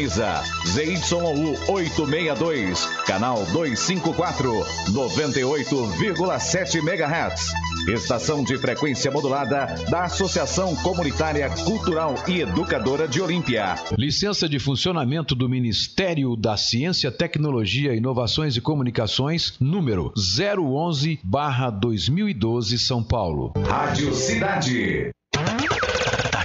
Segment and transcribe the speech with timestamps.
[0.00, 7.52] Sintoniza ZYU 862, canal 254, 98,7 MHz.
[7.88, 13.74] Estação de frequência modulada da Associação Comunitária Cultural e Educadora de Olímpia.
[13.98, 23.52] Licença de funcionamento do Ministério da Ciência, Tecnologia, Inovações e Comunicações, número 011/2012, São Paulo.
[23.66, 25.10] Rádio Cidade.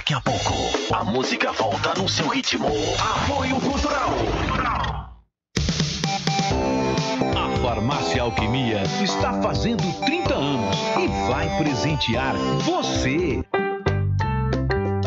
[0.06, 0.54] Daqui a pouco,
[0.94, 2.68] a música volta no seu ritmo.
[3.00, 4.10] Apoio Cultural.
[7.34, 13.44] A Farmácia Alquimia está fazendo 30 anos e vai presentear você.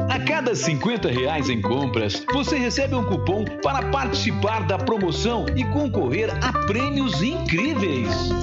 [0.09, 5.63] A cada 50 reais em compras, você recebe um cupom para participar da promoção e
[5.63, 8.33] concorrer a prêmios incríveis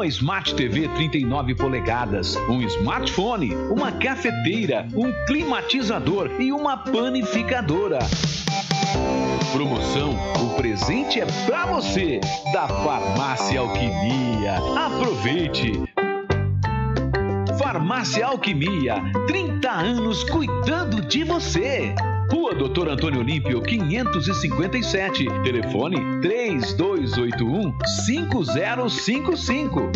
[0.00, 7.98] uma Smart TV 39 polegadas, um smartphone, uma cafeteira, um climatizador e uma panificadora.
[9.52, 12.20] Promoção: o presente é para você
[12.52, 14.56] da Farmácia Alquimia.
[14.86, 15.99] Aproveite!
[17.58, 21.94] Farmácia Alquimia, 30 anos cuidando de você.
[22.30, 25.24] Rua Doutor Antônio Olímpio, 557.
[25.42, 27.74] Telefone 3281
[28.06, 29.90] 5055.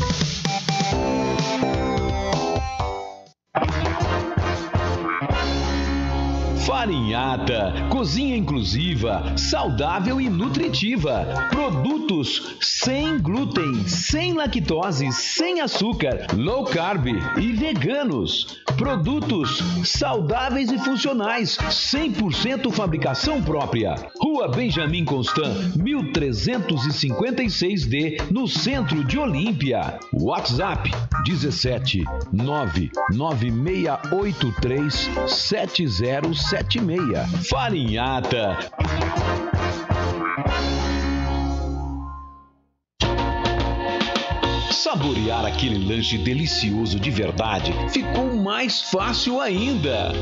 [6.67, 11.27] Farinhata, cozinha inclusiva, saudável e nutritiva.
[11.51, 18.63] Produtos sem glúten, sem lactose, sem açúcar, low carb e veganos.
[18.79, 23.95] Produtos saudáveis e funcionais, 100% fabricação própria.
[24.19, 29.99] Rua Benjamin Constant, 1356D, no centro de Olímpia.
[30.15, 30.91] WhatsApp
[31.27, 35.11] 17 99683
[36.55, 37.49] 7076.
[37.49, 38.57] Farinhata.
[44.71, 50.13] Saborear aquele lanche delicioso de verdade ficou mais fácil ainda.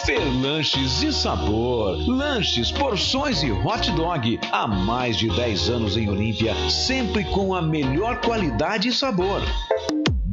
[0.05, 1.95] Fer Lanches e Sabor.
[2.05, 4.37] Lanches, porções e hot dog.
[4.51, 9.41] Há mais de 10 anos em Olímpia, sempre com a melhor qualidade e sabor.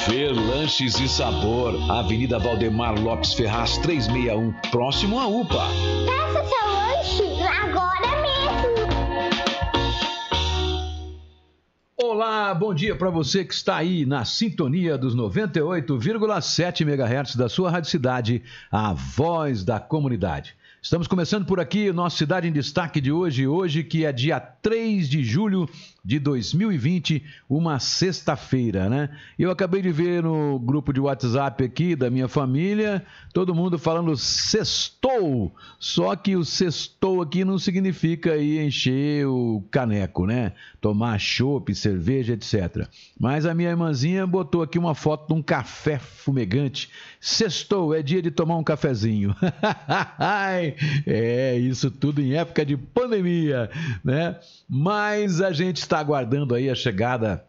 [0.00, 5.66] Fer Lanches e Sabor, Avenida Valdemar Lopes Ferraz 361, próximo à UPA.
[6.04, 8.84] Peça seu lanche agora mesmo!
[11.96, 17.70] Olá, bom dia para você que está aí na sintonia dos 98,7 MHz da sua
[17.70, 20.54] rádio cidade, a voz da comunidade.
[20.82, 24.38] Estamos começando por aqui o nosso Cidade em Destaque de hoje, hoje que é dia
[24.38, 25.66] 3 de julho
[26.04, 29.08] de 2020, uma sexta-feira, né?
[29.38, 34.14] Eu acabei de ver no grupo de WhatsApp aqui da minha família, todo mundo falando
[34.14, 40.52] sextou, só que o sextou aqui não significa aí encher o caneco, né?
[40.78, 42.86] Tomar chopp, cerveja, etc.
[43.18, 46.90] Mas a minha irmãzinha botou aqui uma foto de um café fumegante.
[47.18, 49.34] Sextou, é dia de tomar um cafezinho.
[51.06, 53.70] é, isso tudo em época de pandemia,
[54.04, 54.36] né?
[54.68, 57.44] Mas a gente está aguardando aí a chegada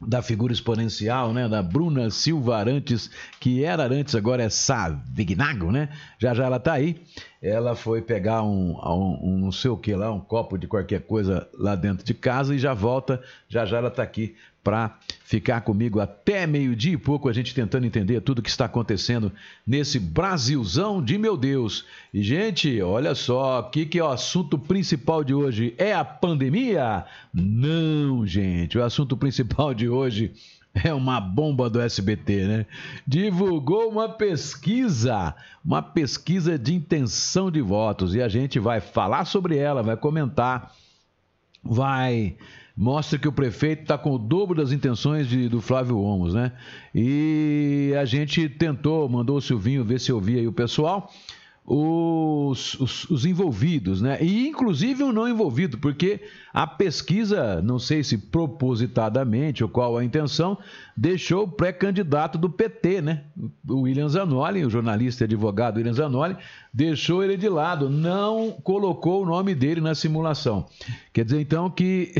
[0.00, 5.90] da figura exponencial, né, da Bruna Silva Arantes, que era Arantes, agora é Savignago, né?
[6.18, 7.02] Já já ela tá aí.
[7.42, 11.02] Ela foi pegar um, um, um, não sei o que lá, um copo de qualquer
[11.02, 13.22] coisa lá dentro de casa e já volta.
[13.48, 17.86] Já já ela tá aqui para ficar comigo até meio-dia e pouco, a gente tentando
[17.86, 19.32] entender tudo o que está acontecendo
[19.66, 21.86] nesse Brasilzão de meu Deus.
[22.12, 25.74] E, gente, olha só, o que, que é o assunto principal de hoje?
[25.78, 27.04] É a pandemia?
[27.32, 30.32] Não, gente, o assunto principal de hoje
[30.74, 32.66] é uma bomba do SBT, né?
[33.06, 35.34] Divulgou uma pesquisa,
[35.64, 40.72] uma pesquisa de intenção de votos, e a gente vai falar sobre ela, vai comentar,
[41.62, 42.36] vai
[42.80, 46.50] mostra que o prefeito está com o dobro das intenções de, do Flávio Omos, né?
[46.94, 51.12] E a gente tentou, mandou o Silvinho ver se ouvia aí o pessoal.
[51.66, 54.16] os, os, os, envolvidos, né?
[54.22, 56.20] E inclusive o não envolvido, porque
[56.54, 60.56] a pesquisa, não sei se propositadamente ou qual a intenção,
[60.96, 63.24] deixou o pré-candidato do PT, né?
[63.68, 66.34] O William Zanoli, o jornalista e advogado William Zanoli,
[66.72, 70.66] deixou ele de lado, não colocou o nome dele na simulação.
[71.12, 72.12] Quer dizer então que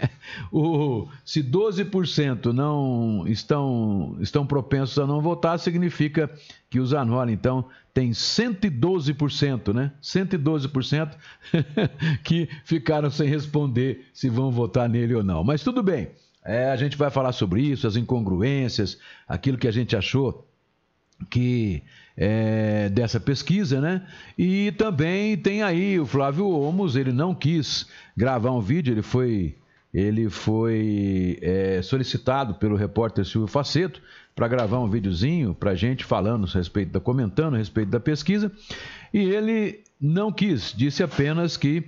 [0.52, 6.30] o, se 12% não estão, estão propensos a não votar, significa
[6.70, 9.92] que o Zanoli, então, tem 112%, né?
[10.00, 11.16] 112%
[12.22, 15.42] que ficaram sem responder se vão votar nele ou não.
[15.42, 16.10] Mas tudo bem,
[16.44, 20.46] é, a gente vai falar sobre isso, as incongruências, aquilo que a gente achou
[21.28, 21.82] que
[22.20, 24.02] é, dessa pesquisa, né?
[24.36, 27.86] E também tem aí o Flávio Omos, ele não quis
[28.16, 29.54] gravar um vídeo, ele foi
[29.94, 34.02] ele foi é, solicitado pelo repórter Silvio Faceto
[34.34, 38.52] para gravar um videozinho para gente falando a respeito da comentando a respeito da pesquisa
[39.14, 41.82] e ele não quis, disse apenas que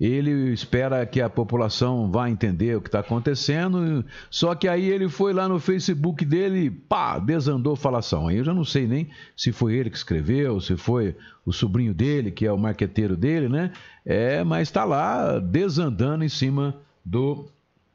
[0.00, 4.02] ele espera que a população vá entender o que está acontecendo.
[4.30, 8.28] Só que aí ele foi lá no Facebook dele, pá, desandou falação.
[8.28, 11.14] Aí eu já não sei nem se foi ele que escreveu, se foi
[11.44, 13.72] o sobrinho dele, que é o marqueteiro dele, né?
[14.04, 17.46] É, mas está lá desandando em cima do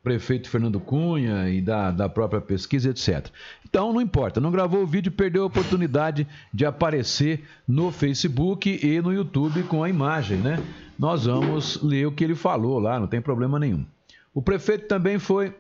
[0.06, 3.28] prefeito Fernando Cunha e da, da própria pesquisa, etc.
[3.68, 9.02] Então não importa, não gravou o vídeo, perdeu a oportunidade de aparecer no Facebook e
[9.02, 10.64] no YouTube com a imagem, né?
[10.98, 13.84] Nós vamos ler o que ele falou lá, não tem problema nenhum.
[14.32, 15.56] O prefeito também foi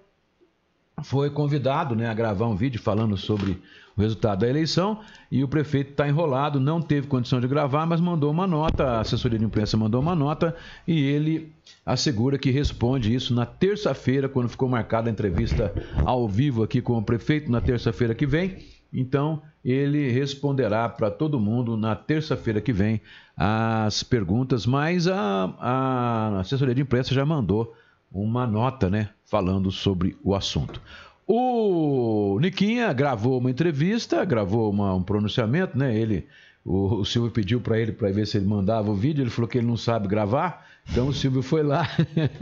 [1.03, 3.61] foi convidado né, a gravar um vídeo falando sobre
[3.95, 4.99] o resultado da eleição
[5.31, 8.99] e o prefeito está enrolado, não teve condição de gravar, mas mandou uma nota, a
[8.99, 10.55] assessoria de imprensa mandou uma nota
[10.87, 11.53] e ele
[11.85, 15.73] assegura que responde isso na terça-feira, quando ficou marcada a entrevista
[16.05, 18.57] ao vivo aqui com o prefeito, na terça-feira que vem.
[18.91, 23.01] Então, ele responderá para todo mundo na terça-feira que vem
[23.35, 27.73] as perguntas, mas a, a assessoria de imprensa já mandou
[28.11, 30.81] uma nota, né, falando sobre o assunto.
[31.27, 35.97] O Niquinha gravou uma entrevista, gravou uma, um pronunciamento, né?
[35.97, 36.27] Ele,
[36.63, 39.47] o, o Silvio pediu para ele para ver se ele mandava o vídeo, ele falou
[39.47, 41.89] que ele não sabe gravar, então o Silvio foi lá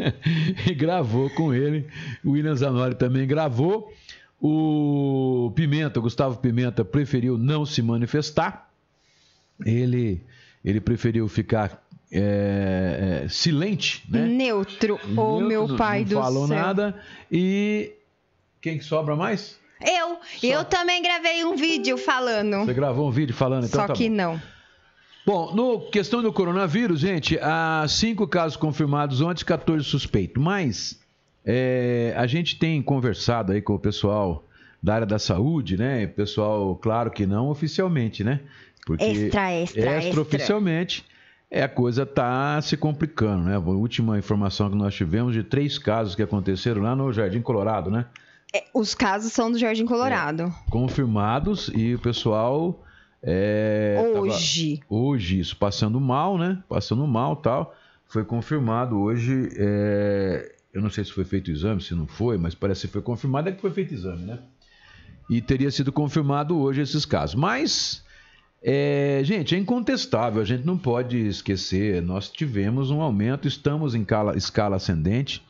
[0.70, 1.88] e gravou com ele.
[2.24, 3.92] O William Zanoli também gravou.
[4.40, 8.70] O Pimenta, Gustavo Pimenta, preferiu não se manifestar.
[9.66, 10.22] Ele,
[10.64, 11.83] ele preferiu ficar
[12.16, 14.28] é, é, silente, né?
[14.28, 16.20] Neutro, o meu pai do céu.
[16.20, 16.96] Não falou nada.
[17.32, 17.92] E
[18.62, 19.60] quem que sobra mais?
[19.82, 20.20] Eu.
[20.40, 20.48] Só...
[20.48, 22.66] Eu também gravei um vídeo falando.
[22.66, 24.16] Você gravou um vídeo falando, então Só tá que bom.
[24.16, 24.42] não.
[25.26, 30.42] Bom, no questão do coronavírus, gente, há cinco casos confirmados ontem, 14 suspeitos.
[30.42, 31.00] Mas
[31.44, 34.46] é, a gente tem conversado aí com o pessoal
[34.82, 36.06] da área da saúde, né?
[36.06, 38.42] Pessoal, claro que não oficialmente, né?
[38.86, 40.22] Porque extra, extra, extra.
[40.22, 41.06] oficialmente
[41.54, 43.56] é a coisa tá se complicando, né?
[43.56, 47.92] A última informação que nós tivemos de três casos que aconteceram lá no Jardim Colorado,
[47.92, 48.08] né?
[48.52, 50.44] É, os casos são do Jardim Colorado.
[50.44, 52.84] É, confirmados e o pessoal.
[53.22, 54.78] É, hoje.
[54.78, 56.58] Tava, hoje, isso, passando mal, né?
[56.68, 57.76] Passando mal tal.
[58.08, 59.50] Foi confirmado hoje.
[59.56, 63.02] É, eu não sei se foi feito exame, se não foi, mas parece que foi
[63.04, 64.40] confirmado, é que foi feito exame, né?
[65.30, 67.36] E teria sido confirmado hoje esses casos.
[67.36, 68.03] Mas,
[68.66, 72.02] é, gente, é incontestável, a gente não pode esquecer.
[72.02, 75.44] Nós tivemos um aumento, estamos em escala, escala ascendente.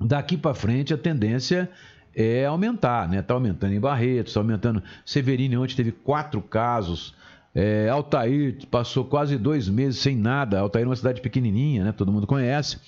[0.00, 1.70] Daqui para frente, a tendência
[2.14, 3.18] é aumentar, né?
[3.18, 4.82] Está aumentando em Barretos, está aumentando.
[5.04, 7.14] Severino ontem teve quatro casos.
[7.54, 10.58] É, Altair passou quase dois meses sem nada.
[10.58, 11.92] Altair é uma cidade pequenininha, né?
[11.92, 12.78] Todo mundo conhece.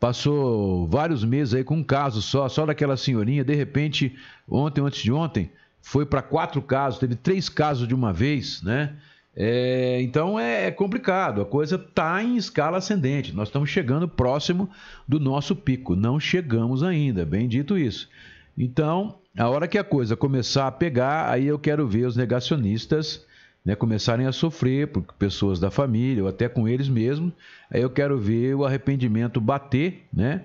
[0.00, 3.44] Passou vários meses aí com um caso só, só daquela senhorinha.
[3.44, 4.16] De repente,
[4.48, 5.50] ontem, antes de ontem,
[5.82, 7.00] foi para quatro casos.
[7.00, 8.94] Teve três casos de uma vez, né?
[9.34, 13.34] É, então é, é, complicado, a coisa está em escala ascendente.
[13.34, 14.70] Nós estamos chegando próximo
[15.08, 18.08] do nosso pico, não chegamos ainda, bem dito isso.
[18.56, 23.24] Então, a hora que a coisa começar a pegar, aí eu quero ver os negacionistas
[23.64, 27.32] né, começarem a sofrer, por pessoas da família, ou até com eles mesmos.
[27.70, 30.42] Aí eu quero ver o arrependimento bater, né?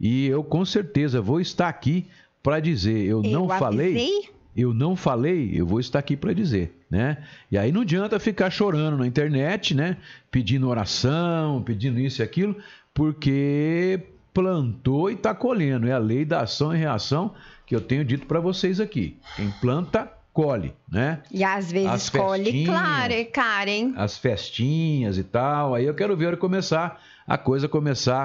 [0.00, 2.06] E eu com certeza vou estar aqui
[2.42, 6.78] para dizer, eu, eu não falei, eu não falei, eu vou estar aqui para dizer,
[6.88, 7.18] né?
[7.50, 9.96] E aí não adianta ficar chorando na internet, né?
[10.30, 12.56] Pedindo oração, pedindo isso e aquilo,
[12.92, 14.00] porque
[14.32, 15.88] plantou e está colhendo.
[15.88, 17.34] É a lei da ação e reação
[17.66, 19.16] que eu tenho dito para vocês aqui.
[19.36, 21.22] Quem planta, colhe, né?
[21.30, 23.92] E às vezes as colhe, claro, é Karen.
[23.96, 25.74] As festinhas e tal.
[25.74, 28.22] Aí eu quero ver começar a coisa começar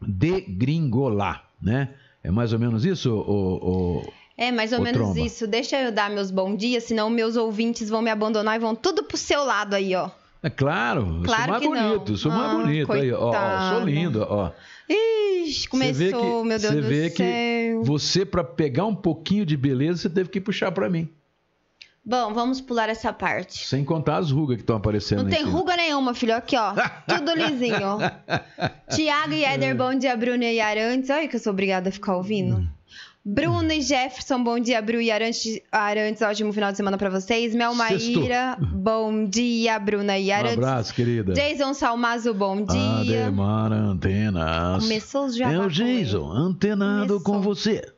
[0.00, 1.90] a degringolar, né?
[2.24, 4.12] É mais ou menos isso, o, o
[4.46, 5.20] é mais ou menos tromba.
[5.20, 5.46] isso.
[5.46, 9.02] Deixa eu dar meus bons dias, senão meus ouvintes vão me abandonar e vão tudo
[9.02, 10.10] pro seu lado aí, ó.
[10.42, 11.88] É claro, eu Claro sou mais que não.
[11.90, 12.92] bonito, sou mais Ah, bonito.
[12.92, 14.50] Aí, ó, ó, sou lindo, ó.
[14.88, 17.84] Ixi, Você começou, que- meu Deus você do vê que céu.
[17.84, 21.08] Você, pra pegar um pouquinho de beleza, você teve que puxar pra mim.
[22.04, 23.64] Bom, vamos pular essa parte.
[23.64, 25.52] Sem contar as rugas que estão aparecendo Não tem cima.
[25.52, 26.34] ruga nenhuma, filho.
[26.34, 26.74] Aqui, ó.
[27.06, 27.98] Tudo lisinho.
[28.92, 30.16] Tiago e Éder, bom dia.
[30.16, 31.08] Bruna e Arantes.
[31.10, 32.66] Olha que eu sou obrigada a ficar ouvindo.
[33.24, 34.82] Bruno e Jefferson, bom dia.
[34.82, 37.54] Bru e Arantes, Arantes ótimo final de semana pra vocês.
[37.54, 37.72] Mel.
[37.74, 39.78] Maíra, bom dia.
[39.78, 40.54] Bruna e Um Arantes.
[40.58, 41.32] abraço, querida.
[41.32, 43.26] Jason Salmazo, bom dia.
[43.26, 44.82] Ademar Antenas.
[44.82, 45.52] Começou já.
[45.52, 47.20] É o Jason, antenado Começou.
[47.22, 47.92] com você.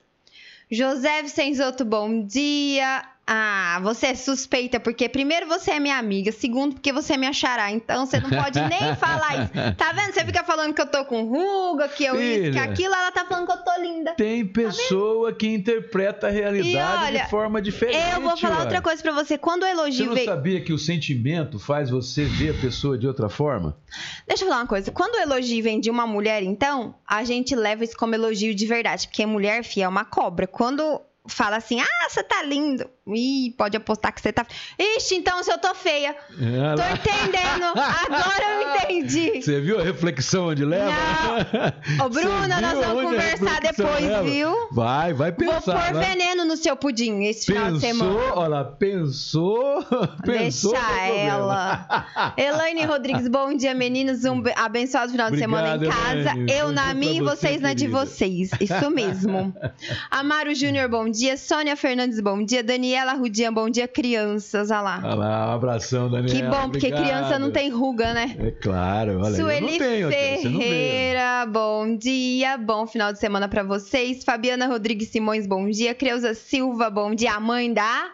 [0.71, 3.03] José Vicenzoto, bom dia.
[3.27, 7.71] Ah, você é suspeita, porque primeiro você é minha amiga, segundo porque você me achará.
[7.71, 9.53] Então você não pode nem falar isso.
[9.77, 10.13] Tá vendo?
[10.13, 12.63] Você fica falando que eu tô com ruga, que eu isso, que Filha.
[12.65, 14.13] aquilo, ela tá falando que eu tô linda.
[14.13, 18.15] Tem pessoa que interpreta a realidade olha, de forma diferente.
[18.15, 18.63] Eu vou falar ué.
[18.63, 19.39] outra coisa pra você.
[19.39, 20.25] Quando o Você elogio não vem.
[20.27, 23.77] sabia que o sentimento faz você ver a pessoa de outra forma?
[24.29, 24.91] Deixa eu falar uma coisa.
[24.93, 28.67] Quando o elogio vem de uma mulher, então, a gente leva isso como elogio de
[28.67, 29.09] verdade.
[29.09, 30.47] Porque mulher, fia, é uma cobra.
[30.47, 32.87] Quando fala assim, ah, você tá lindo.
[33.07, 34.47] Ih, pode apostar que você tá.
[34.79, 36.17] Ixi, então se eu tô feia.
[36.41, 36.93] É, Tô lá.
[36.93, 37.67] entendendo.
[37.77, 38.63] Agora eu
[39.03, 39.43] entendi.
[39.43, 40.91] Você viu a reflexão onde leva?
[42.03, 44.23] Ô, Bruna, nós vamos conversar depois, leva?
[44.23, 44.69] viu?
[44.73, 45.61] Vai, vai Vou pensar.
[45.85, 46.07] pôr vai.
[46.07, 48.15] veneno no seu pudim esse final de semana.
[48.15, 49.85] Pensou, olha lá, pensou,
[50.25, 50.73] pensou.
[50.73, 52.33] Deixa ela.
[52.39, 54.25] Elaine Rodrigues, bom dia, meninos.
[54.25, 56.31] Um be- abençoado final de semana em Obrigado, casa.
[56.31, 56.53] Elaine.
[56.53, 58.49] Eu na minha e vocês na de vocês.
[58.59, 59.55] Isso mesmo.
[60.11, 61.37] Amaro Júnior, bom dia.
[61.37, 62.63] Sônia Fernandes, bom dia.
[62.95, 63.89] Daniela Rudian, bom dia.
[63.89, 65.01] Crianças, olha lá.
[65.03, 66.33] Olha lá, um abração, Daniela.
[66.33, 67.03] Que bom, porque obrigado.
[67.03, 68.37] criança não tem ruga, né?
[68.39, 70.11] É claro, olha Sueli não tenho.
[70.11, 74.23] Ferreira, bom dia, bom final de semana pra vocês.
[74.23, 75.93] Fabiana Rodrigues Simões, bom dia.
[75.93, 77.33] Creuza Silva, bom dia.
[77.33, 78.13] A mãe da.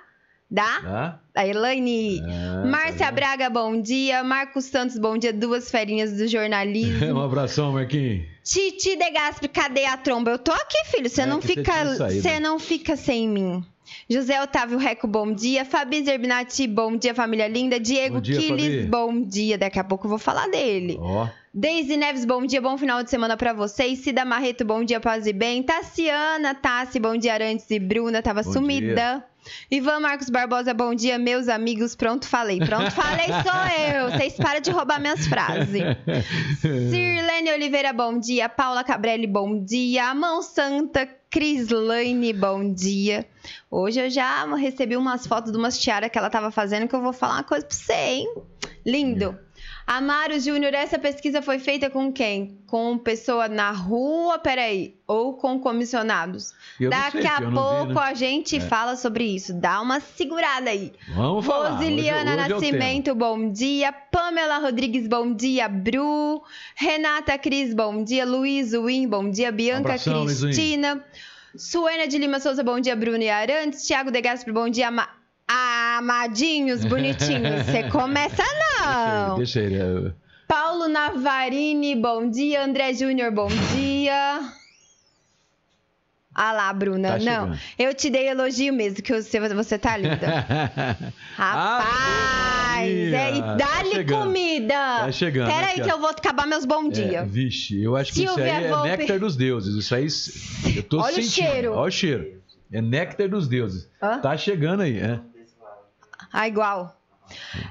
[0.51, 0.81] Da?
[0.81, 1.21] Tá?
[1.35, 2.23] Da Elaine.
[2.25, 4.25] Ah, Márcia tá Braga, bom dia.
[4.25, 5.33] Marcos Santos, bom dia.
[5.33, 7.05] Duas ferinhas do jornalismo.
[7.15, 8.27] Um abração, Marquinhos.
[8.43, 10.31] Titi De Gaspre, cadê a tromba?
[10.31, 11.09] Eu tô aqui, filho.
[11.09, 11.85] Você É não fica.
[11.85, 13.63] Você não fica sem mim.
[14.11, 15.65] José Otávio Reco, bom dia.
[15.65, 17.79] Fabi Zerbinati, bom dia, família linda.
[17.79, 18.87] Diego Bom dia, Quiles, Fabi.
[18.89, 19.57] bom dia.
[19.57, 20.99] Daqui a pouco eu vou falar dele.
[21.01, 24.01] Ó, Deise Neves, bom dia, bom final de semana pra vocês.
[24.01, 25.63] Cida Marreto, bom dia, paz e bem.
[25.63, 29.25] Tassiana, Tassi, bom dia, Arantes e Bruna, tava Bom sumida.
[29.71, 31.95] Ivan Marcos Barbosa, bom dia, meus amigos.
[31.95, 32.59] Pronto, falei.
[32.59, 34.11] Pronto, falei, sou eu.
[34.11, 35.83] Vocês param de roubar minhas frases.
[36.61, 38.49] Sirlene Oliveira, bom dia.
[38.49, 40.13] Paula Cabrelli, bom dia.
[40.15, 43.25] Mão Santa, Crislaine, bom dia.
[43.71, 47.01] Hoje eu já recebi umas fotos de umas tiaras que ela tava fazendo que eu
[47.01, 48.35] vou falar uma coisa pra você, hein?
[48.85, 49.39] Lindo.
[49.93, 52.59] Amaro Júnior, essa pesquisa foi feita com quem?
[52.69, 56.55] Com pessoa na rua, peraí, ou com comissionados?
[56.79, 58.01] Eu Daqui sei, a não vi, pouco né?
[58.01, 59.53] a gente fala sobre isso.
[59.53, 60.93] Dá uma segurada aí.
[61.13, 61.71] Vamos falar.
[61.71, 62.55] Rosiliana Hoje- hoje é.
[62.55, 63.91] Nascimento, bom dia.
[63.93, 65.69] Pamela Rodrigues, bom dia.
[65.69, 66.41] Bru.
[66.77, 68.25] Renata Cris, bom dia.
[68.25, 69.51] Luiz Win, bom dia.
[69.51, 69.97] Bianca.
[69.99, 71.05] Cristina.
[71.57, 72.95] Suena de Lima Souza, bom dia.
[72.95, 73.85] Bruno e Arantes.
[73.85, 74.89] Tiago De Gasperi, bom dia.
[75.51, 77.67] Ama- Amadinhos, bonitinhos.
[77.67, 78.43] Você começa
[78.81, 79.37] não.
[79.37, 79.77] Deixa ele.
[79.79, 80.13] Deixa ele.
[80.49, 82.65] Paulo Navarini, bom dia.
[82.65, 84.41] André Júnior, bom dia.
[86.35, 87.11] Ah lá, Bruna.
[87.13, 90.47] Tá não, eu te dei elogio mesmo, que você, você tá linda.
[91.37, 94.75] Rapaz, é, e dá-lhe Tá comida.
[94.75, 97.25] Tá chegando, Pera aí que eu vou acabar meus bom É, dia.
[97.25, 98.89] vixe, eu acho que isso aí é Volpe.
[98.89, 99.75] néctar dos deuses.
[99.75, 100.07] Isso aí,
[100.77, 101.47] eu tô Olha o sentindo.
[101.51, 101.73] cheiro.
[101.75, 102.41] Olha o cheiro.
[102.73, 103.89] É néctar dos deuses.
[104.01, 104.19] Hã?
[104.21, 105.21] Tá chegando aí, é.
[106.33, 106.97] Ah, igual.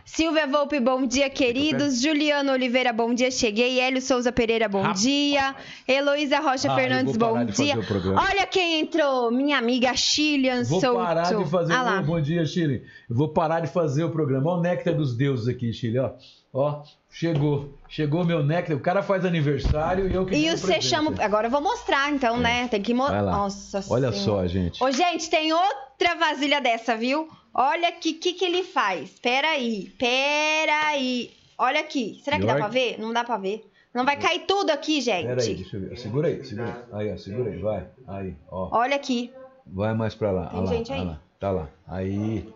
[0.06, 2.02] Silvia Volpe, bom dia, queridos.
[2.02, 3.80] Juliano Oliveira, bom dia, cheguei.
[3.82, 5.02] Hélio Souza Pereira, bom Rapaz.
[5.02, 5.54] dia.
[5.86, 7.78] Heloísa Rocha Ah, Fernandes, vou bom dia.
[7.84, 8.22] programa.
[8.22, 10.98] Olha quem entrou, minha amiga Chilian Vou Souto.
[11.00, 12.00] parar de fazer Ah lá.
[12.00, 12.84] o Bom dia, Chile.
[13.10, 14.50] Eu vou parar de fazer o programa.
[14.50, 16.12] Olha o néctar dos deuses aqui, Chile, ó.
[16.54, 17.78] Ó, chegou.
[17.90, 18.78] Chegou meu néctar.
[18.78, 21.14] O cara faz aniversário e eu que E você chama.
[21.20, 22.70] Agora eu vou mostrar, então, né?
[22.70, 23.22] Tem que mostrar.
[23.24, 24.14] Nossa Olha Senhora.
[24.14, 24.82] só, gente.
[24.82, 27.28] Ô, gente, tem outra vasilha dessa, viu?
[27.54, 29.10] Olha aqui o que, que ele faz.
[29.20, 31.32] Peraí, peraí.
[31.58, 32.22] Olha aqui.
[32.24, 33.00] Será que dá pra ver?
[33.00, 33.70] Não dá pra ver.
[33.94, 35.26] Não vai cair tudo aqui, gente.
[35.28, 35.98] Pera aí, deixa eu ver.
[35.98, 37.08] Segura aí, segura aí.
[37.08, 37.88] Aí, ó, segura aí, vai.
[38.08, 38.70] Aí, ó.
[38.78, 39.32] Olha aqui.
[39.66, 40.48] Vai mais pra lá.
[40.48, 41.00] Tem Olha lá, gente aí?
[41.00, 41.22] olha lá.
[41.40, 41.70] Tá lá.
[41.88, 42.54] Aí.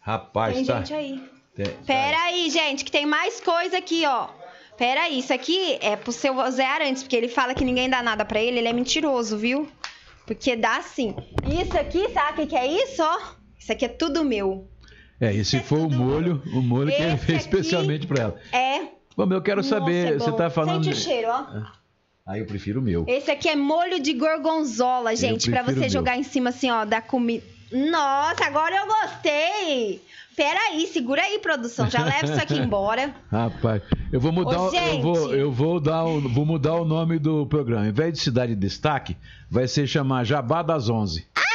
[0.00, 0.78] Rapaz, Tem tá.
[0.78, 1.22] gente aí.
[1.54, 4.28] Tem- Pera aí, gente, que tem mais coisa aqui, ó.
[4.76, 8.02] Pera aí, isso aqui é pro seu Zé Arantes, porque ele fala que ninguém dá
[8.02, 9.66] nada pra ele, ele é mentiroso, viu?
[10.26, 11.14] Porque dá sim.
[11.60, 13.18] Isso aqui, sabe o que, que é isso, ó?
[13.66, 14.68] Isso aqui é tudo meu.
[15.20, 18.36] É, esse foi o molho, o molho que ele Esse fez especialmente pra ela.
[18.52, 18.82] É.
[19.16, 20.84] Bom, eu quero Nossa, saber, é você tá falando.
[20.84, 21.62] Sente o cheiro, ó.
[22.24, 23.04] Aí eu prefiro o meu.
[23.08, 26.84] Esse aqui é molho de gorgonzola, gente, pra prefiro você jogar em cima assim, ó,
[26.84, 27.42] da comida.
[27.72, 30.00] Nossa, agora eu gostei.
[30.36, 31.90] Peraí, segura aí, produção.
[31.90, 33.12] Já leva isso aqui embora.
[33.32, 33.82] Rapaz,
[34.12, 37.18] eu vou mudar, Ô, o- eu vou, eu vou dar, o- vou mudar o nome
[37.18, 37.88] do programa.
[37.88, 39.16] Em vez de Cidade de Destaque,
[39.50, 41.26] vai ser chamar Jabá das 11.
[41.36, 41.45] Olha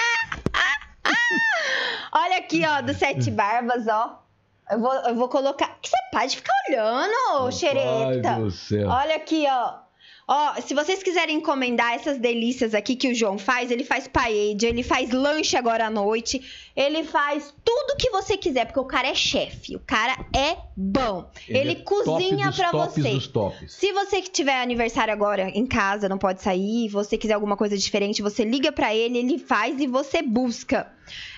[2.51, 4.21] aqui, ó, do Sete Barbas, ó.
[4.69, 5.77] Eu vou, eu vou colocar.
[5.81, 8.21] Que você pode ficar olhando, ô xereta.
[8.21, 8.89] Pai do céu.
[8.89, 9.79] Olha aqui, ó.
[10.27, 14.57] Ó, se vocês quiserem encomendar essas delícias aqui que o João faz, ele faz paella,
[14.63, 19.07] ele faz lanche agora à noite, ele faz tudo que você quiser, porque o cara
[19.07, 21.29] é chefe, o cara é bom.
[21.47, 23.67] Ele, é cozinha tops você.
[23.67, 27.77] Se você que tiver aniversário agora em casa, não pode sair, você quiser alguma coisa
[27.77, 30.87] diferente, você liga pra ele, ele faz e você busca.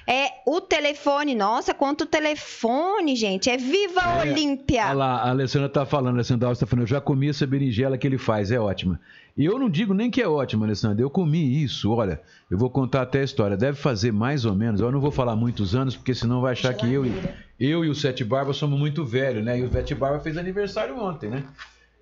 [0.06, 3.50] É o telefone, nossa, quanto telefone, gente.
[3.50, 4.86] É Viva É, Olímpia.
[4.86, 7.48] Olha lá, a Alessandra tá falando, a Alessandra Alves tá falando, eu já comi essa
[7.48, 9.00] berinjela que ele faz, é ótima.
[9.36, 12.22] E eu não digo nem que é ótima, Alessandra, eu comi isso, olha,
[12.52, 15.36] eu vou contar até a história, deve fazer mais ou menos, eu não vou falar
[15.36, 17.12] muitos anos, porque senão vai achar que eu, e-
[17.60, 19.58] eu e o Sete Barba somos muito velhos, né?
[19.60, 21.44] E o Sete Barba fez aniversário ontem, né?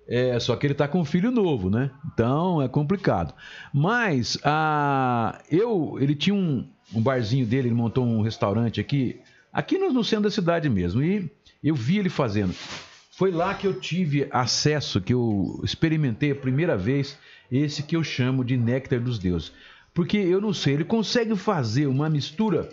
[0.06, 1.90] É, só que ele tá com um filho novo, né?
[2.12, 3.32] Então é complicado.
[3.72, 9.20] Mas a, eu, ele tinha um, um barzinho dele, ele montou um restaurante aqui,
[9.52, 11.02] aqui no, no centro da cidade mesmo.
[11.02, 11.30] E
[11.64, 12.52] eu vi ele fazendo.
[13.14, 17.16] Foi lá que eu tive acesso, que eu experimentei a primeira vez
[17.50, 19.52] esse que eu chamo de néctar dos deuses.
[19.94, 22.70] Porque eu não sei, ele consegue fazer uma mistura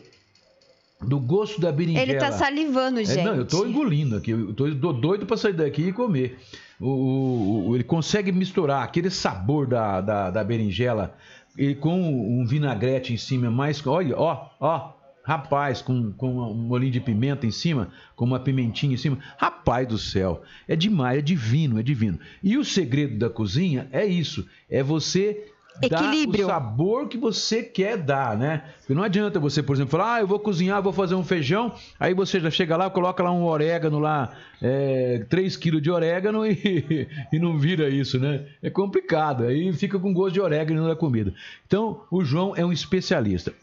[1.02, 2.04] do gosto da berinjela.
[2.10, 3.24] Ele tá salivando, É, gente.
[3.24, 4.32] não, eu tô engolindo aqui.
[4.32, 6.40] Eu tô do- doido pra sair daqui e comer.
[6.80, 11.14] O, o- o- ele consegue misturar aquele sabor da, da, da berinjela
[11.58, 13.86] e com um vinagrete em cima, mais.
[13.86, 14.92] Olha, ó, ó.
[15.24, 19.20] Rapaz, com, com um molinho de pimenta em cima, com uma pimentinha em cima.
[19.38, 22.20] Rapaz do céu, é demais, é divino, é divino.
[22.42, 26.48] E o segredo da cozinha é isso: é você Equilíbrio.
[26.48, 28.64] dar o sabor que você quer dar, né?
[28.80, 31.74] Porque não adianta você, por exemplo, falar, ah, eu vou cozinhar, vou fazer um feijão,
[32.00, 36.46] aí você já chega lá, coloca lá um orégano lá, é, 3 quilos de orégano
[36.48, 38.46] e, e não vira isso, né?
[38.62, 41.34] É complicado, aí fica com gosto de orégano na comida.
[41.66, 43.54] Então, o João é um especialista.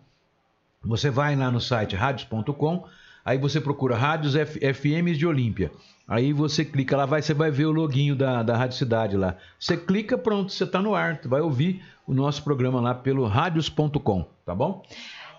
[0.84, 2.84] Você vai lá no site radios.com,
[3.24, 5.70] aí você procura Rádios F- FMs de Olímpia.
[6.06, 9.36] Aí você clica lá, vai, você vai ver o loginho da, da Rádio Cidade lá.
[9.58, 11.16] Você clica, pronto, você tá no ar.
[11.16, 14.82] Tu vai ouvir o nosso programa lá pelo radios.com, tá bom?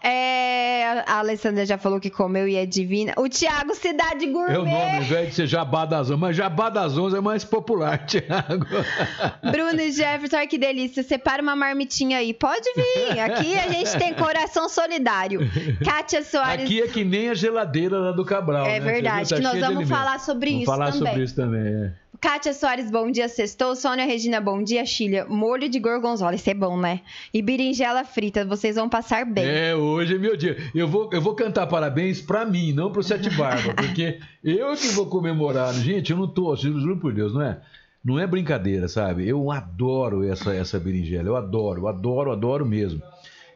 [0.08, 3.14] É, a Alessandra já falou que comeu e é divina.
[3.18, 4.54] O Thiago Cidade Gourmet.
[4.54, 7.44] É o nome, invés de ser Jabá das Onze, mas Jabá das Onze é mais
[7.44, 8.68] popular, Thiago.
[9.52, 11.02] Bruno e Jefferson, ai que delícia.
[11.02, 12.36] Separa uma marmitinha aí.
[12.36, 13.20] Pode vir.
[13.20, 15.40] Aqui a gente tem coração solidário.
[15.84, 16.66] Kátia Soares.
[16.66, 18.68] Aqui é que nem a geladeira lá do Cabral.
[18.68, 18.92] É né?
[18.92, 19.38] Verdade, viu?
[19.38, 21.08] que nós vamos falar sobre Vamos isso falar também.
[21.08, 21.94] sobre isso também, é.
[22.22, 23.76] Kátia Soares, bom dia, sextou.
[23.76, 25.26] Sônia Regina, bom dia, Chilha.
[25.26, 27.02] Molho de gorgonzola, isso é bom, né?
[27.34, 29.46] E berinjela frita, vocês vão passar bem.
[29.46, 30.58] É, hoje é meu dia.
[30.74, 34.88] Eu vou, eu vou cantar parabéns pra mim, não pro Sete Barba, porque eu que
[34.90, 35.74] vou comemorar.
[35.74, 37.60] Gente, eu não tô, juro, juro por Deus, não é?
[38.04, 39.28] Não é brincadeira, sabe?
[39.28, 43.02] Eu adoro essa, essa berinjela, eu adoro, adoro, adoro mesmo.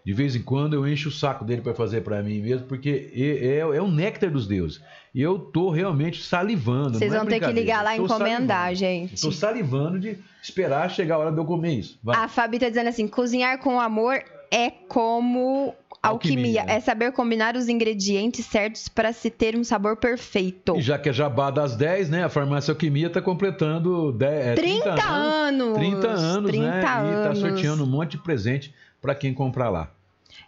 [0.03, 3.11] De vez em quando eu encho o saco dele pra fazer pra mim mesmo, porque
[3.13, 4.81] é, é, é o néctar dos deuses.
[5.13, 6.97] E eu tô realmente salivando.
[6.97, 8.75] Vocês é vão ter que ligar lá e encomendar, salivando.
[8.75, 9.21] gente.
[9.21, 11.99] Tô salivando de esperar chegar a hora de eu comer isso.
[12.03, 12.15] Vai.
[12.17, 16.61] A Fabi tá dizendo assim: cozinhar com amor é como alquimia.
[16.61, 16.65] Alquimia.
[16.67, 20.75] É saber combinar os ingredientes certos para se ter um sabor perfeito.
[20.77, 22.23] E já que é jabá das 10, né?
[22.23, 25.73] A Farmácia Alquimia tá completando 10, é, 30, 30 anos!
[25.73, 26.79] 30 anos, 30 né?
[26.79, 27.39] E tá anos.
[27.39, 29.91] sorteando um monte de presente para quem comprar lá.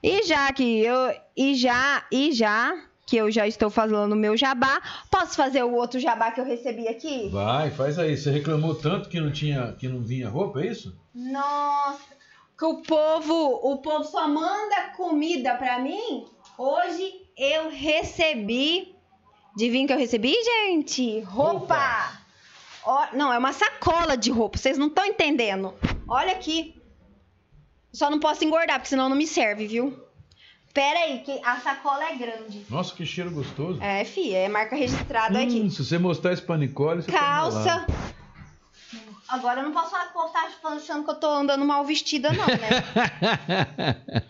[0.04, 1.13] E já que eu.
[1.36, 2.04] E já.
[2.12, 2.76] E já
[3.12, 6.45] que eu já estou fazendo o meu jabá, posso fazer o outro jabá que eu
[6.45, 7.28] recebi aqui?
[7.28, 8.15] Vai, faz aí.
[8.15, 10.97] Você reclamou tanto que não tinha, que não vinha roupa, é isso?
[11.13, 12.15] Nossa,
[12.58, 16.26] que o povo, o povo só manda comida pra mim.
[16.58, 18.95] Hoje eu recebi.
[19.56, 21.19] Adivinha que eu recebi, gente?
[21.19, 21.76] Roupa.
[21.76, 22.21] Roupa.
[22.86, 24.58] Ó, não, é uma sacola de roupa.
[24.58, 25.74] Vocês não estão entendendo.
[26.08, 26.82] Olha aqui.
[27.91, 30.02] Só não posso engordar, porque senão não me serve, viu?
[30.73, 32.65] Pera aí, que a sacola é grande.
[32.69, 33.81] Nossa, que cheiro gostoso.
[33.81, 35.69] É, fi, é marca registrada Hum, aqui.
[35.69, 37.86] se você mostrar isso pra Nicole, você Calça.
[39.27, 41.86] Agora eu não posso falar que o povo tá achando que eu tô andando mal
[41.86, 42.69] vestida, não, né?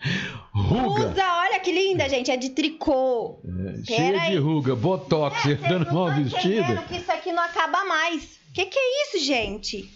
[0.54, 1.10] Ruga.
[1.10, 2.30] Usa, olha que linda, gente.
[2.30, 3.40] É de tricô.
[3.44, 4.38] É, cheia de aí.
[4.38, 6.82] ruga, botox, É, andando mal vestida.
[6.88, 8.38] que isso aqui não acaba mais.
[8.54, 9.90] Que que é isso, gente?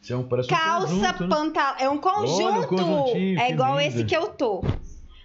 [0.00, 1.12] Isso é um, parece um Calça, né?
[1.28, 1.76] pantalão.
[1.78, 2.68] É um Olha o conjunto.
[2.68, 3.84] conjuntinho, é que igual linda.
[3.88, 4.62] esse que eu tô.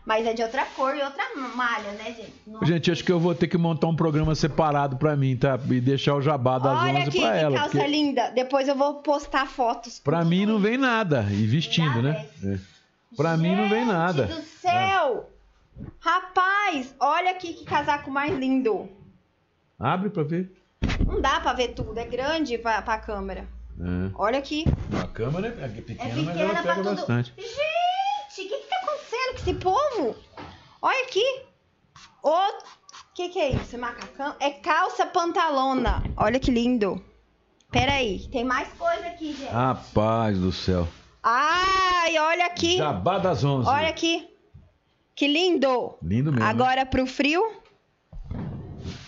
[0.09, 1.23] Mas é de outra cor e outra
[1.55, 2.33] malha, né, gente?
[2.47, 2.65] Nossa.
[2.65, 5.59] Gente, acho que eu vou ter que montar um programa separado pra mim, tá?
[5.69, 7.55] E deixar o jabá das Olha 11 aqui pra que ela.
[7.59, 8.31] calça porque linda.
[8.31, 9.99] Depois eu vou postar fotos.
[9.99, 11.27] pra mim não vem nada.
[11.29, 12.25] E vestindo, né?
[12.43, 12.57] É.
[13.15, 14.25] Pra mim não vem Gente nada.
[14.25, 15.29] do céu!
[15.99, 18.89] Rapaz, olha aqui que casaco mais lindo.
[19.79, 20.51] Abre pra ver.
[21.05, 23.41] Não dá pra ver tudo, é grande pra, pra câmera.
[23.79, 24.11] É.
[24.15, 24.65] Olha aqui.
[25.01, 26.95] A câmera é pequena, É mas ela pequena pra pega tudo.
[26.95, 27.33] bastante.
[27.37, 30.15] Gente, o que que tá acontecendo com esse povo?
[30.81, 31.41] Olha aqui.
[32.23, 32.39] O
[33.13, 33.75] que que é isso?
[33.75, 34.35] É macacão?
[34.39, 36.03] É calça pantalona.
[36.17, 37.03] Olha que lindo.
[37.71, 39.51] Pera aí, tem mais coisa aqui, gente.
[39.51, 40.87] Rapaz do céu.
[41.21, 42.77] Ai, olha aqui.
[42.77, 43.69] Jabá das 11.
[43.69, 44.27] Olha aqui.
[45.13, 45.97] Que lindo.
[46.01, 46.45] Lindo mesmo.
[46.45, 47.43] Agora pro frio.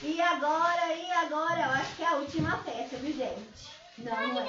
[0.03, 1.61] E agora, e agora?
[1.61, 3.70] Eu acho que é a última peça, viu, gente?
[4.03, 4.47] Não, não é.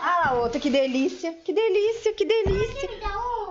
[0.00, 1.32] Ah lá, outra, que delícia.
[1.44, 2.90] Que delícia, que delícia.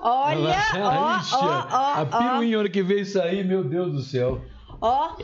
[0.01, 2.17] Olha, ó, Ixi, ó, a ó, ó.
[2.17, 4.41] piruinha, a hora que veio sair, meu Deus do céu.
[4.79, 5.15] Ó,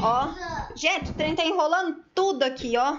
[0.00, 0.28] ó.
[0.76, 2.98] Gente, o trem tá enrolando tudo aqui, ó.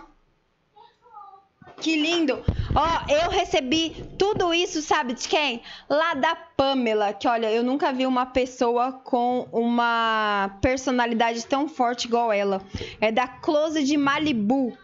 [1.80, 2.44] Que lindo.
[2.76, 5.62] Ó, eu recebi tudo isso, sabe de quem?
[5.88, 12.08] Lá da Pamela, que olha, eu nunca vi uma pessoa com uma personalidade tão forte
[12.08, 12.62] igual ela.
[13.00, 14.76] É da Close de Malibu.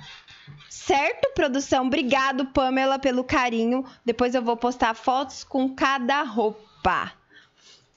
[0.85, 1.87] Certo, produção?
[1.87, 3.85] Obrigado, Pamela, pelo carinho.
[4.03, 7.13] Depois eu vou postar fotos com cada roupa.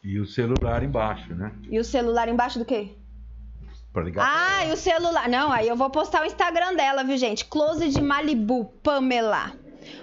[0.04, 1.52] E o celular embaixo, né?
[1.68, 2.90] E o celular embaixo do quê?
[3.92, 4.24] Pra ligar.
[4.24, 5.28] Ah, e o celular.
[5.28, 7.44] Não, aí eu vou postar o Instagram dela, viu, gente?
[7.46, 9.52] Close de Malibu, Pamela.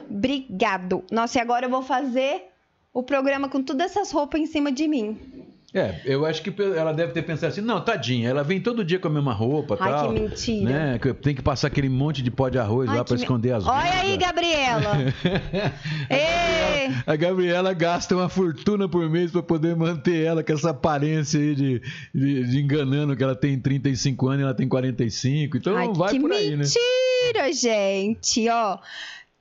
[0.09, 1.05] Obrigado.
[1.09, 2.51] Nossa, e agora eu vou fazer
[2.93, 5.32] o programa com todas essas roupas em cima de mim.
[5.73, 8.99] É, eu acho que ela deve ter pensado assim, não, tadinha, ela vem todo dia
[8.99, 10.13] com a mesma roupa Ai, tal.
[10.13, 10.69] que mentira.
[10.69, 10.99] Né?
[11.21, 13.53] Tem que passar aquele monte de pó de arroz Ai, lá pra que me- esconder
[13.53, 14.15] as Olha aí.
[14.15, 14.91] Gabriela.
[16.09, 16.93] Ei!
[17.07, 21.55] A Gabriela gasta uma fortuna por mês pra poder manter ela com essa aparência aí
[21.55, 21.81] de,
[22.13, 25.57] de, de enganando que ela tem 35 anos e ela tem 45.
[25.57, 26.63] Então Ai, vai por aí, né?
[26.63, 28.47] mentira, gente.
[28.49, 28.77] Ó,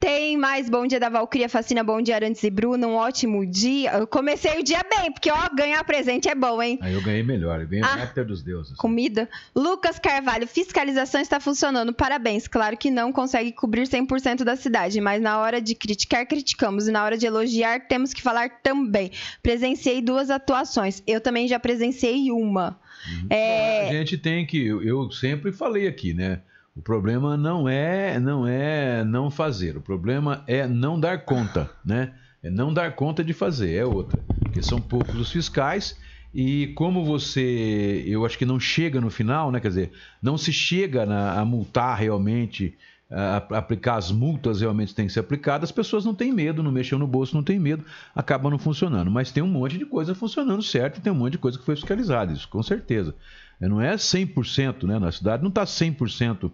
[0.02, 3.92] tem mais Bom Dia da Valkyria Fascina, Bom Dia Arantes e Bruno, um ótimo dia.
[3.92, 6.76] Eu comecei o dia bem, porque, ó, ganhar presente é bom, hein?
[6.82, 7.94] Aí eu ganhei melhor, eu ganhei Ah.
[7.94, 8.76] o néctar dos deuses.
[8.76, 9.28] Comida.
[9.54, 11.94] Lucas Carvalho, fiscalização está funcionando.
[11.94, 12.48] Parabéns.
[12.48, 16.88] Claro que não consegue cobrir 100% da cidade, mas na hora de criticar, criticamos.
[16.88, 19.12] E na hora de elogiar, temos que falar também.
[19.40, 21.00] Presenciei duas atuações.
[21.06, 22.76] Eu também já presenciei uma.
[23.30, 26.40] É, A gente tem que, eu sempre falei aqui, né?
[26.74, 32.14] O problema não é não é não fazer, o problema é não dar conta, né?
[32.42, 34.22] É não dar conta de fazer, é outra.
[34.42, 35.96] Porque são poucos os fiscais
[36.34, 39.60] e como você, eu acho que não chega no final, né?
[39.60, 42.74] Quer dizer, não se chega na- a multar realmente,
[43.10, 46.62] a, a aplicar as multas realmente têm que ser aplicadas, as pessoas não têm medo,
[46.62, 49.10] não mexeu no bolso, não tem medo, acaba não funcionando.
[49.10, 51.64] Mas tem um monte de coisa funcionando certo e tem um monte de coisa que
[51.66, 53.14] foi fiscalizada, isso com certeza.
[53.62, 54.98] É, Não é 100%, né?
[54.98, 56.50] Na cidade não está 100%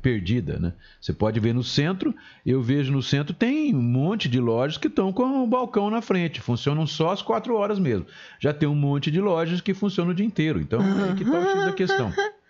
[0.00, 0.72] perdida, né?
[1.00, 2.14] Você pode ver no centro,
[2.44, 6.00] eu vejo no centro, tem um monte de lojas que estão com o balcão na
[6.00, 8.06] frente, funcionam só às quatro horas mesmo.
[8.40, 11.38] Já tem um monte de lojas que funcionam o dia inteiro, então aí que está
[11.38, 12.12] o X da questão.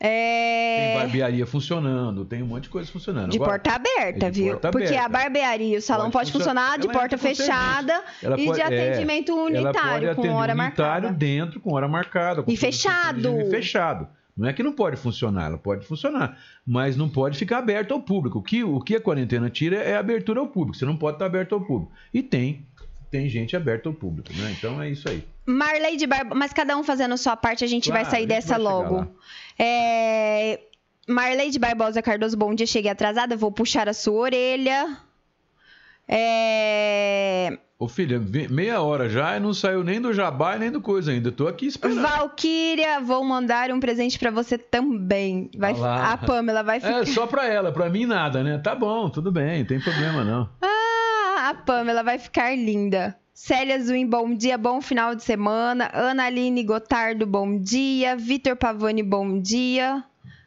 [0.00, 0.94] Tem É.
[0.98, 3.30] barbearia funcionando, tem um monte de coisa funcionando.
[3.30, 4.52] De Agora, porta aberta, é de viu?
[4.52, 5.08] porta Porque a aberta.
[5.10, 9.34] barbearia e o salão Pode pode, funcionar de porta fechada e pode- de é, atendimento
[9.34, 11.12] pode unitário, com hora unitário marcada.
[11.12, 12.42] dentro, com hora marcada.
[12.42, 13.20] com E fechado.
[13.44, 14.08] de fechado.
[14.34, 18.00] Não é que não pode funcionar, ela pode funcionar, mas não pode ficar aberta ao
[18.00, 18.38] público.
[18.38, 20.78] O que, o que a quarentena tira é a abertura ao público.
[20.78, 21.92] Você não pode estar aberto ao público.
[22.14, 22.64] E tem,
[23.10, 24.54] tem gente aberta ao público, né?
[24.56, 25.22] Então é isso aí.
[25.44, 26.34] Marley de Barbosa.
[26.38, 28.54] Mas cada um fazendo a sua parte, a gente Claro, vai sair a gente dessa
[28.54, 28.94] vai logo.
[28.96, 29.08] lá.
[29.62, 30.58] É...
[31.06, 32.66] Marley de Barbosa Cardoso, bom dia.
[32.66, 34.96] Cheguei atrasada, vou puxar a sua orelha.
[36.08, 37.58] É...
[37.78, 38.20] Ô filha,
[38.50, 41.30] meia hora já e não saiu nem do jabá nem do coisa ainda.
[41.30, 42.00] Tô aqui esperando.
[42.00, 45.50] Valkyria, vou mandar um presente pra você também.
[45.56, 45.74] Vai...
[45.78, 47.02] A Pamela vai ficar.
[47.02, 48.58] É só pra ela, pra mim nada, né?
[48.58, 50.48] Tá bom, tudo bem, não tem problema não.
[50.62, 53.16] Ah, a Pamela vai ficar linda.
[53.42, 55.90] Célia Zuin, bom dia, bom final de semana.
[55.94, 58.14] Ana Aline Gotardo, bom dia.
[58.14, 60.04] Vitor Pavani, bom dia.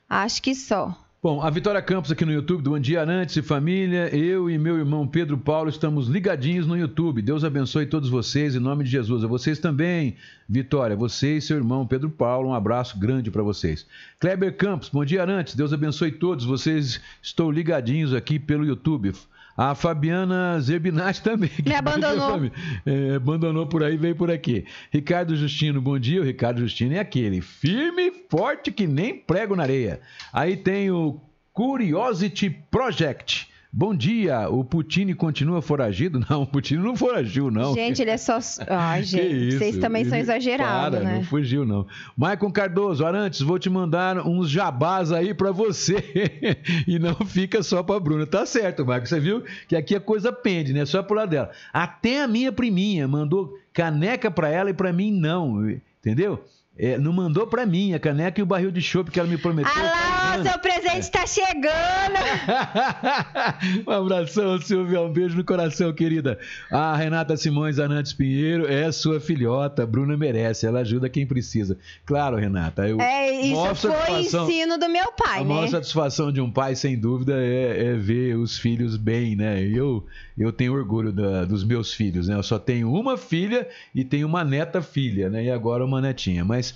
[0.08, 0.96] Acho que só.
[1.22, 4.16] Bom, a Vitória Campos aqui no YouTube, do Bom Dia Arantes e família.
[4.16, 7.24] Eu e meu irmão Pedro Paulo estamos ligadinhos no YouTube.
[7.24, 9.24] Deus abençoe todos vocês, em nome de Jesus.
[9.24, 10.16] A vocês também,
[10.48, 10.96] Vitória.
[10.96, 13.88] Você e seu irmão Pedro Paulo, um abraço grande para vocês.
[14.20, 15.56] Kleber Campos, bom dia Arantes.
[15.56, 17.02] Deus abençoe todos vocês.
[17.24, 19.14] Estou ligadinhos aqui pelo YouTube.
[19.56, 21.52] A Fabiana Zerbinati também.
[21.66, 22.52] Me abandonou.
[22.86, 24.66] É, abandonou por aí, veio por aqui.
[24.92, 26.22] Ricardo Justino, bom dia.
[26.22, 30.02] O Ricardo Justino é aquele firme e forte que nem prego na areia.
[30.32, 31.20] Aí tem o
[31.54, 33.53] Curiosity Project.
[33.76, 34.48] Bom dia.
[34.50, 36.24] O Putin continua foragido?
[36.30, 37.74] Não, o Putin não foragiu, não.
[37.74, 38.38] Gente, ele é só.
[38.70, 39.58] Ai, gente, isso?
[39.58, 41.16] vocês também são Ele- exagerados, Para, né?
[41.16, 41.88] Não fugiu, não.
[42.16, 46.04] Maicon Cardoso, Arantes, vou te mandar uns jabás aí pra você.
[46.88, 48.28] e não fica só pra Bruna.
[48.28, 49.08] Tá certo, Maicon.
[49.08, 50.86] Você viu que aqui a coisa pende, né?
[50.86, 51.50] Só pro lado dela.
[51.74, 55.68] Até a minha priminha mandou caneca pra ela e pra mim não.
[56.00, 56.44] Entendeu?
[56.76, 59.38] É, não mandou pra mim a caneca e o barril de chopp que ela me
[59.38, 59.72] prometeu.
[59.76, 60.50] Ah lá, anos.
[60.50, 62.18] seu presente tá chegando!
[63.88, 65.02] um abração, Silvia.
[65.02, 66.40] Um beijo no coração, querida.
[66.72, 69.86] A Renata Simões Anantes Pinheiro é sua filhota.
[69.86, 70.66] Bruna merece.
[70.66, 71.78] Ela ajuda quem precisa.
[72.06, 72.88] Claro, Renata.
[72.88, 75.50] Eu, É, isso foi ensino do meu pai, a né?
[75.54, 79.62] maior satisfação de um pai, sem dúvida, é, é ver os filhos bem, né?
[79.64, 80.06] Eu,
[80.38, 82.36] eu tenho orgulho da- dos meus filhos, né?
[82.36, 85.44] Eu só tenho uma filha e tenho uma neta filha, né?
[85.46, 86.44] E agora uma netinha.
[86.44, 86.73] Mas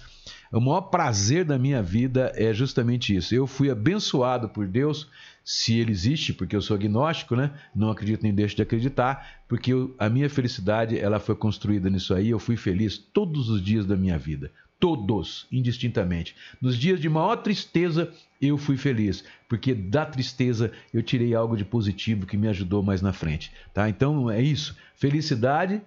[0.52, 3.34] o maior prazer da minha vida é justamente isso.
[3.36, 5.08] Eu fui abençoado por Deus,
[5.44, 7.52] se ele existe, porque eu sou agnóstico, né?
[7.76, 12.14] Não acredito nem deixo de acreditar, porque eu- a minha felicidade ela foi construída nisso
[12.14, 12.30] aí.
[12.30, 14.52] Eu fui feliz todos os dias da minha vida.
[14.80, 16.36] Todos, indistintamente.
[16.62, 21.66] Nos dias de maior tristeza, eu fui feliz, porque da tristeza eu tirei algo de
[21.66, 23.90] positivo que me ajudou mais na frente, tá?
[23.90, 24.76] Então é isso.
[24.96, 25.82] Felicidade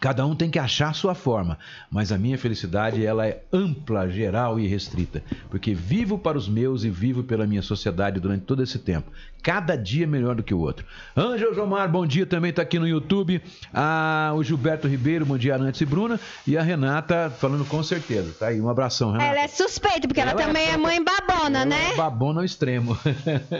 [0.00, 1.58] Cada um tem que achar a sua forma,
[1.90, 6.84] mas a minha felicidade ela é ampla, geral e restrita, porque vivo para os meus
[6.84, 9.12] e vivo pela minha sociedade durante todo esse tempo.
[9.42, 10.86] Cada dia melhor do que o outro.
[11.16, 13.42] Ângelo Jomar, bom dia, também está aqui no YouTube.
[13.74, 16.18] Ah, o Gilberto Ribeiro, bom dia, Arantes e Bruna.
[16.46, 18.34] E a Renata falando com certeza.
[18.38, 19.30] Tá aí, um abração, Renata.
[19.30, 21.92] Ela é suspeita, porque ela, Ela é também é só- mãe babona, Ela né?
[21.92, 22.98] é Babona ao extremo.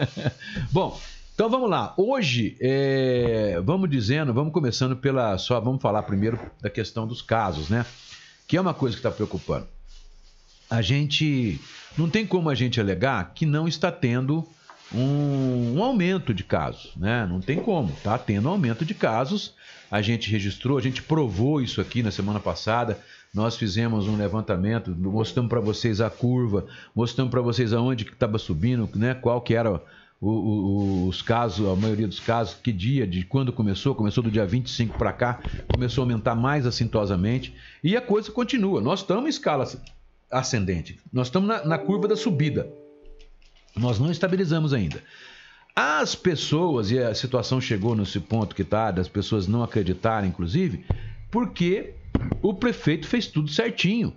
[0.72, 0.98] Bom,
[1.40, 1.94] então vamos lá.
[1.96, 5.38] Hoje, é, vamos dizendo, vamos começando pela.
[5.38, 7.86] Só vamos falar primeiro da questão dos casos, né?
[8.46, 9.66] Que é uma coisa que está preocupando.
[10.68, 11.58] A gente.
[11.96, 14.46] Não tem como a gente alegar que não está tendo
[14.94, 17.26] um, um aumento de casos, né?
[17.26, 17.88] Não tem como.
[17.88, 19.54] Está tendo aumento de casos.
[19.90, 22.98] A gente registrou, a gente provou isso aqui na semana passada.
[23.32, 28.36] Nós fizemos um levantamento, mostramos para vocês a curva, mostramos para vocês aonde que estava
[28.36, 29.14] subindo, né?
[29.14, 29.80] Qual que era
[30.20, 34.30] o- o- os casos, a maioria dos casos, que dia, de quando começou, começou do
[34.30, 35.40] dia 25 para cá,
[35.72, 38.80] começou a aumentar mais assintosamente e a coisa continua.
[38.80, 39.66] Nós estamos em escala
[40.30, 42.70] ascendente, nós estamos na, na curva da subida.
[43.76, 45.02] Nós não estabilizamos ainda.
[45.74, 50.84] As pessoas, e a situação chegou nesse ponto que está, das pessoas não acreditarem, inclusive,
[51.30, 51.94] porque
[52.42, 54.12] o prefeito fez tudo certinho.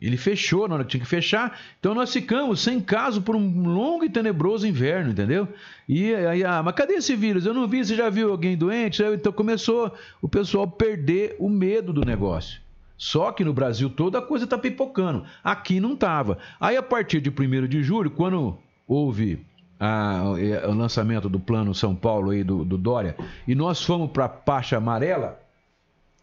[0.00, 1.60] Ele fechou na hora que tinha que fechar.
[1.78, 5.46] Então nós ficamos sem caso por um longo e tenebroso inverno, entendeu?
[5.88, 7.44] E aí, ah, mas cadê esse vírus?
[7.44, 9.02] Eu não vi, você já viu alguém doente?
[9.02, 12.60] Então começou o pessoal perder o medo do negócio.
[12.96, 15.24] Só que no Brasil todo a coisa está pipocando.
[15.44, 16.38] Aqui não estava.
[16.58, 19.44] Aí a partir de 1 de julho, quando houve
[19.78, 20.22] ah,
[20.68, 23.16] o lançamento do plano São Paulo aí do, do Dória,
[23.48, 25.40] e nós fomos para a faixa amarela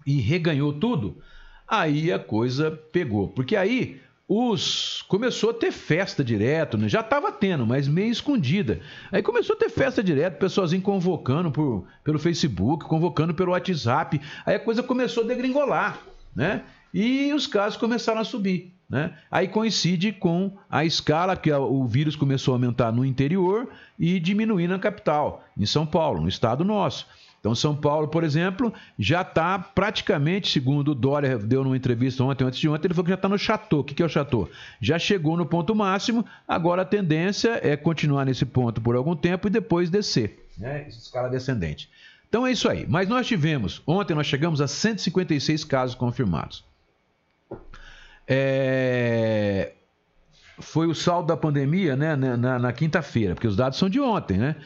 [0.05, 1.17] e reganhou tudo,
[1.67, 3.27] aí a coisa pegou.
[3.27, 6.89] Porque aí os começou a ter festa direto, né?
[6.89, 8.81] já estava tendo, mas meio escondida.
[9.11, 14.19] Aí começou a ter festa direto, pessoalzinho convocando por, pelo Facebook, convocando pelo WhatsApp.
[14.45, 15.99] Aí a coisa começou a degringolar,
[16.35, 16.63] né?
[16.93, 18.73] E os casos começaram a subir.
[18.89, 19.13] Né?
[19.29, 24.67] Aí coincide com a escala que o vírus começou a aumentar no interior e diminuir
[24.67, 27.05] na capital, em São Paulo, no estado nosso.
[27.47, 32.43] Então, São Paulo, por exemplo, já está praticamente, segundo o Dória deu numa entrevista ontem,
[32.43, 33.79] antes de ontem, ele falou que já está no chateau.
[33.79, 34.49] O que é o chateau?
[34.81, 39.47] Já chegou no ponto máximo, agora a tendência é continuar nesse ponto por algum tempo
[39.47, 40.89] e depois descer, né?
[40.89, 41.89] Escala descendente.
[42.27, 42.85] Então é isso aí.
[42.85, 46.65] Mas nós tivemos, ontem nós chegamos a 156 casos confirmados.
[48.27, 49.71] É,
[50.59, 54.01] foi o saldo da pandemia né, na, na, na quinta-feira, porque os dados são de
[54.01, 54.57] ontem, né?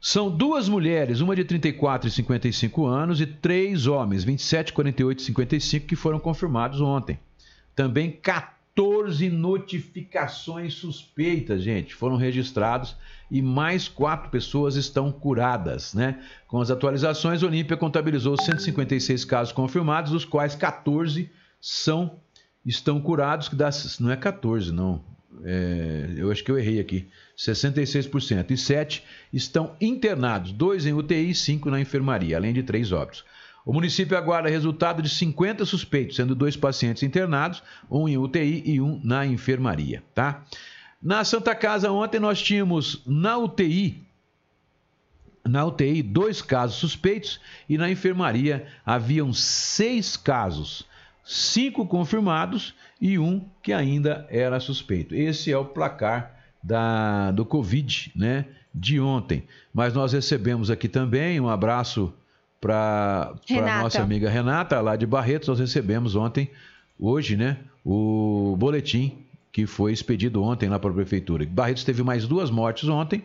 [0.00, 5.22] São duas mulheres, uma de 34 e 55 anos, e três homens, 27, 48 e
[5.22, 7.18] 55, que foram confirmados ontem.
[7.74, 12.96] Também 14 notificações suspeitas, gente, foram registrados
[13.28, 16.22] e mais quatro pessoas estão curadas, né?
[16.46, 21.28] Com as atualizações, Olímpia contabilizou 156 casos confirmados, dos quais 14
[21.60, 22.20] são
[22.64, 25.02] estão curados, que dá, não é 14, não.
[25.44, 27.08] É, eu acho que eu errei aqui.
[27.36, 28.50] 66%.
[28.50, 33.24] E 7 estão internados, dois em UTI e 5 na enfermaria, além de três óbitos.
[33.64, 38.80] O município aguarda resultado de 50 suspeitos, sendo dois pacientes internados, um em UTI e
[38.80, 40.44] um na enfermaria, tá?
[41.02, 44.08] Na Santa Casa ontem nós tínhamos na UTI
[45.48, 50.86] na UTI dois casos suspeitos e na enfermaria haviam seis casos,
[51.24, 55.14] cinco confirmados e um que ainda era suspeito.
[55.14, 58.46] Esse é o placar da, do Covid, né?
[58.74, 59.44] De ontem.
[59.72, 62.12] Mas nós recebemos aqui também um abraço
[62.60, 65.48] para a nossa amiga Renata, lá de Barretos.
[65.48, 66.50] Nós recebemos ontem,
[66.98, 67.58] hoje, né?
[67.84, 71.46] O boletim que foi expedido ontem lá para a prefeitura.
[71.46, 73.24] Barretos teve mais duas mortes ontem,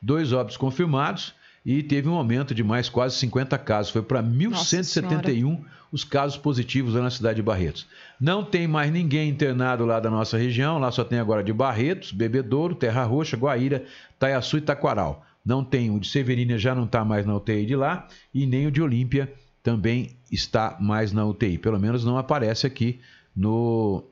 [0.00, 3.92] dois óbitos confirmados e teve um aumento de mais quase 50 casos.
[3.92, 5.60] Foi para 1.171
[5.92, 7.86] os casos positivos lá na cidade de Barretos.
[8.18, 12.12] Não tem mais ninguém internado lá da nossa região, lá só tem agora de Barretos,
[12.12, 13.84] Bebedouro, Terra Roxa, Guaíra,
[14.18, 15.24] Taiaçu e Taquaral.
[15.44, 18.66] Não tem o de Severina, já não está mais na UTI de lá, e nem
[18.66, 21.58] o de Olímpia também está mais na UTI.
[21.58, 23.00] Pelo menos não aparece aqui
[23.36, 24.02] no,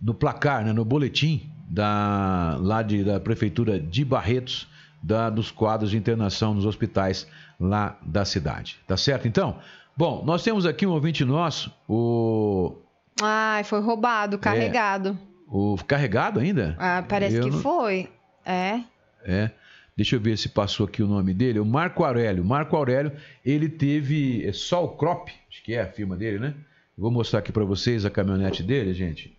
[0.00, 4.68] no placar, né, no boletim da, lá de, da Prefeitura de Barretos,
[5.04, 7.28] da, dos quadros de internação nos hospitais
[7.60, 8.78] lá da cidade.
[8.86, 9.58] Tá certo, então?
[9.94, 12.74] Bom, nós temos aqui um ouvinte nosso, o.
[13.22, 15.10] Ai, foi roubado, carregado.
[15.10, 16.74] É, o carregado ainda?
[16.78, 17.60] Ah, parece eu que não...
[17.60, 18.08] foi.
[18.44, 18.80] É.
[19.22, 19.50] É.
[19.96, 21.60] Deixa eu ver se passou aqui o nome dele.
[21.60, 22.44] O Marco Aurélio.
[22.44, 23.12] Marco Aurélio,
[23.44, 26.54] ele teve é, Sol Crop, acho que é a firma dele, né?
[26.96, 29.36] Vou mostrar aqui para vocês a caminhonete dele, gente.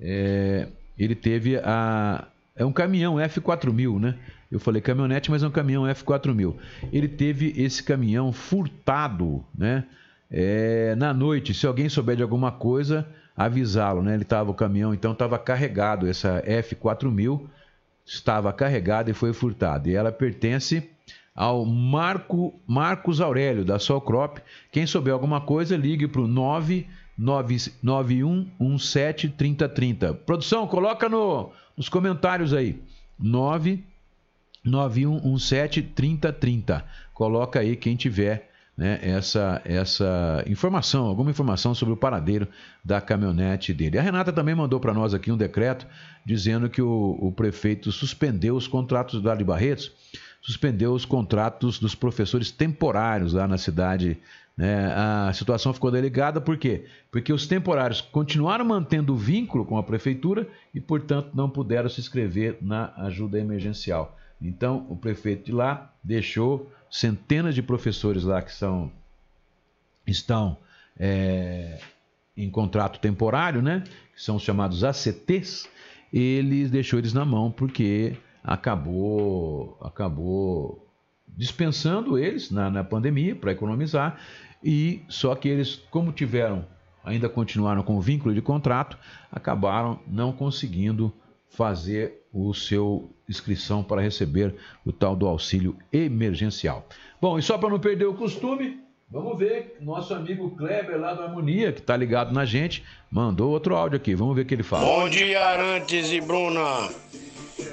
[0.00, 0.66] É,
[0.98, 2.26] ele teve a.
[2.56, 4.18] É um caminhão F4000, né?
[4.52, 6.54] Eu falei caminhonete, mas é um caminhão F4000.
[6.92, 9.84] Ele teve esse caminhão furtado, né?
[10.30, 14.14] É, na noite, se alguém souber de alguma coisa, avisá-lo, né?
[14.14, 17.48] Ele estava o caminhão, então estava carregado essa F4000
[18.04, 19.88] estava carregada e foi furtada.
[19.88, 20.90] E ela pertence
[21.34, 24.38] ao Marco Marcos Aurélio da Solcrop.
[24.70, 26.28] Quem souber alguma coisa, ligue para o
[27.18, 30.14] 991173030.
[30.26, 32.82] Produção, coloca no, nos comentários aí.
[33.18, 33.82] 9
[34.64, 36.84] 9117 3030.
[37.12, 42.48] Coloca aí quem tiver né, essa, essa informação, alguma informação sobre o paradeiro
[42.84, 43.98] da caminhonete dele.
[43.98, 45.86] A Renata também mandou para nós aqui um decreto
[46.24, 49.92] dizendo que o, o prefeito suspendeu os contratos do Dali Barretos,
[50.40, 54.18] suspendeu os contratos dos professores temporários lá na cidade.
[54.56, 54.92] Né?
[54.94, 56.86] A situação ficou delicada por quê?
[57.10, 62.00] Porque os temporários continuaram mantendo o vínculo com a prefeitura e, portanto, não puderam se
[62.00, 64.18] inscrever na ajuda emergencial.
[64.42, 68.90] Então, o prefeito de lá deixou centenas de professores lá que são
[70.06, 70.56] estão
[70.98, 71.78] é,
[72.36, 73.84] em contrato temporário, né?
[74.14, 75.68] Que são os chamados ACTs.
[76.12, 80.86] Ele deixou eles na mão porque acabou acabou
[81.28, 84.18] dispensando eles na, na pandemia para economizar
[84.62, 86.66] e só que eles como tiveram
[87.04, 88.98] ainda continuaram com o vínculo de contrato
[89.30, 91.12] acabaram não conseguindo
[91.48, 96.86] fazer o seu inscrição para receber o tal do auxílio emergencial.
[97.20, 101.22] Bom, e só para não perder o costume, vamos ver nosso amigo Kleber lá do
[101.22, 104.14] Harmonia, que está ligado na gente, mandou outro áudio aqui.
[104.14, 104.84] Vamos ver o que ele fala.
[104.84, 106.90] Bom dia, Arantes e Bruna.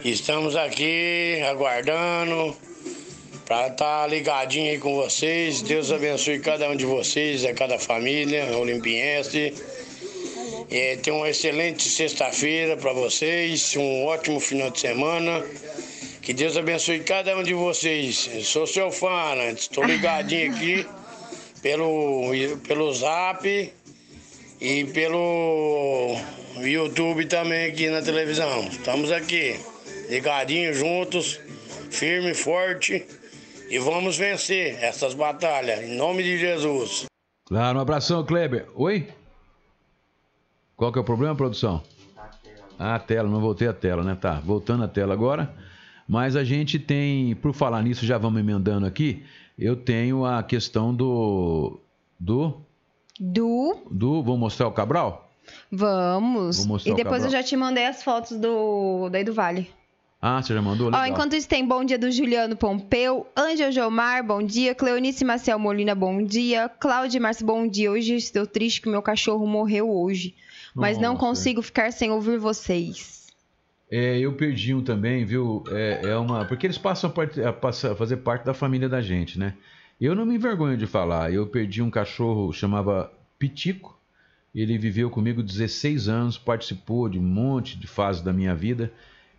[0.04, 2.56] Estamos aqui aguardando
[3.46, 5.62] para estar tá ligadinho aí com vocês.
[5.62, 9.54] Deus abençoe cada um de vocês, a cada família olimpiense.
[10.72, 15.44] É, tenha uma excelente sexta-feira para vocês, um ótimo final de semana.
[16.22, 18.30] Que Deus abençoe cada um de vocês.
[18.32, 19.52] Eu sou seu fã, né?
[19.52, 20.86] Estou ligadinho aqui
[21.62, 22.32] pelo,
[22.68, 23.74] pelo zap
[24.62, 26.16] e pelo
[26.58, 28.68] YouTube também aqui na televisão.
[28.68, 29.60] Estamos aqui,
[30.08, 31.40] ligadinhos juntos,
[31.90, 33.06] firme e forte
[33.70, 37.06] e vamos vencer essas batalhas, em nome de Jesus.
[37.48, 38.68] Claro, um abração, Kleber.
[38.76, 39.08] Oi?
[40.80, 41.84] Qual que é o problema, produção?
[42.80, 44.16] Ah, a tela, não voltei a tela, né?
[44.16, 45.54] Tá, voltando a tela agora.
[46.08, 49.22] Mas a gente tem, por falar nisso, já vamos emendando aqui.
[49.58, 51.82] Eu tenho a questão do.
[52.18, 52.62] Do.
[53.20, 53.78] Do.
[53.92, 54.24] Do.
[54.24, 55.30] Vou mostrar o Cabral?
[55.70, 56.60] Vamos.
[56.60, 59.70] Vou mostrar E depois eu já te mandei as fotos do daí do Vale.
[60.22, 60.88] Ah, você já mandou?
[60.88, 61.08] Ó, Legal.
[61.08, 65.94] enquanto isso tem bom dia do Juliano Pompeu, Ângel Gilmar, bom dia, Cleonice Maciel Molina,
[65.94, 67.92] bom dia, Cláudia Março, bom dia.
[67.92, 70.36] Hoje estou triste que meu cachorro morreu hoje,
[70.76, 73.28] mas não consigo ficar sem ouvir vocês.
[73.92, 75.64] É, eu perdi um também, viu?
[75.70, 76.46] É, é uma.
[76.46, 79.56] Porque eles passam a, part- a fazer parte da família da gente, né?
[80.00, 81.34] Eu não me envergonho de falar.
[81.34, 83.98] Eu perdi um cachorro chamava Pitico.
[84.54, 88.92] Ele viveu comigo 16 anos, participou de um monte de fases da minha vida.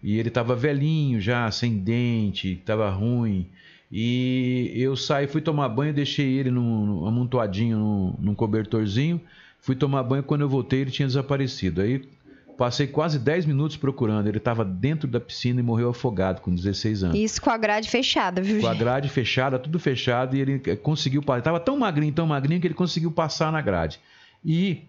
[0.02, 3.46] E ele estava velhinho já, sem dente, estava ruim.
[3.92, 9.20] E eu saí, fui tomar banho, deixei ele num, num- amontoadinho num, num cobertorzinho.
[9.60, 11.80] Fui tomar banho, quando eu voltei ele tinha desaparecido.
[11.82, 12.08] Aí
[12.56, 14.26] passei quase 10 minutos procurando.
[14.26, 17.18] Ele estava dentro da piscina e morreu afogado com 16 anos.
[17.18, 18.60] Isso com a grade fechada, viu?
[18.60, 21.38] Com a grade fechada, tudo fechado, e ele eh, conseguiu passar.
[21.38, 23.98] Estava tão magrinho, tão magrinho, que ele conseguiu passar na grade.
[24.44, 24.82] E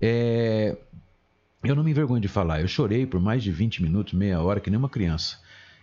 [0.00, 0.76] é,
[1.64, 4.60] eu não me envergonho de falar, eu chorei por mais de 20 minutos, meia hora,
[4.60, 5.38] que nem uma criança.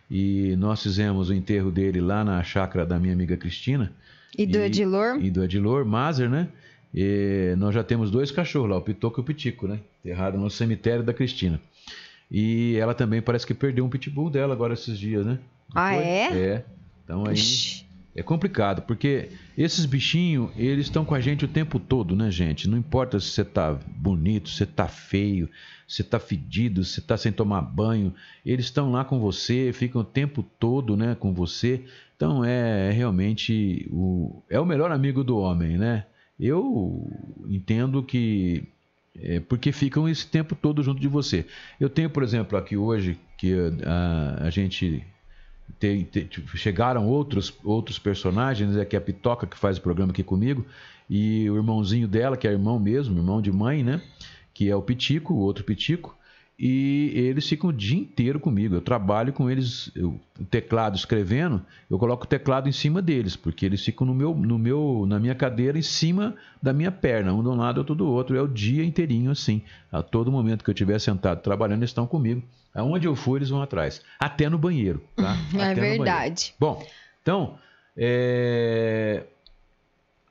[0.09, 3.91] E nós fizemos o enterro dele lá na chácara da minha amiga Cristina.
[4.37, 5.17] E do Edilor?
[5.19, 6.47] E do Edilor, Mazer, né?
[6.93, 9.79] E nós já temos dois cachorros lá, o Pitoco e o Pitico, né?
[10.03, 11.59] Enterrado no cemitério da Cristina.
[12.29, 15.39] E ela também parece que perdeu um pitbull dela agora esses dias, né?
[15.73, 16.03] Ah, Foi?
[16.03, 16.33] é?
[16.33, 16.65] É.
[17.03, 17.85] Então aí Ixi.
[18.15, 22.69] é complicado, porque esses bichinhos, eles estão com a gente o tempo todo, né, gente?
[22.69, 25.47] Não importa se você tá bonito, se você tá feio,
[25.87, 28.13] se você tá fedido, se você tá sem tomar banho,
[28.45, 31.83] eles estão lá com você, ficam o tempo todo, né, com você.
[32.15, 36.05] Então é realmente o é o melhor amigo do homem, né?
[36.45, 37.09] Eu
[37.47, 38.67] entendo que
[39.15, 41.45] é porque ficam esse tempo todo junto de você.
[41.79, 43.53] Eu tenho, por exemplo, aqui hoje que
[43.85, 45.05] a, a gente
[46.29, 50.23] tipo, chegaram outros, outros personagens, é que é a Pitoca que faz o programa aqui
[50.23, 50.65] comigo,
[51.09, 54.01] e o irmãozinho dela, que é irmão mesmo, irmão de mãe, né?
[54.53, 56.17] Que é o Pitico, o outro Pitico,
[56.57, 58.75] e eles ficam o dia inteiro comigo.
[58.75, 63.35] Eu trabalho com eles, eu- o teclado escrevendo, eu coloco o teclado em cima deles,
[63.35, 67.33] porque eles ficam no meu, no meu, na minha cadeira, em cima da minha perna,
[67.33, 68.37] um de um lado, outro do outro.
[68.37, 69.61] É o dia inteirinho assim.
[69.91, 72.41] A todo momento que eu estiver sentado trabalhando, eles estão comigo.
[72.73, 74.01] Aonde eu for, eles vão atrás.
[74.19, 75.35] Até no banheiro, tá?
[75.57, 76.53] É Até verdade.
[76.59, 76.83] Bom,
[77.21, 77.55] então,
[77.95, 79.23] é,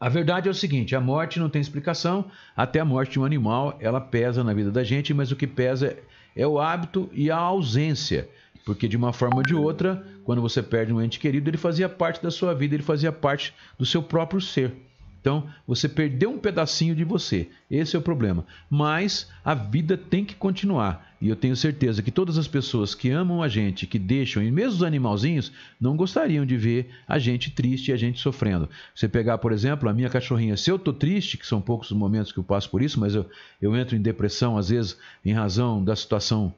[0.02, 2.24] a verdade é o seguinte: a morte não tem explicação.
[2.56, 5.46] Até a morte de um animal, ela pesa na vida da gente, mas o que
[5.46, 5.96] pesa
[6.34, 8.28] é o hábito e a ausência.
[8.64, 11.88] Porque de uma forma ou de outra, quando você perde um ente querido, ele fazia
[11.88, 14.74] parte da sua vida, ele fazia parte do seu próprio ser.
[15.22, 17.48] Então, você perdeu um pedacinho de você.
[17.70, 18.44] Esse é o problema.
[18.68, 21.14] Mas a vida tem que continuar.
[21.20, 24.50] E eu tenho certeza que todas as pessoas que amam a gente, que deixam, e
[24.50, 28.68] mesmo os animalzinhos, não gostariam de ver a gente triste e a gente sofrendo.
[28.92, 31.96] Você pegar, por exemplo, a minha cachorrinha, se eu tô triste, que são poucos os
[31.96, 33.24] momentos que eu passo por isso, mas eu,
[33.60, 36.52] eu entro em depressão, às vezes, em razão da situação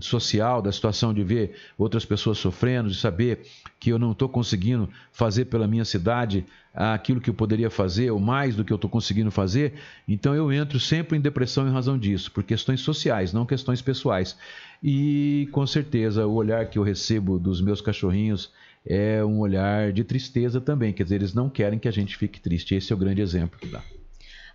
[0.00, 3.40] social, da situação de ver outras pessoas sofrendo, de saber
[3.78, 8.20] que eu não estou conseguindo fazer pela minha cidade aquilo que eu poderia fazer, ou
[8.20, 9.74] mais do que eu estou conseguindo fazer,
[10.06, 14.36] então eu entro sempre em depressão em razão disso, por questões sociais, não questões pessoais.
[14.82, 18.52] E com certeza o olhar que eu recebo dos meus cachorrinhos
[18.86, 22.40] é um olhar de tristeza também, quer dizer, eles não querem que a gente fique
[22.40, 22.74] triste.
[22.74, 23.82] Esse é o grande exemplo que dá.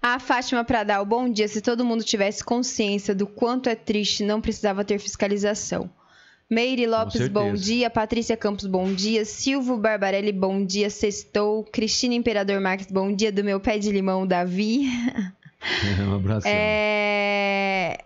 [0.08, 1.48] A Fátima Pradal, bom dia.
[1.48, 5.90] Se todo mundo tivesse consciência do quanto é triste, não precisava ter fiscalização.
[6.48, 7.90] Meire Lopes, bom dia.
[7.90, 9.26] Patrícia Campos, bom dia.
[9.26, 10.92] Silvio Barbarelli, bom dia.
[10.92, 11.64] Sextou.
[11.64, 13.32] Cristina Imperador Marques, bom dia.
[13.32, 14.86] Do meu pé de limão, Davi.
[16.08, 16.48] um abraço.
[16.48, 17.98] É...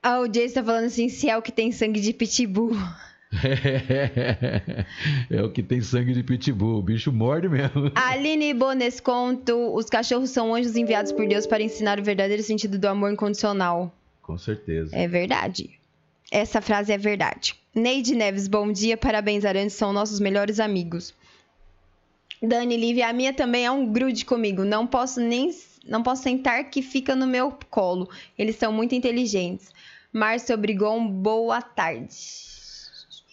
[0.00, 2.76] A audiência tá falando assim, se é o que tem sangue de pitbull.
[5.30, 7.92] é o que tem sangue de pitbull, o bicho morde mesmo.
[7.94, 12.86] Aline Bonesconto, os cachorros são anjos enviados por Deus para ensinar o verdadeiro sentido do
[12.86, 13.92] amor incondicional.
[14.22, 14.96] Com certeza.
[14.96, 15.70] É verdade.
[16.30, 17.54] Essa frase é verdade.
[17.74, 21.14] Neide Neves, bom dia, parabéns, Arantes, são nossos melhores amigos.
[22.42, 24.64] Dani Lívia, a minha também é um grude comigo.
[24.64, 25.50] Não posso nem
[25.86, 28.10] não posso sentar que fica no meu colo.
[28.38, 29.72] Eles são muito inteligentes.
[30.12, 32.47] Márcio Obrigon, boa tarde.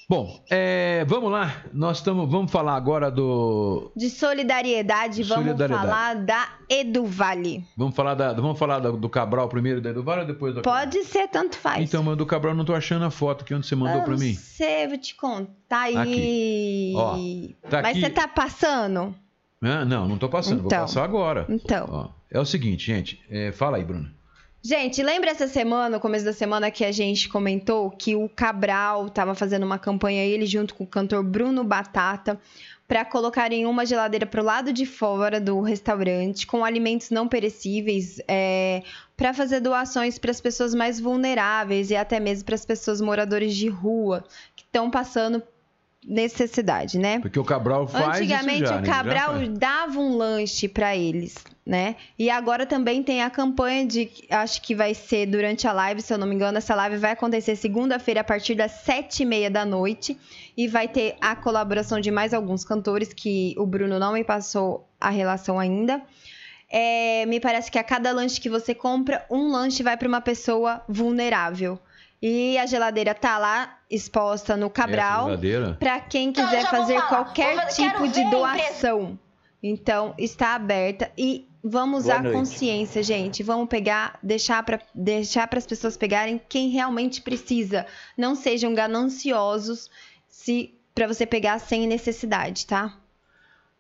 [0.07, 1.63] Bom, é, vamos lá.
[1.73, 5.87] Nós estamos, vamos falar agora do, De solidariedade, vamos Solidariedade.
[5.87, 7.65] falar da Eduvale.
[7.75, 11.03] vamos falar da, vamos falar da- do Cabral primeiro, da Eduardo ou depois do Pode
[11.05, 11.83] ser, tanto faz.
[11.83, 14.17] Então, mas do Cabral eu não tô achando a foto aqui onde você mandou não
[14.17, 14.35] mim.
[14.35, 15.97] sei, vou te contar aí.
[15.97, 16.93] Aqui.
[16.95, 18.01] Ó, tá Mas aqui.
[18.01, 19.15] você tá passando?
[19.63, 19.83] Hã?
[19.85, 20.69] não, não tô passando, Então.
[20.69, 21.47] vou passar agora.
[21.49, 21.87] Então.
[21.89, 24.07] Ó, é o seguinte, gente, é, fala aí, Bruno.
[24.67, 29.11] Gente, lembra essa semana, no começo da semana, que a gente comentou que o Cabral
[29.11, 32.39] tava fazendo uma campanha, ele junto com o cantor Bruno Batata,
[32.87, 38.81] para colocarem uma geladeira pro lado de fora do restaurante, com alimentos não perecíveis, é,
[39.15, 43.55] para fazer doações para as pessoas mais vulneráveis e até mesmo para as pessoas moradores
[43.55, 44.23] de rua
[44.55, 45.43] que estão passando
[46.03, 47.19] necessidade, né?
[47.19, 48.87] Porque o Cabral faz Antigamente já, o né?
[48.87, 49.49] Cabral faz.
[49.59, 51.35] dava um lanche pra eles,
[51.65, 51.95] né?
[52.17, 56.13] E agora também tem a campanha de, acho que vai ser durante a live, se
[56.13, 59.49] eu não me engano, essa live vai acontecer segunda-feira a partir das sete e meia
[59.49, 60.15] da noite
[60.55, 64.87] e vai ter a colaboração de mais alguns cantores que o Bruno não me passou
[65.01, 66.01] a relação ainda.
[66.69, 70.21] É, me parece que a cada lanche que você compra, um lanche vai pra uma
[70.21, 71.79] pessoa vulnerável.
[72.21, 75.29] E a geladeira tá lá exposta no Essa Cabral
[75.79, 79.19] para quem Então, quiser vou fazer qualquer tipo de doação.
[79.61, 82.37] Então, está aberta e vamos Boa noite.
[82.37, 83.41] consciência, gente.
[83.41, 87.85] Vamos pegar, deixar para deixar as pessoas pegarem quem realmente precisa.
[88.17, 89.89] Não sejam gananciosos
[90.29, 92.95] se para você pegar sem necessidade, tá?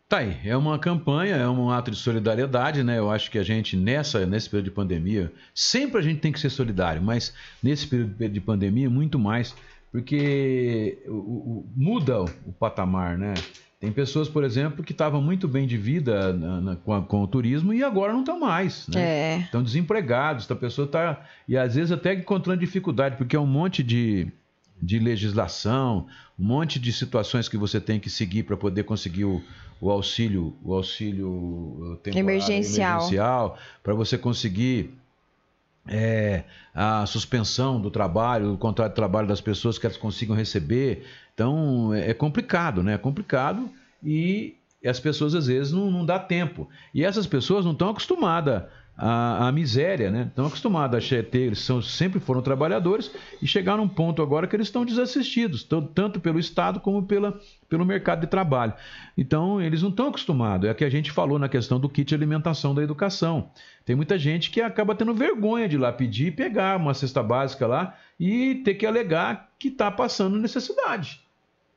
[0.09, 2.99] Tá aí, é uma campanha, é um ato de solidariedade, né?
[2.99, 6.39] Eu acho que a gente, nessa, nesse período de pandemia, sempre a gente tem que
[6.39, 7.33] ser solidário, mas
[7.63, 9.55] nesse período de pandemia, muito mais,
[9.91, 13.33] porque o- o- muda o, o patamar, né?
[13.79, 17.21] Tem pessoas, por exemplo, que estavam muito bem de vida na- na- com, a- com
[17.21, 19.01] o turismo e agora não estão mais, né?
[19.01, 19.37] É.
[19.39, 21.23] Estão desempregados, a pessoa está.
[21.47, 24.27] E às vezes até encontrando dificuldade, porque é um monte de,
[24.81, 26.07] de legislação,
[26.39, 29.43] um monte de situações que você tem que seguir para poder conseguir o,
[29.81, 32.91] o auxílio, o auxílio uh, Emergencial.
[32.93, 34.97] emergencial para você conseguir
[35.87, 41.05] é, a suspensão do trabalho, do contrato de trabalho das pessoas que elas consigam receber.
[41.35, 42.93] Então é é complicado, né?
[42.93, 43.69] É complicado
[44.03, 44.55] e
[44.85, 46.67] as pessoas às vezes não, não dá tempo.
[46.93, 48.63] E essas pessoas não estão acostumadas
[48.97, 50.25] à, à miséria, né?
[50.29, 53.11] Estão acostumadas a ter, eles são, sempre foram trabalhadores
[53.41, 57.37] e chegaram num ponto agora que eles estão desassistidos, tan- tanto pelo Estado como pela,
[57.67, 58.73] pelo mercado de trabalho.
[59.17, 60.69] Então, eles não estão acostumados.
[60.69, 63.49] É o que a gente falou na questão do kit de alimentação da educação.
[63.83, 67.21] Tem muita gente que acaba tendo vergonha de ir lá pedir e pegar uma cesta
[67.23, 71.21] básica lá e ter que alegar que está passando necessidade,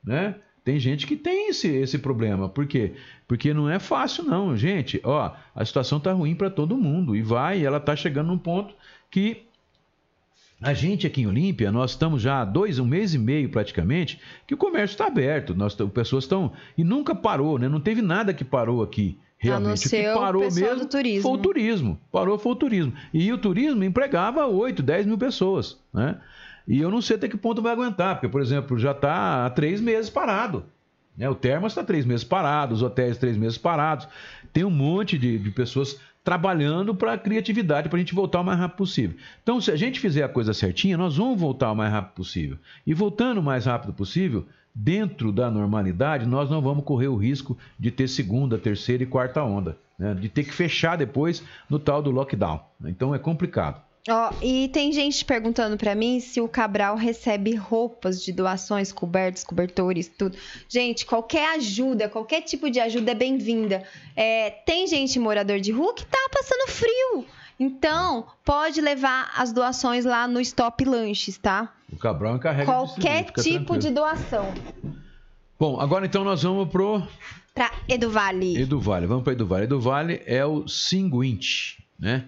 [0.03, 0.35] né?
[0.65, 2.49] Tem gente que tem esse, esse problema.
[2.49, 2.93] Por quê?
[3.27, 5.01] Porque não é fácil, não, gente.
[5.03, 8.75] Ó, a situação tá ruim para todo mundo e vai, ela tá chegando num ponto
[9.11, 9.49] que
[10.61, 14.21] a gente aqui em Olímpia, nós estamos já há dois, um mês e meio praticamente,
[14.47, 15.55] que o comércio está aberto.
[15.55, 16.53] Nós, pessoas estão.
[16.77, 17.69] E nunca parou, né?
[17.69, 19.19] Não teve nada que parou aqui.
[19.39, 19.87] Realmente.
[19.87, 21.23] o que o parou pessoal mesmo turismo.
[21.23, 22.01] foi o turismo.
[22.11, 22.93] Parou foi o turismo.
[23.15, 25.79] E o turismo empregava 8, 10 mil pessoas.
[25.95, 26.19] Né?
[26.69, 29.51] E eu não sei até que ponto vai aguentar, porque, por exemplo, já está há
[29.51, 30.65] três meses parado.
[31.17, 31.29] Né?
[31.29, 34.07] O Termas está três meses parado, os hotéis três meses parados.
[34.53, 38.45] Tem um monte de, de pessoas trabalhando para a criatividade, para a gente voltar o
[38.45, 39.17] mais rápido possível.
[39.43, 42.59] Então, se a gente fizer a coisa certinha, nós vamos voltar o mais rápido possível.
[42.87, 47.57] E voltando o mais rápido possível, dentro da normalidade, nós não vamos correr o risco
[47.79, 49.79] de ter segunda, terceira e quarta onda.
[49.99, 50.15] né?
[50.15, 52.61] De ter que fechar depois no tal do lockdown.
[52.85, 53.88] Então é complicado.
[54.09, 59.45] Ó, e tem gente perguntando pra mim se o Cabral recebe roupas de doações, cobertos,
[59.45, 60.37] cobertores, tudo.
[60.69, 63.83] Gente, qualquer ajuda, qualquer tipo de ajuda é bem-vinda.
[64.17, 67.27] É, tem gente morador de rua que tá passando frio.
[67.61, 71.75] Então, pode levar as doações lá no Stop Lanches, tá?
[71.93, 73.95] O Cabral encarrega Qualquer fica tipo de tranquilo.
[73.95, 74.55] doação.
[75.59, 77.03] Bom, agora então nós vamos pro
[77.53, 78.57] Pra Eduvale.
[78.57, 79.07] Eduvale.
[79.07, 79.65] Vamos para Eduvale.
[79.65, 82.27] Eduvale é o Singuinte, né?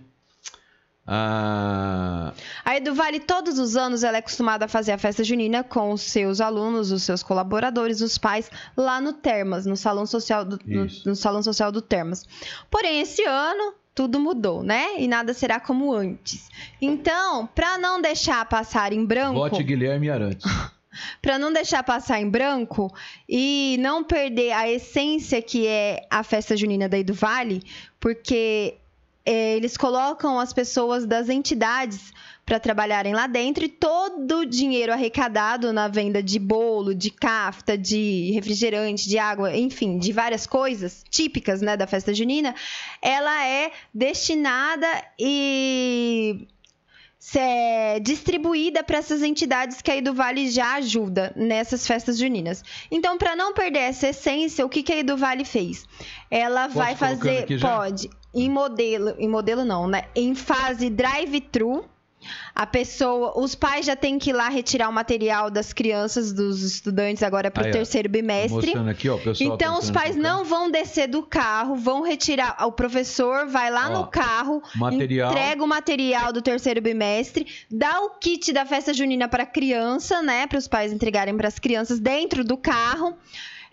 [1.13, 2.33] Ah,
[2.65, 6.03] A Eduvale, todos os anos, ela é acostumada a fazer a festa junina com os
[6.03, 10.87] seus alunos, os seus colaboradores, os pais, lá no Termas, no salão social do, no,
[11.05, 12.25] no salão social do Termas.
[12.71, 15.01] Porém, esse ano tudo mudou, né?
[15.01, 16.49] E nada será como antes.
[16.81, 20.47] Então, para não deixar passar em branco, vote Guilherme Arantes.
[21.21, 22.89] para não deixar passar em branco
[23.29, 27.63] e não perder a essência que é a festa junina da Eduvale,
[27.99, 28.81] porque é,
[29.25, 32.13] eles colocam as pessoas das entidades
[32.45, 37.79] para trabalharem lá dentro e todo o dinheiro arrecadado na venda de bolo, de cafta,
[37.79, 42.55] de refrigerante, de água, enfim, de várias coisas típicas né, da festa junina,
[43.01, 46.49] ela é destinada e
[47.21, 52.65] ser distribuída para essas entidades que a Eduvale já ajuda nessas festas juninas.
[52.91, 55.85] Então, para não perder essa essência, o que, que a Eduvale fez?
[56.31, 60.05] Ela Posso vai fazer, pode, em modelo, em modelo não, né?
[60.17, 61.85] Em fase drive-thru.
[62.55, 66.63] A pessoa, os pais já têm que ir lá retirar o material das crianças, dos
[66.63, 68.75] estudantes agora para o terceiro bimestre.
[68.91, 72.57] Aqui, ó, pessoal Então os pais não vão descer do carro, vão retirar.
[72.67, 75.31] O professor vai lá Ó, no carro, material.
[75.31, 80.47] entrega o material do terceiro bimestre, dá o kit da festa junina para criança, né?
[80.47, 83.17] Para os pais entregarem para as crianças dentro do carro.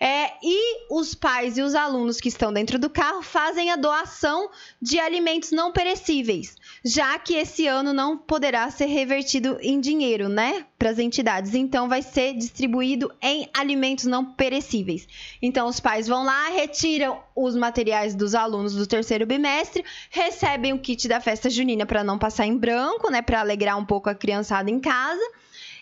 [0.00, 4.48] É, e os pais e os alunos que estão dentro do carro fazem a doação
[4.80, 10.64] de alimentos não perecíveis, já que esse ano não poderá ser revertido em dinheiro, né,
[10.78, 11.52] para as entidades.
[11.52, 15.08] Então, vai ser distribuído em alimentos não perecíveis.
[15.42, 20.78] Então, os pais vão lá, retiram os materiais dos alunos do terceiro bimestre, recebem o
[20.78, 24.14] kit da festa junina para não passar em branco, né, para alegrar um pouco a
[24.14, 25.22] criançada em casa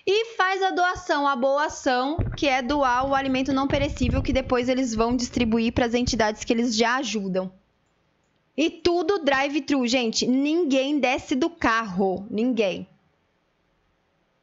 [0.06, 4.32] e faz a doação, a boa ação, que é doar o alimento não perecível que
[4.32, 7.50] depois eles vão distribuir para as entidades que eles já ajudam.
[8.56, 10.26] E tudo drive-thru, gente.
[10.26, 12.24] Ninguém desce do carro.
[12.30, 12.86] Ninguém.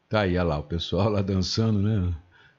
[0.09, 2.13] Tá aí, olha lá, o pessoal lá dançando, né?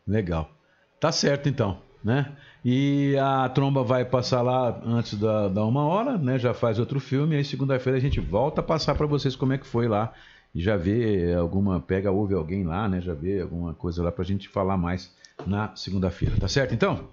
[0.09, 0.50] Legal.
[0.98, 2.32] Tá certo então, né?
[2.64, 6.38] E a tromba vai passar lá antes da, da uma hora, né?
[6.38, 9.59] Já faz outro filme, aí segunda-feira a gente volta a passar para vocês como é
[9.59, 10.12] que foi lá.
[10.55, 13.00] E já vê alguma, pega, ouve alguém lá, né?
[13.00, 15.12] Já vê alguma coisa lá pra gente falar mais
[15.46, 17.09] na segunda-feira, tá certo então?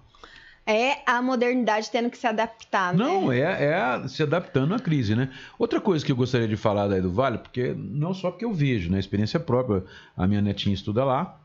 [0.63, 3.03] É a modernidade tendo que se adaptar, né?
[3.03, 5.31] Não, é, é a- se adaptando à crise, né?
[5.57, 8.53] Outra coisa que eu gostaria de falar daí do Vale, porque não só porque eu
[8.53, 8.99] vejo, né?
[8.99, 9.83] Experiência própria,
[10.15, 11.39] a minha netinha estuda lá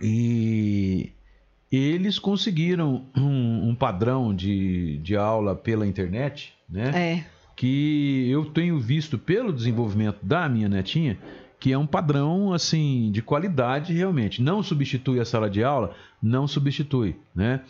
[0.00, 1.12] e
[1.70, 6.90] eles conseguiram um, um padrão de, de aula pela internet, né?
[6.94, 7.24] É.
[7.56, 11.18] que eu tenho visto pelo desenvolvimento da minha netinha
[11.62, 14.42] que é um padrão assim de qualidade realmente.
[14.42, 17.60] Não substitui a sala de aula, não substitui, né?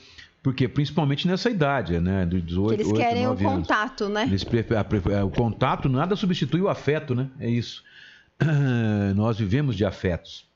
[0.42, 3.58] Porque principalmente nessa idade, né, de 18, Que eles 8, querem o 9 anos.
[3.58, 4.22] contato, né?
[4.22, 4.46] Eles
[5.10, 7.28] é, o contato nada substitui o afeto, né?
[7.38, 7.84] É isso.
[9.14, 10.46] Nós vivemos de afetos.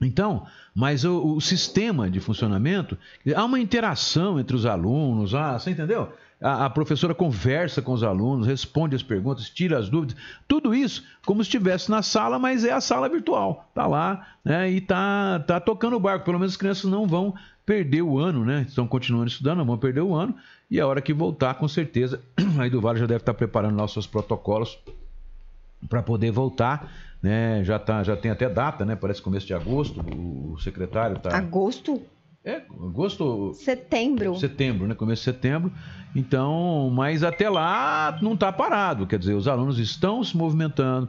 [0.00, 0.44] Então,
[0.74, 2.98] mas o, o sistema de funcionamento,
[3.36, 6.12] há uma interação entre os alunos, ah, você entendeu?
[6.40, 10.16] A, a professora conversa com os alunos, responde as perguntas, tira as dúvidas,
[10.46, 13.68] tudo isso como se estivesse na sala, mas é a sala virtual.
[13.74, 14.70] Tá lá, né?
[14.70, 16.24] E tá, tá tocando o barco.
[16.24, 17.34] Pelo menos as crianças não vão
[17.66, 18.64] perder o ano, né?
[18.66, 20.34] Estão continuando estudando, não vão perder o ano.
[20.70, 22.22] E a hora que voltar, com certeza,
[22.58, 24.78] aí do Vale já deve estar preparando lá os seus protocolos
[25.88, 26.90] para poder voltar,
[27.22, 27.62] né?
[27.64, 28.96] Já tá, já tem até data, né?
[28.96, 30.00] Parece começo de agosto.
[30.00, 32.00] O secretário tá Agosto?
[32.50, 34.36] É agosto, Setembro.
[34.36, 34.94] setembro, né?
[34.94, 35.72] Começo de setembro.
[36.14, 39.06] Então, mas até lá não está parado.
[39.06, 41.08] Quer dizer, os alunos estão se movimentando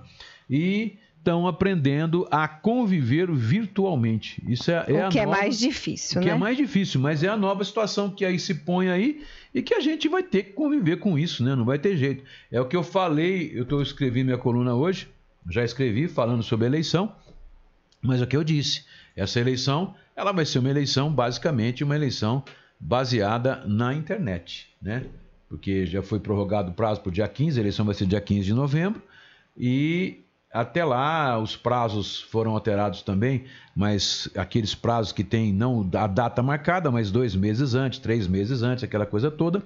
[0.50, 4.42] e estão aprendendo a conviver virtualmente.
[4.48, 6.34] Isso é, é o a que é nova- mais difícil, que né?
[6.34, 9.24] é mais difícil, mas é a nova situação que aí se põe aí
[9.54, 11.56] e que a gente vai ter que conviver com isso, né?
[11.56, 12.24] Não vai ter jeito.
[12.52, 15.08] É o que eu falei, eu tô escrevi minha coluna hoje,
[15.50, 17.14] já escrevi falando sobre a eleição,
[18.02, 18.86] mas é o que eu disse,
[19.16, 22.44] essa eleição, ela vai ser uma eleição basicamente uma eleição
[22.78, 25.06] baseada na internet, né?
[25.48, 28.20] Porque já foi prorrogado o prazo para o dia 15, a eleição vai ser dia
[28.20, 29.02] 15 de novembro
[29.58, 30.20] e
[30.52, 33.46] até lá os prazos foram alterados também,
[33.76, 38.62] mas aqueles prazos que tem não a data marcada, mas dois meses antes, três meses
[38.62, 39.64] antes, aquela coisa toda,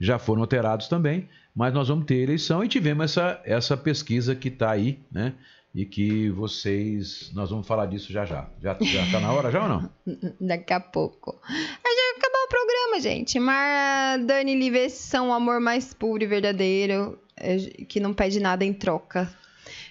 [0.00, 1.28] já foram alterados também.
[1.54, 5.34] Mas nós vamos ter eleição e tivemos essa, essa pesquisa que está aí, né?
[5.74, 7.30] E que vocês.
[7.32, 8.46] Nós vamos falar disso já já.
[8.60, 9.90] Já está na hora já ou não?
[10.40, 11.40] Daqui a pouco.
[11.42, 13.40] A gente vai acabar o programa, gente.
[13.40, 17.56] Mar Dani Lives são o amor mais puro e verdadeiro, é,
[17.88, 19.32] que não pede nada em troca.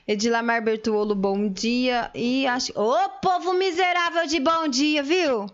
[0.08, 2.12] Edilamar Bertuolo, bom dia.
[2.14, 2.72] E acho.
[2.80, 5.48] Ô, povo miserável de bom dia, viu?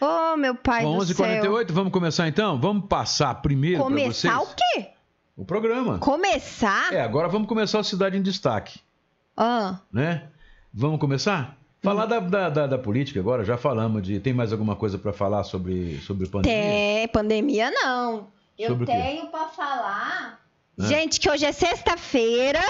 [0.00, 1.26] Ô, meu pai Bom, do céu.
[1.26, 2.60] 11h48, vamos começar então?
[2.60, 4.88] Vamos passar primeiro Começar o quê?
[5.36, 5.98] o programa.
[5.98, 6.92] Começar?
[6.92, 8.80] É, agora vamos começar o Cidade em Destaque.
[9.36, 10.24] Ah, né?
[10.72, 11.56] Vamos começar?
[11.82, 14.18] Falar da, da, da- da política agora, já falamos de.
[14.18, 16.58] Tem mais alguma coisa para falar sobre, sobre pandemia?
[16.62, 17.08] tem.
[17.08, 18.28] Pandemia não.
[18.58, 20.40] Eu Sobre tenho pra falar.
[20.80, 20.84] Ah.
[20.86, 22.60] Gente, que hoje é sexta-feira.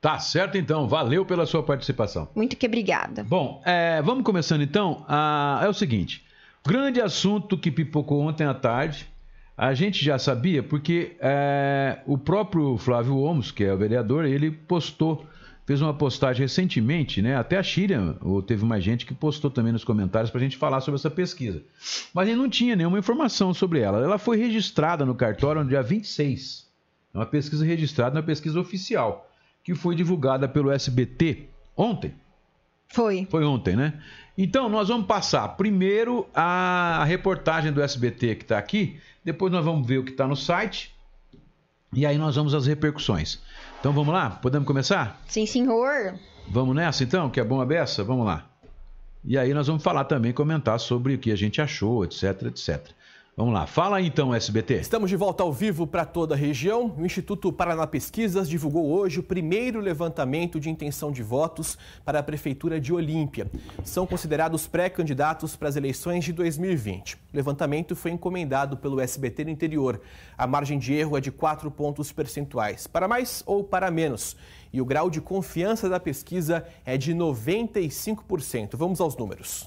[0.00, 0.88] Tá certo, então.
[0.88, 2.30] Valeu pela sua participação.
[2.34, 3.22] Muito que obrigada.
[3.22, 5.04] Bom, é, vamos começando então.
[5.06, 6.24] Ah, é o seguinte:
[6.66, 9.09] grande assunto que pipocou ontem à tarde.
[9.60, 14.50] A gente já sabia porque é, o próprio Flávio Omos, que é o vereador, ele
[14.50, 15.26] postou,
[15.66, 17.36] fez uma postagem recentemente, né?
[17.36, 20.56] Até a Shiriam, ou teve mais gente que postou também nos comentários para a gente
[20.56, 21.62] falar sobre essa pesquisa.
[22.14, 24.02] Mas ele não tinha nenhuma informação sobre ela.
[24.02, 26.66] Ela foi registrada no cartório no dia 26.
[27.12, 29.30] É uma pesquisa registrada, uma pesquisa oficial,
[29.62, 32.14] que foi divulgada pelo SBT ontem.
[32.88, 33.26] Foi.
[33.30, 34.00] Foi ontem, né?
[34.42, 39.86] Então, nós vamos passar primeiro a reportagem do SBT que está aqui, depois nós vamos
[39.86, 40.94] ver o que está no site,
[41.92, 43.38] e aí nós vamos às repercussões.
[43.78, 44.30] Então vamos lá?
[44.30, 45.20] Podemos começar?
[45.28, 46.14] Sim, senhor.
[46.48, 48.02] Vamos nessa então, que é bom a beça?
[48.02, 48.46] Vamos lá.
[49.22, 52.92] E aí nós vamos falar também, comentar sobre o que a gente achou, etc, etc.
[53.40, 53.66] Vamos lá.
[53.66, 54.74] Fala então, SBT.
[54.74, 56.94] Estamos de volta ao vivo para toda a região.
[56.98, 62.22] O Instituto Paraná Pesquisas divulgou hoje o primeiro levantamento de intenção de votos para a
[62.22, 63.50] Prefeitura de Olímpia.
[63.82, 67.14] São considerados pré-candidatos para as eleições de 2020.
[67.14, 70.02] O levantamento foi encomendado pelo SBT no interior.
[70.36, 74.36] A margem de erro é de 4 pontos percentuais, para mais ou para menos.
[74.70, 78.76] E o grau de confiança da pesquisa é de 95%.
[78.76, 79.66] Vamos aos números.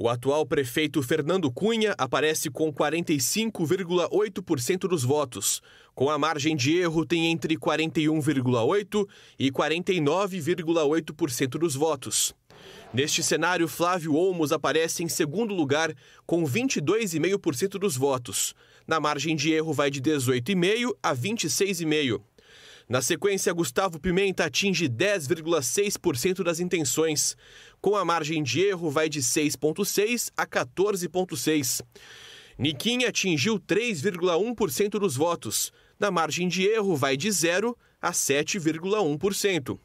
[0.00, 5.60] O atual prefeito Fernando Cunha aparece com 45,8% dos votos.
[5.92, 12.32] Com a margem de erro, tem entre 41,8% e 49,8% dos votos.
[12.94, 15.92] Neste cenário, Flávio Olmos aparece em segundo lugar
[16.24, 18.54] com 22,5% dos votos.
[18.86, 22.20] Na margem de erro, vai de 18,5% a 26,5%.
[22.88, 27.36] Na sequência, Gustavo Pimenta atinge 10,6% das intenções.
[27.82, 31.84] Com a margem de erro, vai de 6,6% a 14,6%.
[32.56, 35.70] Niquinha atingiu 3,1% dos votos.
[36.00, 39.78] Na margem de erro, vai de 0% a 7,1%.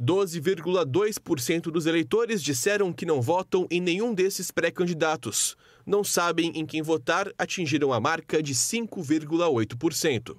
[0.00, 5.54] 12,2% dos eleitores disseram que não votam em nenhum desses pré-candidatos.
[5.84, 10.34] Não sabem em quem votar, atingiram a marca de 5,8%.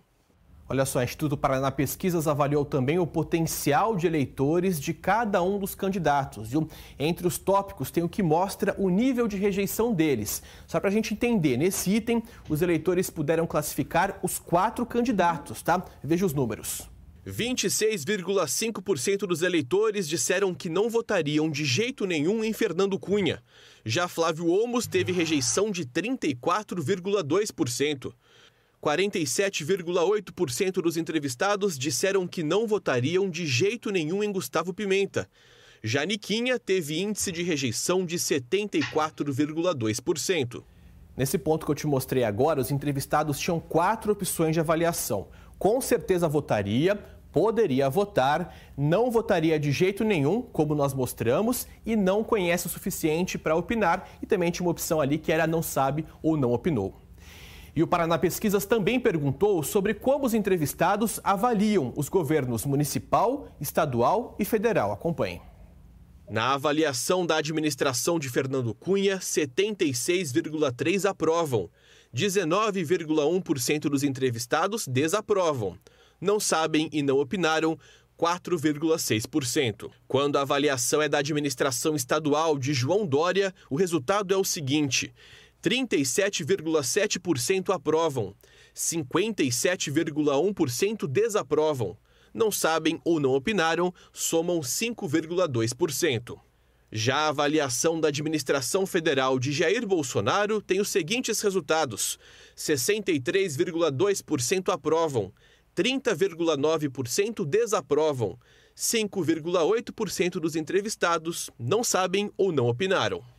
[0.68, 5.60] Olha só, o Instituto Paraná Pesquisas avaliou também o potencial de eleitores de cada um
[5.60, 6.50] dos candidatos.
[6.50, 6.70] Viu?
[6.98, 10.42] Entre os tópicos tem o que mostra o nível de rejeição deles.
[10.66, 15.84] Só para a gente entender, nesse item, os eleitores puderam classificar os quatro candidatos, tá?
[16.02, 16.94] Veja os números.
[17.26, 23.42] 26,5% dos eleitores disseram que não votariam de jeito nenhum em Fernando Cunha.
[23.86, 28.14] Já Flávio Olmos teve rejeição de 34,2%.
[28.84, 35.30] 47,8% dos entrevistados disseram que não votariam de jeito nenhum em Gustavo Pimenta.
[35.82, 40.62] Já Niquinha teve índice de rejeição de 74,2%.
[41.16, 45.30] Nesse ponto que eu te mostrei agora, os entrevistados tinham quatro opções de avaliação.
[45.58, 46.98] Com certeza votaria,
[47.32, 53.38] poderia votar, não votaria de jeito nenhum, como nós mostramos, e não conhece o suficiente
[53.38, 57.02] para opinar, e também tinha uma opção ali que era não sabe ou não opinou.
[57.76, 64.36] E o Paraná Pesquisas também perguntou sobre como os entrevistados avaliam os governos municipal, estadual
[64.38, 64.92] e federal.
[64.92, 65.42] Acompanhe.
[66.30, 71.70] Na avaliação da administração de Fernando Cunha, 76,3 aprovam,
[72.16, 75.78] 19,1% dos entrevistados desaprovam,
[76.22, 77.78] não sabem e não opinaram
[78.18, 79.90] 4,6%.
[80.08, 85.14] Quando a avaliação é da administração estadual de João Dória, o resultado é o seguinte:
[85.64, 88.36] 37,7% aprovam,
[88.76, 91.98] 57,1% desaprovam,
[92.34, 96.38] não sabem ou não opinaram, somam 5,2%.
[96.92, 102.20] Já a avaliação da administração federal de Jair Bolsonaro tem os seguintes resultados:
[102.58, 105.34] 63,2% aprovam,
[105.76, 108.38] 30,9% desaprovam,
[108.76, 113.33] 5,8% dos entrevistados não sabem ou não opinaram.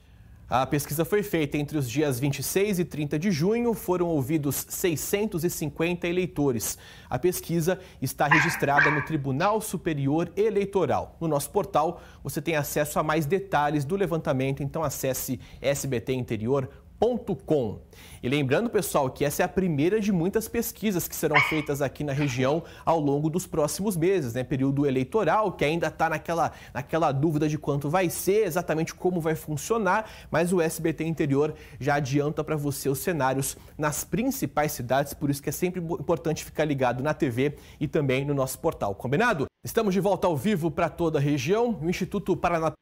[0.49, 3.73] A pesquisa foi feita entre os dias 26 e 30 de junho.
[3.73, 6.77] Foram ouvidos 650 eleitores.
[7.09, 11.17] A pesquisa está registrada no Tribunal Superior Eleitoral.
[11.19, 17.81] No nosso portal, você tem acesso a mais detalhes do levantamento, então acesse sbtinterior.com Com.
[18.23, 22.03] E lembrando, pessoal, que essa é a primeira de muitas pesquisas que serão feitas aqui
[22.03, 24.43] na região ao longo dos próximos meses, né?
[24.43, 29.35] Período eleitoral, que ainda está naquela, naquela dúvida de quanto vai ser, exatamente como vai
[29.35, 35.29] funcionar, mas o SBT Interior já adianta para você os cenários nas principais cidades, por
[35.29, 38.95] isso que é sempre importante ficar ligado na TV e também no nosso portal.
[38.95, 39.45] Combinado?
[39.63, 41.79] Estamos de volta ao vivo para toda a região.
[41.83, 42.73] O Instituto Paraná.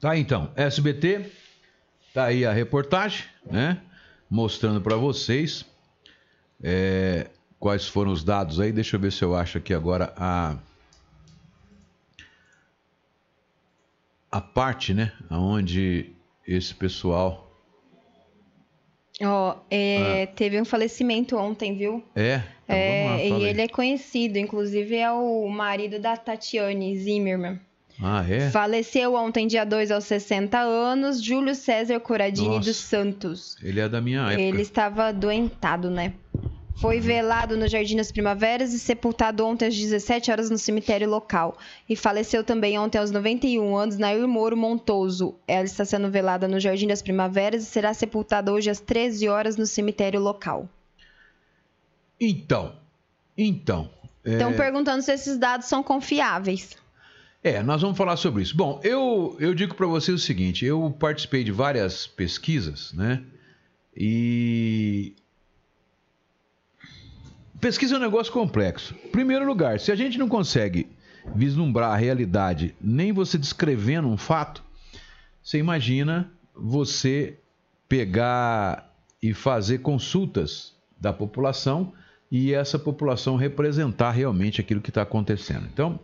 [0.00, 1.47] Tá então, SBT
[2.18, 3.80] Tá aí a reportagem, né?
[4.28, 5.64] Mostrando para vocês
[6.60, 7.28] é,
[7.60, 8.72] quais foram os dados aí.
[8.72, 10.56] Deixa eu ver se eu acho aqui agora a
[14.32, 15.12] a parte, né?
[15.30, 16.10] Onde
[16.44, 17.56] esse pessoal.
[19.22, 20.26] Ó, oh, é, ah.
[20.34, 22.04] teve um falecimento ontem, viu?
[22.16, 22.42] É.
[22.64, 27.60] Então é e ele é conhecido, inclusive é o marido da Tatiane Zimmermann.
[28.00, 28.50] Ah, é?
[28.50, 33.56] Faleceu ontem, dia 2, aos 60 anos, Júlio César Coradini Nossa, dos Santos.
[33.62, 34.40] Ele é da minha época.
[34.40, 36.14] Ele estava doentado, né?
[36.80, 41.58] Foi velado no Jardim das Primaveras e sepultado ontem às 17 horas no cemitério local.
[41.88, 45.34] E faleceu também ontem aos 91 anos Nair Moro Montoso.
[45.48, 49.56] Ela está sendo velada no Jardim das Primaveras e será sepultada hoje às 13 horas
[49.56, 50.68] no cemitério local.
[52.20, 52.76] Então,
[53.36, 53.90] então.
[54.24, 54.56] Estão é...
[54.56, 56.76] perguntando se esses dados são confiáveis.
[57.48, 58.54] É, nós vamos falar sobre isso.
[58.54, 63.22] Bom, eu, eu digo para você o seguinte: eu participei de várias pesquisas, né?
[63.96, 65.14] E.
[67.58, 68.94] Pesquisa é um negócio complexo.
[69.10, 70.90] Primeiro lugar, se a gente não consegue
[71.34, 74.62] vislumbrar a realidade, nem você descrevendo um fato,
[75.42, 77.38] você imagina você
[77.88, 81.94] pegar e fazer consultas da população
[82.30, 85.66] e essa população representar realmente aquilo que está acontecendo.
[85.72, 85.98] Então,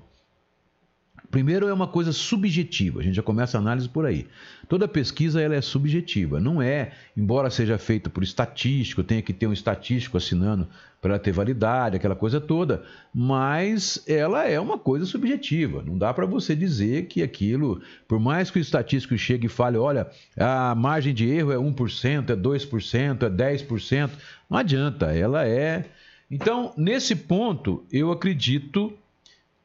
[1.34, 4.24] Primeiro é uma coisa subjetiva, a gente já começa a análise por aí.
[4.68, 9.48] Toda pesquisa ela é subjetiva, não é, embora seja feita por estatístico, tenha que ter
[9.48, 10.68] um estatístico assinando
[11.02, 15.82] para ter validade, aquela coisa toda, mas ela é uma coisa subjetiva.
[15.84, 19.76] Não dá para você dizer que aquilo, por mais que o estatístico chegue e fale,
[19.76, 24.10] olha, a margem de erro é 1%, é 2%, é 10%,
[24.48, 25.86] não adianta, ela é.
[26.30, 28.96] Então, nesse ponto, eu acredito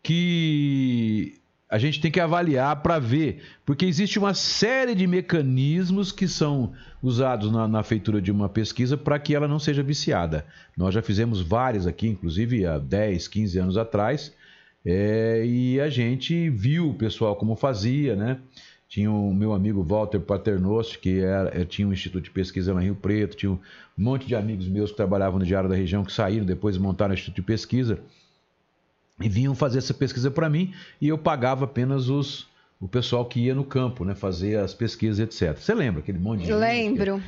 [0.01, 1.38] que
[1.69, 6.73] a gente tem que avaliar para ver, porque existe uma série de mecanismos que são
[7.01, 10.45] usados na, na feitura de uma pesquisa para que ela não seja viciada.
[10.75, 14.33] Nós já fizemos várias aqui, inclusive há 10, 15 anos atrás,
[14.83, 18.39] é, e a gente viu o pessoal como fazia, né?
[18.87, 22.81] Tinha o meu amigo Walter Paternoste, que era, eh, tinha um instituto de pesquisa lá
[22.81, 23.59] em Rio Preto, tinha um
[23.95, 27.13] monte de amigos meus que trabalhavam no Diário da Região, que saíram depois montaram o
[27.13, 27.99] instituto de pesquisa
[29.21, 32.47] e vinham fazer essa pesquisa para mim e eu pagava apenas os
[32.79, 35.57] o pessoal que ia no campo, né, fazer as pesquisas, etc.
[35.57, 37.21] Você lembra aquele monte de Lembro.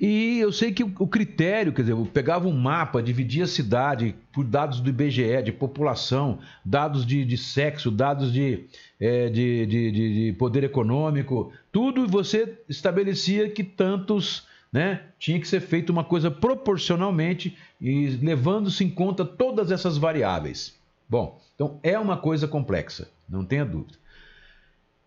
[0.00, 4.14] E eu sei que o critério, quer dizer, eu pegava um mapa, dividia a cidade
[4.32, 8.66] por dados do IBGE, de população, dados de, de sexo, dados de,
[9.00, 15.48] é, de, de, de, poder econômico, tudo, e você estabelecia que tantos, né, tinha que
[15.48, 20.77] ser feito uma coisa proporcionalmente e levando-se em conta todas essas variáveis.
[21.08, 23.98] Bom, então é uma coisa complexa, não tenha dúvida.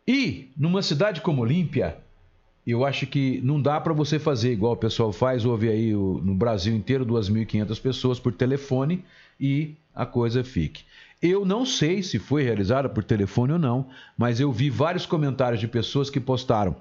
[0.07, 1.97] E numa cidade como Olímpia,
[2.65, 6.33] eu acho que não dá para você fazer igual o pessoal faz, houve aí no
[6.35, 9.03] Brasil inteiro 2.500 pessoas por telefone
[9.39, 10.83] e a coisa fique.
[11.21, 13.87] Eu não sei se foi realizada por telefone ou não,
[14.17, 16.75] mas eu vi vários comentários de pessoas que postaram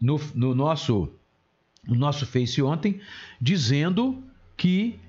[0.00, 1.10] no, no nosso
[1.86, 3.00] no nosso Face ontem,
[3.40, 4.22] dizendo
[4.56, 5.00] que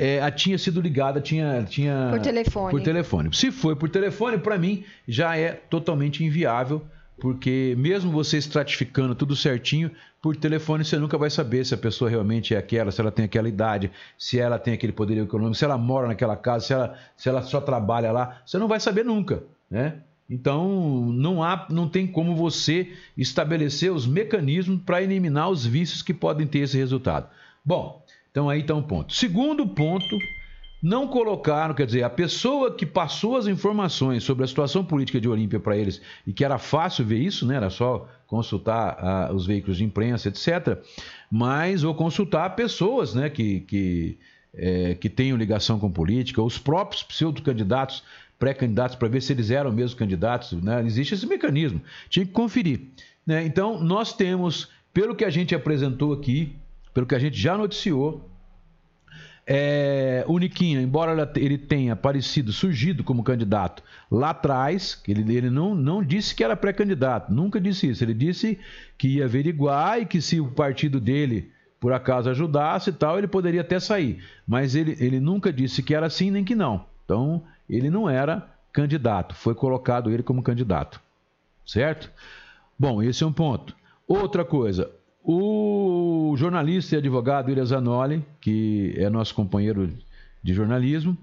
[0.00, 2.70] é, a tinha sido ligada, tinha, tinha Por telefone.
[2.70, 3.36] por telefone.
[3.36, 6.82] Se foi por telefone, para mim já é totalmente inviável,
[7.20, 9.90] porque mesmo você estratificando tudo certinho,
[10.22, 13.26] por telefone você nunca vai saber se a pessoa realmente é aquela, se ela tem
[13.26, 16.98] aquela idade, se ela tem aquele poder econômico, se ela mora naquela casa, se ela,
[17.14, 19.98] se ela só trabalha lá, você não vai saber nunca, né?
[20.30, 26.14] Então não há, não tem como você estabelecer os mecanismos para eliminar os vícios que
[26.14, 27.28] podem ter esse resultado.
[27.62, 29.14] Bom, então aí está um ponto.
[29.14, 30.18] Segundo ponto,
[30.82, 35.28] não colocaram, quer dizer, a pessoa que passou as informações sobre a situação política de
[35.28, 37.56] Olímpia para eles e que era fácil ver isso, né?
[37.56, 40.78] Era só consultar ah, os veículos de imprensa, etc.
[41.30, 43.28] Mas ou consultar pessoas, né?
[43.28, 44.18] Que que
[44.54, 48.02] é, que tenham ligação com política, os próprios pseudo-candidatos,
[48.38, 50.52] pré-candidatos, para ver se eles eram mesmo candidatos.
[50.52, 50.82] Né?
[50.84, 51.80] Existe esse mecanismo.
[52.08, 52.80] Tinha que conferir.
[53.26, 53.44] Né?
[53.44, 56.56] Então, nós temos, pelo que a gente apresentou aqui,
[56.92, 58.28] pelo que a gente já noticiou,
[59.46, 65.74] é, o Niquinha, embora ele tenha aparecido, surgido como candidato lá atrás, ele, ele não,
[65.74, 68.04] não disse que era pré-candidato, nunca disse isso.
[68.04, 68.58] Ele disse
[68.96, 73.26] que ia averiguar e que se o partido dele por acaso ajudasse e tal, ele
[73.26, 74.22] poderia até sair.
[74.46, 76.84] Mas ele, ele nunca disse que era sim nem que não.
[77.04, 81.00] Então, ele não era candidato, foi colocado ele como candidato.
[81.66, 82.10] Certo?
[82.78, 83.74] Bom, esse é um ponto.
[84.06, 84.90] Outra coisa,
[85.22, 89.92] o jornalista e advogado William Zanoli, que é nosso companheiro
[90.42, 91.16] de jornalismo,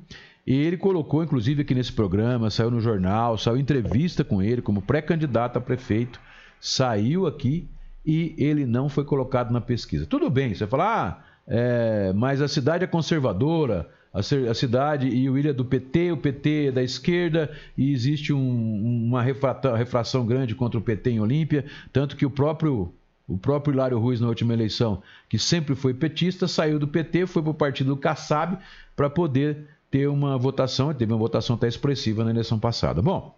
[0.46, 5.58] ele colocou, inclusive, aqui nesse programa, saiu no jornal, saiu entrevista com ele como pré-candidato
[5.58, 6.22] a prefeito,
[6.60, 7.68] saiu aqui
[8.06, 10.06] e ele não foi colocado na pesquisa.
[10.06, 15.30] Tudo bem, você fala, ah, é, mas a cidade é conservadora, a, a, cidade e
[15.30, 20.26] o William é do PT, o PT é da esquerda e existe um, uma refração
[20.26, 22.94] grande contra o PT em Olímpia, tanto que o próprio
[23.28, 27.42] o próprio Hilário Ruiz, na última eleição, que sempre foi petista, saiu do PT, foi
[27.42, 28.58] para o partido do Kassab
[28.96, 33.02] para poder ter uma votação, teve uma votação até expressiva na eleição passada.
[33.02, 33.38] Bom,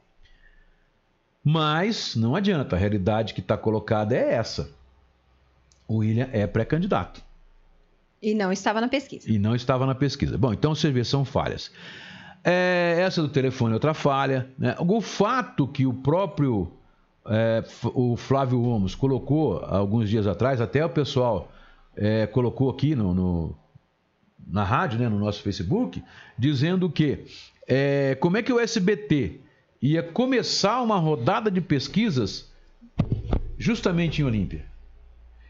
[1.43, 4.69] mas não adianta, a realidade que está colocada é essa.
[5.87, 7.23] O William é pré-candidato.
[8.21, 9.31] E não estava na pesquisa.
[9.31, 10.37] E não estava na pesquisa.
[10.37, 11.71] Bom, então você vê, são falhas.
[12.43, 14.49] É, essa do telefone é outra falha.
[14.57, 14.75] Né?
[14.79, 16.71] O fato que o próprio
[17.29, 17.63] é,
[17.93, 21.51] o Flávio Omos colocou alguns dias atrás, até o pessoal
[21.95, 23.55] é, colocou aqui no, no,
[24.47, 26.03] na rádio, né, no nosso Facebook,
[26.37, 27.25] dizendo que
[27.67, 29.39] é, como é que o SBT
[29.79, 32.51] ia começar uma rodada de pesquisas
[33.57, 34.65] justamente em Olímpia.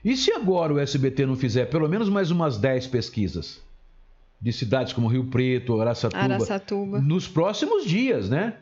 [0.03, 3.61] E se agora o SBT não fizer pelo menos mais umas 10 pesquisas
[4.41, 6.99] de cidades como Rio Preto, Araçatuba, Araçatuba.
[6.99, 8.55] nos próximos dias, né?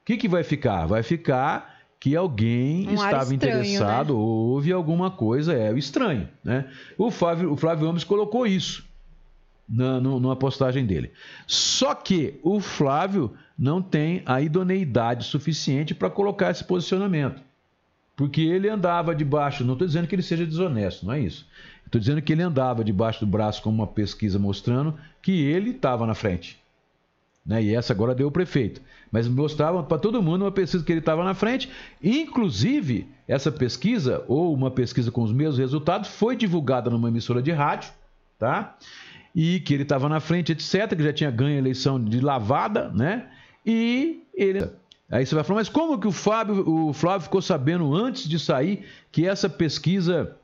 [0.00, 0.86] O que, que vai ficar?
[0.86, 1.71] Vai ficar
[2.02, 4.18] que alguém Um estava estranho, interessado, né?
[4.18, 6.68] houve alguma coisa, é estranho, né?
[6.98, 8.84] O Flávio, o Flávio Gomes colocou isso
[9.68, 11.12] na, no- numa postagem dele.
[11.46, 17.40] Só que o Flávio não tem a idoneidade suficiente para colocar esse posicionamento.
[18.16, 21.46] Porque ele andava debaixo, não estou dizendo que ele seja desonesto, não é isso.
[21.86, 26.04] Estou dizendo que ele andava debaixo do braço com uma pesquisa mostrando que ele estava
[26.04, 26.58] na frente.
[27.44, 27.62] Né?
[27.62, 28.80] E essa agora deu o prefeito.
[29.10, 31.68] Mas mostrava para todo mundo uma pesquisa que ele estava na frente.
[32.02, 37.50] Inclusive, essa pesquisa, ou uma pesquisa com os mesmos resultados, foi divulgada numa emissora de
[37.50, 37.90] rádio,
[38.38, 38.76] tá?
[39.34, 42.90] E que ele estava na frente, etc., que já tinha ganho a eleição de lavada,
[42.90, 43.28] né?
[43.66, 44.68] E ele.
[45.10, 48.38] Aí você vai falar, mas como que o Fábio, o Flávio ficou sabendo antes de
[48.38, 50.36] sair que essa pesquisa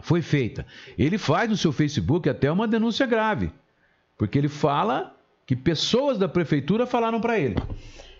[0.00, 0.66] foi feita?
[0.98, 3.50] Ele faz no seu Facebook até uma denúncia grave,
[4.18, 5.13] porque ele fala
[5.46, 7.56] que pessoas da prefeitura falaram para ele.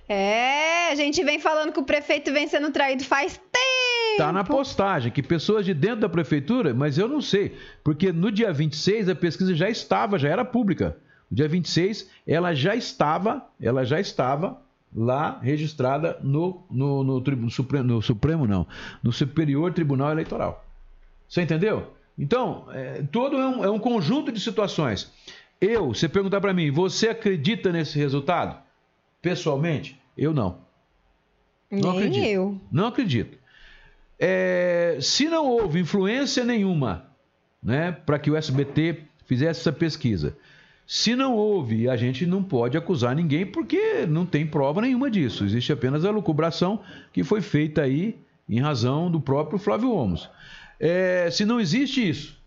[0.08, 3.64] É, a gente vem falando que o prefeito vem sendo traído faz tempo.
[4.18, 8.30] Tá na postagem que pessoas de dentro da prefeitura, mas eu não sei, porque no
[8.30, 10.96] dia 26 a pesquisa já estava, já era pública.
[11.30, 14.62] No dia 26 ela já estava, ela já estava
[14.94, 18.66] lá registrada no, no, no, no Supremo, no Supremo, não,
[19.02, 20.64] no Superior Tribunal Eleitoral.
[21.26, 21.94] Você entendeu?
[22.16, 25.10] Então, é, todo é um, é um conjunto de situações.
[25.64, 28.62] Eu, você perguntar para mim, você acredita nesse resultado?
[29.22, 30.58] Pessoalmente, eu não.
[31.70, 32.26] Não Nem acredito.
[32.26, 32.60] eu.
[32.70, 33.38] Não acredito.
[34.18, 37.06] É, se não houve influência nenhuma
[37.62, 40.36] né, para que o SBT fizesse essa pesquisa,
[40.86, 45.44] se não houve, a gente não pode acusar ninguém porque não tem prova nenhuma disso.
[45.44, 50.28] Existe apenas a lucubração que foi feita aí em razão do próprio Flávio Omos.
[50.78, 52.38] É, se não existe isso,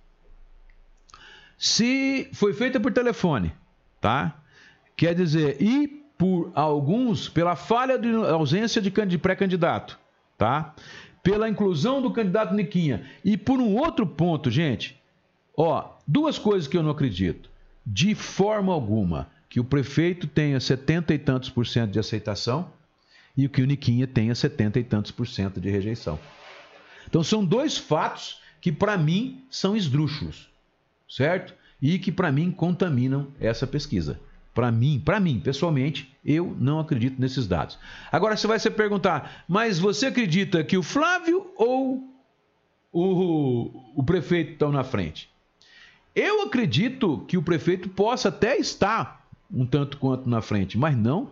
[1.58, 3.51] se foi feita por telefone,
[3.99, 4.39] tá?
[4.95, 5.88] Quer dizer, e
[6.18, 9.97] por alguns, pela falha de ausência de can- de pré-candidato,
[10.38, 10.74] tá?
[11.24, 13.05] pela inclusão do candidato Niquinha.
[13.24, 14.97] E por um outro ponto, gente,
[15.58, 17.49] ó, duas coisas que eu não acredito.
[17.86, 22.72] De forma alguma que o prefeito tenha setenta e tantos por cento de aceitação
[23.36, 26.18] e que o Niquinha tenha setenta e tantos por cento de rejeição.
[27.10, 30.49] Então são dois fatos que para mim são esdrúxulos,
[31.08, 31.53] certo?
[31.82, 34.20] E que para mim contaminam essa pesquisa.
[34.53, 37.78] Para mim, para mim, pessoalmente, eu não acredito nesses dados.
[38.12, 42.03] Agora você vai se perguntar, mas você acredita que o Flávio ou
[42.91, 45.30] o, o prefeito estão na frente?
[46.16, 51.32] Eu acredito que o prefeito possa até estar um tanto quanto na frente, mas não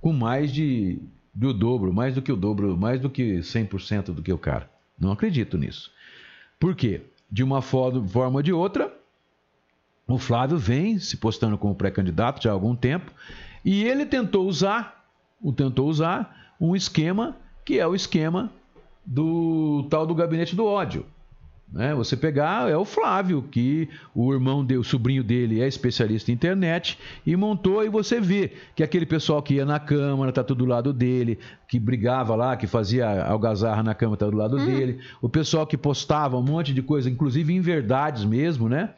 [0.00, 1.00] com mais de
[1.34, 4.70] do dobro, mais do que o dobro, mais do que 100% do que o cara.
[4.98, 5.90] Não acredito nisso.
[6.58, 7.02] Por quê?
[7.30, 8.92] De uma forma ou de outra,
[10.14, 13.12] o Flávio vem se postando como pré-candidato já há algum tempo
[13.64, 15.04] e ele tentou usar,
[15.56, 18.50] tentou usar um esquema que é o esquema
[19.04, 21.04] do tal do gabinete do ódio.
[21.72, 21.94] Né?
[21.94, 26.34] Você pegar é o Flávio, que o irmão dele, o sobrinho dele é especialista em
[26.34, 30.64] internet e montou e você vê que aquele pessoal que ia na Câmara tá tudo
[30.64, 31.38] do lado dele,
[31.68, 34.66] que brigava lá, que fazia algazarra na Câmara tá do lado hum.
[34.66, 38.90] dele, o pessoal que postava um monte de coisa, inclusive em verdades mesmo, né?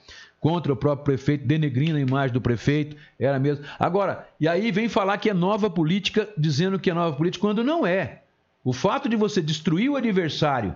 [0.43, 3.65] Contra o próprio prefeito, denegrindo a imagem do prefeito, era mesmo.
[3.79, 7.63] Agora, e aí vem falar que é nova política, dizendo que é nova política, quando
[7.63, 8.23] não é.
[8.65, 10.75] O fato de você destruir o adversário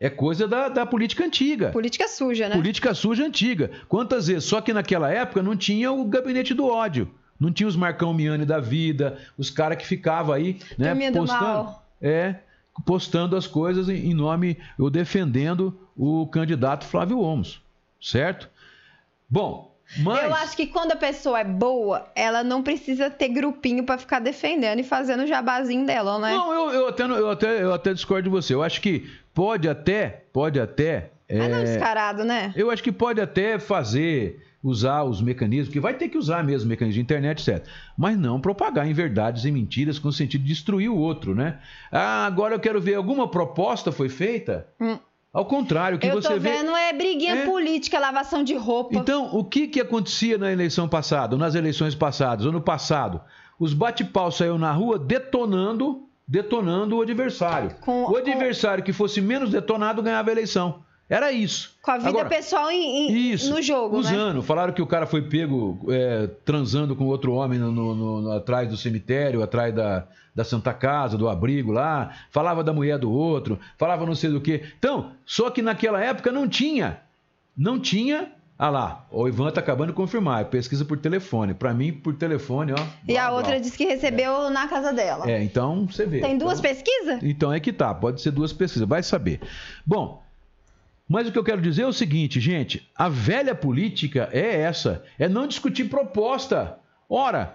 [0.00, 1.68] é coisa da, da política antiga.
[1.72, 2.56] Política suja, né?
[2.56, 3.70] Política suja antiga.
[3.86, 4.44] Quantas vezes?
[4.44, 7.10] Só que naquela época não tinha o gabinete do ódio.
[7.38, 11.44] Não tinha os Marcão Miane da vida, os caras que ficavam aí, né, postando.
[11.44, 11.86] Mal.
[12.00, 12.36] É,
[12.86, 17.60] postando as coisas em nome, ou defendendo o candidato Flávio Omos.
[18.00, 18.48] Certo?
[19.32, 20.24] Bom, mas...
[20.24, 24.18] Eu acho que quando a pessoa é boa, ela não precisa ter grupinho para ficar
[24.18, 26.32] defendendo e fazendo o jabazinho dela, né?
[26.32, 28.52] Não, eu, eu, até, eu, até, eu até discordo de você.
[28.52, 31.12] Eu acho que pode até, pode até.
[31.26, 32.52] É, não descarado, né?
[32.54, 36.68] Eu acho que pode até fazer, usar os mecanismos, que vai ter que usar mesmo
[36.68, 37.70] mecanismos de internet, certo?
[37.96, 41.58] Mas não propagar em verdades e mentiras com o sentido de destruir o outro, né?
[41.90, 44.66] Ah, agora eu quero ver alguma proposta foi feita.
[44.78, 44.98] Hum.
[45.32, 46.52] Ao contrário, o que eu você vê...
[46.52, 47.46] Vendo é briguinha é...
[47.46, 48.98] política, lavação de roupa.
[48.98, 53.20] Então, o que, que acontecia na eleição passada, nas eleições passadas, ou no passado?
[53.58, 57.74] Os bate-pau saíram na rua detonando, detonando o adversário.
[57.80, 58.86] Com, o adversário com...
[58.86, 60.84] que fosse menos detonado ganhava a eleição.
[61.12, 61.76] Era isso.
[61.82, 64.00] Com a vida Agora, pessoal em, em, isso, no jogo, né?
[64.00, 64.36] usando.
[64.36, 64.42] Né?
[64.42, 68.66] Falaram que o cara foi pego é, transando com outro homem no, no, no, atrás
[68.66, 72.14] do cemitério, atrás da, da Santa Casa, do abrigo lá.
[72.30, 74.62] Falava da mulher do outro, falava não sei do que.
[74.78, 77.02] Então, só que naquela época não tinha.
[77.54, 80.44] Não tinha ah lá, o Ivan tá acabando de confirmar.
[80.44, 81.52] Pesquisa por telefone.
[81.52, 82.86] Para mim, por telefone, ó.
[83.02, 83.58] E blá, a outra blá.
[83.58, 84.50] disse que recebeu é.
[84.50, 85.28] na casa dela.
[85.28, 86.20] É, então você vê.
[86.20, 87.18] Tem duas então, pesquisas?
[87.22, 87.92] Então é que tá.
[87.92, 88.88] Pode ser duas pesquisas.
[88.88, 89.40] Vai saber.
[89.84, 90.21] Bom,
[91.12, 95.04] mas o que eu quero dizer é o seguinte, gente: a velha política é essa,
[95.18, 96.78] é não discutir proposta.
[97.06, 97.54] Ora,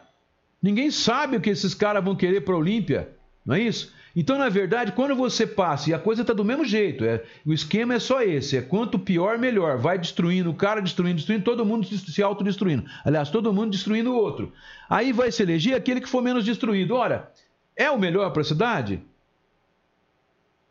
[0.61, 3.09] ninguém sabe o que esses caras vão querer para a Olímpia,
[3.43, 3.91] não é isso?
[4.15, 7.51] Então, na verdade, quando você passa, e a coisa está do mesmo jeito, é, o
[7.51, 9.79] esquema é só esse: é quanto pior, melhor.
[9.79, 12.85] Vai destruindo o cara, destruindo, destruindo, todo mundo se autodestruindo.
[13.03, 14.53] Aliás, todo mundo destruindo o outro.
[14.87, 16.93] Aí vai se eleger aquele que for menos destruído.
[16.93, 17.31] Ora,
[17.75, 19.01] é o melhor para a cidade?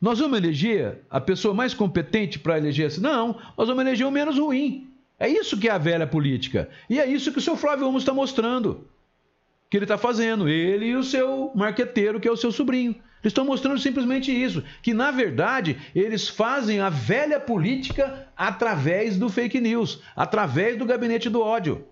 [0.07, 3.01] Nós vamos eleger a pessoa mais competente para eleger assim?
[3.01, 4.89] Não, nós vamos eleger o menos ruim.
[5.19, 6.69] É isso que é a velha política.
[6.89, 8.87] E é isso que o seu Flávio Ramos está mostrando.
[9.69, 10.49] Que ele está fazendo.
[10.49, 12.93] Ele e o seu marqueteiro, que é o seu sobrinho.
[12.93, 14.63] Eles estão mostrando simplesmente isso.
[14.81, 21.29] Que, na verdade, eles fazem a velha política através do fake news, através do gabinete
[21.29, 21.85] do ódio.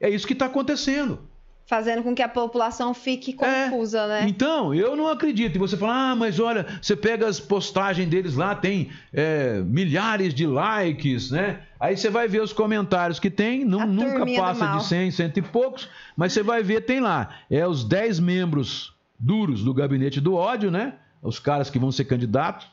[0.00, 1.20] É isso que está acontecendo
[1.66, 3.68] fazendo com que a população fique é.
[3.70, 4.26] confusa, é, né?
[4.28, 5.56] Então, eu não acredito.
[5.56, 10.34] E você fala, ah, mas olha, você pega as postagens deles lá, tem é, milhares
[10.34, 11.60] de likes, né?
[11.78, 15.42] Aí você vai ver os comentários que tem, não, nunca passa de 100, cento e
[15.42, 20.34] poucos, mas você vai ver, tem lá, é os 10 membros duros do gabinete do
[20.34, 20.94] ódio, né?
[21.20, 22.66] Os caras que vão ser candidatos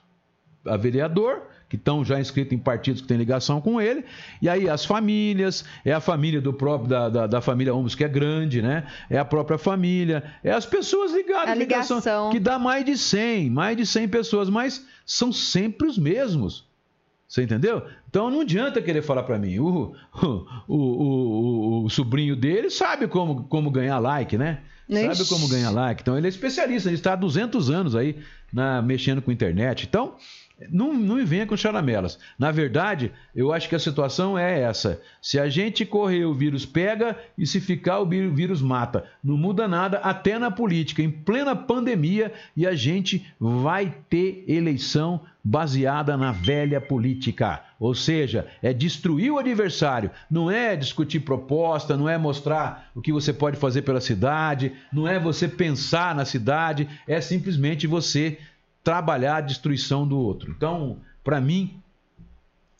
[0.66, 4.04] a vereador, que estão já inscritos em partidos que têm ligação com ele,
[4.42, 8.04] e aí as famílias, é a família do próprio, da, da, da família Homos, que
[8.04, 8.88] é grande, né?
[9.08, 12.30] É a própria família, é as pessoas ligadas, a ligação, ligação.
[12.32, 16.68] que dá mais de 100, mais de 100 pessoas, mas são sempre os mesmos.
[17.28, 17.86] Você entendeu?
[18.10, 19.60] Então não adianta querer falar para mim.
[19.60, 19.94] O,
[20.68, 24.62] o, o, o, sobrinho dele sabe como, como ganhar like, né?
[25.16, 26.02] Sabe como ganhar like.
[26.02, 28.18] Então ele é especialista, ele está há 200 anos aí
[28.52, 29.86] na, mexendo com internet.
[29.88, 30.16] Então,
[30.70, 32.20] Não, não me venha com charamelas.
[32.38, 35.02] Na verdade, eu acho que a situação é essa.
[35.22, 39.06] Se a gente correr, o vírus pega, e se ficar, o vírus mata.
[39.24, 45.22] Não muda nada, até na política, em plena pandemia, e a gente vai ter eleição
[45.44, 47.64] baseada na velha política.
[47.80, 50.12] Ou seja, é destruir o adversário.
[50.30, 55.08] Não é discutir proposta, não é mostrar o que você pode fazer pela cidade, não
[55.08, 58.38] é você pensar na cidade, é simplesmente você
[58.84, 60.52] trabalhar a destruição do outro.
[60.52, 61.82] Então, para mim,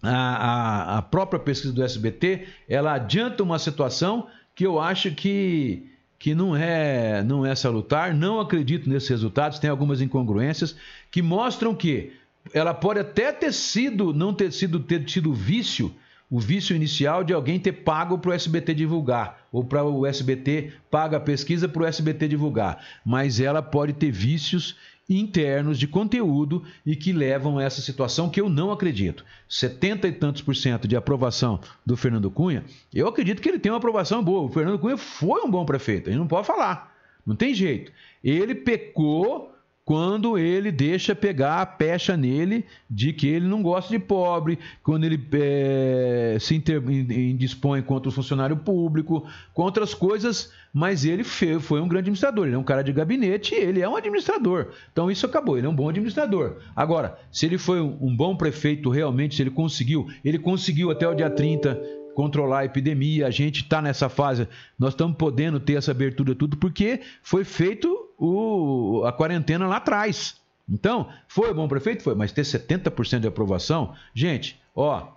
[0.02, 5.90] a, a, a, própria pesquisa do SBT, ela adianta uma situação que eu acho que,
[6.18, 10.76] que não, é, não é salutar, não acredito nesses resultados, tem algumas incongruências
[11.12, 12.14] que mostram que
[12.54, 15.94] ela pode até ter sido, não ter sido, ter tido vício,
[16.32, 20.74] o vício inicial de alguém ter pago para o SBT divulgar, ou para o SBT
[20.90, 24.78] paga a pesquisa para o SBT divulgar, mas ela pode ter vícios
[25.10, 29.26] internos de conteúdo e que levam a essa situação que eu não acredito.
[29.48, 32.64] 70 e tantos por cento de aprovação do Fernando Cunha,
[32.94, 34.44] eu acredito que ele tem uma aprovação boa.
[34.44, 36.96] O Fernando Cunha foi um bom prefeito, a gente não pode falar.
[37.26, 37.92] Não tem jeito.
[38.24, 39.54] Ele pecou
[39.90, 45.04] quando ele deixa pegar a pecha nele de que ele não gosta de pobre, quando
[45.04, 51.82] ele é, se inter, indispõe contra o funcionário público, contra as coisas, mas ele foi,
[51.82, 54.68] um grande administrador, ele é um cara de gabinete ele é um administrador.
[54.92, 56.58] Então isso acabou, ele é um bom administrador.
[56.76, 61.08] Agora, se ele foi um, um bom prefeito realmente, se ele conseguiu, ele conseguiu até
[61.08, 61.82] o dia 30
[62.14, 64.48] controlar a epidemia, a gente está nessa fase,
[64.78, 70.36] nós estamos podendo ter essa abertura tudo porque foi feito o, a quarentena lá atrás.
[70.70, 72.04] Então, foi bom prefeito?
[72.04, 75.08] Foi, mas ter 70% de aprovação, gente, ó,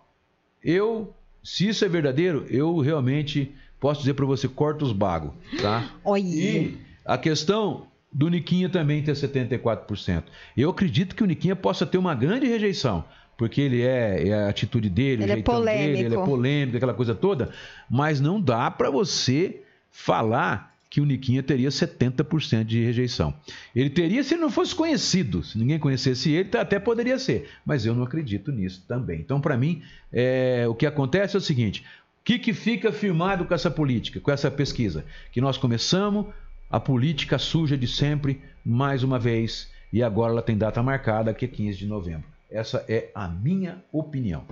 [0.64, 1.12] eu,
[1.42, 5.90] se isso é verdadeiro, eu realmente posso dizer para você, corta os bagos, tá?
[6.04, 6.22] Oi.
[6.22, 10.24] E a questão do Niquinha também ter 74%.
[10.56, 13.04] Eu acredito que o Niquinha possa ter uma grande rejeição,
[13.36, 16.76] porque ele é, é a atitude dele, ele o jeitão é dele, ele é polêmico,
[16.76, 17.50] aquela coisa toda,
[17.90, 23.32] mas não dá para você falar que o Niquinha teria 70% de rejeição.
[23.74, 25.42] Ele teria se ele não fosse conhecido.
[25.42, 27.48] Se ninguém conhecesse ele, até poderia ser.
[27.64, 29.18] Mas eu não acredito nisso também.
[29.20, 29.80] Então, para mim,
[30.12, 31.82] é, o que acontece é o seguinte:
[32.20, 35.02] o que, que fica firmado com essa política, com essa pesquisa?
[35.32, 36.26] Que nós começamos
[36.68, 41.46] a política suja de sempre, mais uma vez, e agora ela tem data marcada, que
[41.46, 42.24] é 15 de novembro.
[42.50, 44.44] Essa é a minha opinião.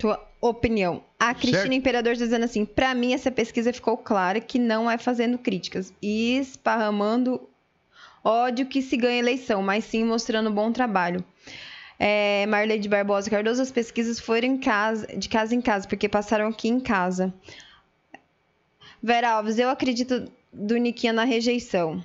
[0.00, 1.04] Tua opinião.
[1.18, 1.74] A Cristina certo.
[1.74, 6.38] Imperador dizendo assim: para mim, essa pesquisa ficou clara que não é fazendo críticas e
[6.38, 7.46] esparramando
[8.24, 11.22] ódio que se ganha eleição, mas sim mostrando bom trabalho.
[11.98, 16.48] É, Marley de Barbosa Cardoso, as pesquisas foram casa, de casa em casa, porque passaram
[16.48, 17.32] aqui em casa.
[19.02, 22.02] Vera Alves, eu acredito do Niquinha na rejeição.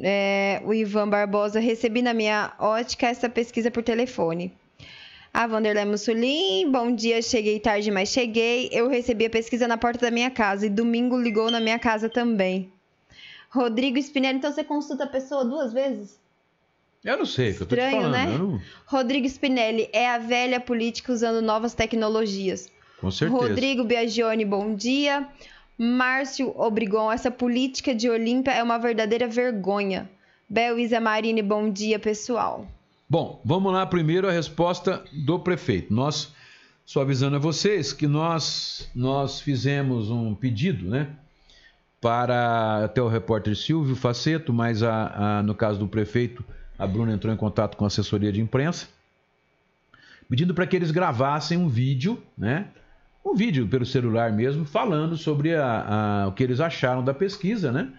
[0.00, 4.52] É, o Ivan Barbosa, recebi na minha ótica essa pesquisa por telefone.
[5.38, 8.68] A Vanderlei Mussolini, bom dia, cheguei tarde, mas cheguei.
[8.72, 12.08] Eu recebi a pesquisa na porta da minha casa e domingo ligou na minha casa
[12.08, 12.72] também.
[13.48, 16.18] Rodrigo Spinelli, então você consulta a pessoa duas vezes?
[17.04, 18.10] Eu não sei, que eu tô te falando.
[18.10, 18.26] né?
[18.36, 18.60] Não...
[18.84, 22.68] Rodrigo Spinelli é a velha política usando novas tecnologias.
[23.00, 23.40] Com certeza.
[23.40, 25.24] Rodrigo Biagione, bom dia.
[25.78, 30.10] Márcio Obrigon, essa política de Olímpia é uma verdadeira vergonha.
[30.48, 32.66] Bel Isa Marini, bom dia, pessoal.
[33.10, 35.94] Bom, vamos lá primeiro a resposta do prefeito.
[35.94, 36.30] Nós,
[36.84, 41.08] só avisando a vocês que nós, nós fizemos um pedido, né?
[42.02, 46.44] Para até o repórter Silvio Faceto, mas a, a, no caso do prefeito,
[46.78, 48.88] a Bruna entrou em contato com a assessoria de imprensa,
[50.28, 52.68] pedindo para que eles gravassem um vídeo, né?
[53.24, 57.72] Um vídeo pelo celular mesmo, falando sobre a, a, o que eles acharam da pesquisa,
[57.72, 57.90] né?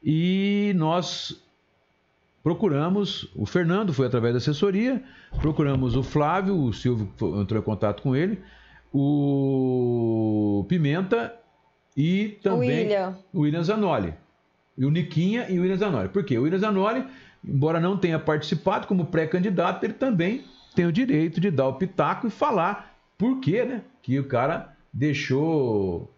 [0.00, 1.43] E nós
[2.44, 5.02] procuramos, o Fernando foi através da assessoria,
[5.40, 7.10] procuramos o Flávio, o Silvio
[7.40, 8.38] entrou em contato com ele,
[8.92, 11.34] o Pimenta
[11.96, 14.14] e também o William, o William Zanoli.
[14.76, 16.08] E o Niquinha e o William Zanoli.
[16.10, 16.36] Por quê?
[16.36, 17.06] O William Zanoli,
[17.42, 20.44] embora não tenha participado como pré-candidato, ele também
[20.74, 23.82] tem o direito de dar o pitaco e falar por quê, né?
[24.02, 26.12] Que o cara deixou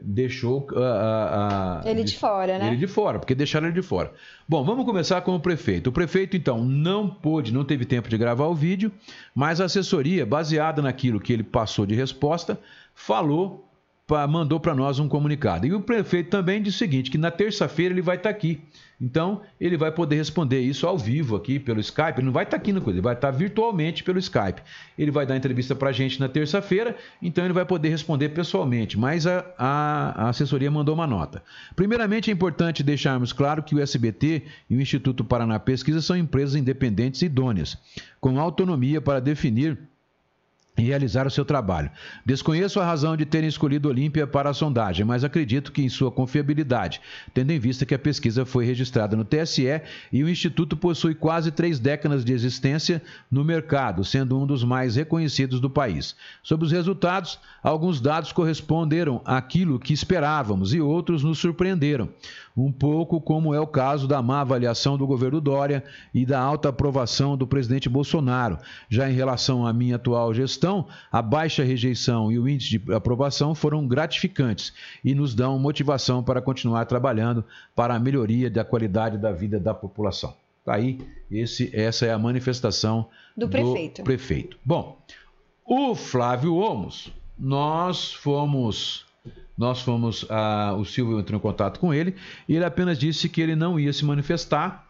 [0.00, 2.68] deixou a, a, a, ele de fora, né?
[2.68, 4.12] Ele de fora, porque deixaram ele de fora.
[4.48, 5.88] Bom, vamos começar com o prefeito.
[5.88, 8.92] O prefeito, então, não pôde, não teve tempo de gravar o vídeo,
[9.34, 12.58] mas a assessoria, baseada naquilo que ele passou de resposta,
[12.94, 13.65] falou
[14.08, 15.66] mandou para nós um comunicado.
[15.66, 18.60] E o prefeito também disse o seguinte, que na terça-feira ele vai estar aqui.
[19.00, 22.14] Então, ele vai poder responder isso ao vivo aqui pelo Skype.
[22.18, 24.62] Ele não vai estar aqui no coisa, ele vai estar virtualmente pelo Skype.
[24.96, 28.96] Ele vai dar entrevista para a gente na terça-feira, então ele vai poder responder pessoalmente.
[28.98, 31.42] Mas a, a- a assessoria mandou uma nota.
[31.74, 36.54] Primeiramente, é importante deixarmos claro que o SBT e o Instituto Paraná Pesquisa são empresas
[36.54, 37.76] independentes e idôneas,
[38.20, 39.76] com autonomia para definir
[40.84, 41.90] realizar o seu trabalho.
[42.24, 46.10] Desconheço a razão de terem escolhido Olímpia para a sondagem, mas acredito que em sua
[46.10, 47.00] confiabilidade,
[47.32, 49.80] tendo em vista que a pesquisa foi registrada no TSE
[50.12, 54.96] e o Instituto possui quase três décadas de existência no mercado, sendo um dos mais
[54.96, 56.14] reconhecidos do país.
[56.42, 62.08] Sobre os resultados, alguns dados corresponderam àquilo que esperávamos e outros nos surpreenderam.
[62.56, 65.84] Um pouco como é o caso da má avaliação do governo Dória
[66.14, 68.58] e da alta aprovação do presidente Bolsonaro.
[68.88, 73.54] Já em relação à minha atual gestão, a baixa rejeição e o índice de aprovação
[73.54, 74.72] foram gratificantes
[75.04, 79.74] e nos dão motivação para continuar trabalhando para a melhoria da qualidade da vida da
[79.74, 80.34] população.
[80.64, 80.98] Tá aí,
[81.30, 84.02] esse, essa é a manifestação Do prefeito.
[84.02, 84.58] prefeito.
[84.64, 84.98] Bom,
[85.64, 89.05] o Flávio Olmos, nós fomos.
[89.56, 90.26] Nós fomos.
[90.28, 92.14] ah, o Silvio entrou em contato com ele
[92.48, 94.84] e ele apenas disse que ele não ia se manifestar.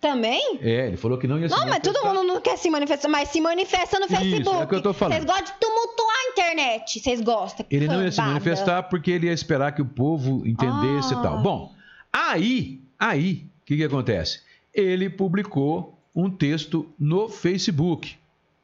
[0.00, 0.58] Também?
[0.60, 2.00] É, ele falou que não ia se Não, mas manifestar.
[2.02, 4.60] todo mundo não quer se manifestar, mas se manifesta no Isso, Facebook.
[4.60, 5.14] é o que eu tô falando.
[5.14, 7.00] Vocês gostam de tumultuar a internet.
[7.00, 7.66] Vocês gostam.
[7.70, 11.18] Ele não ia se manifestar porque ele ia esperar que o povo entendesse Ah.
[11.18, 11.42] e tal.
[11.42, 11.72] Bom,
[12.12, 14.40] aí, aí, o que, que acontece?
[14.72, 18.16] Ele publicou um texto no Facebook.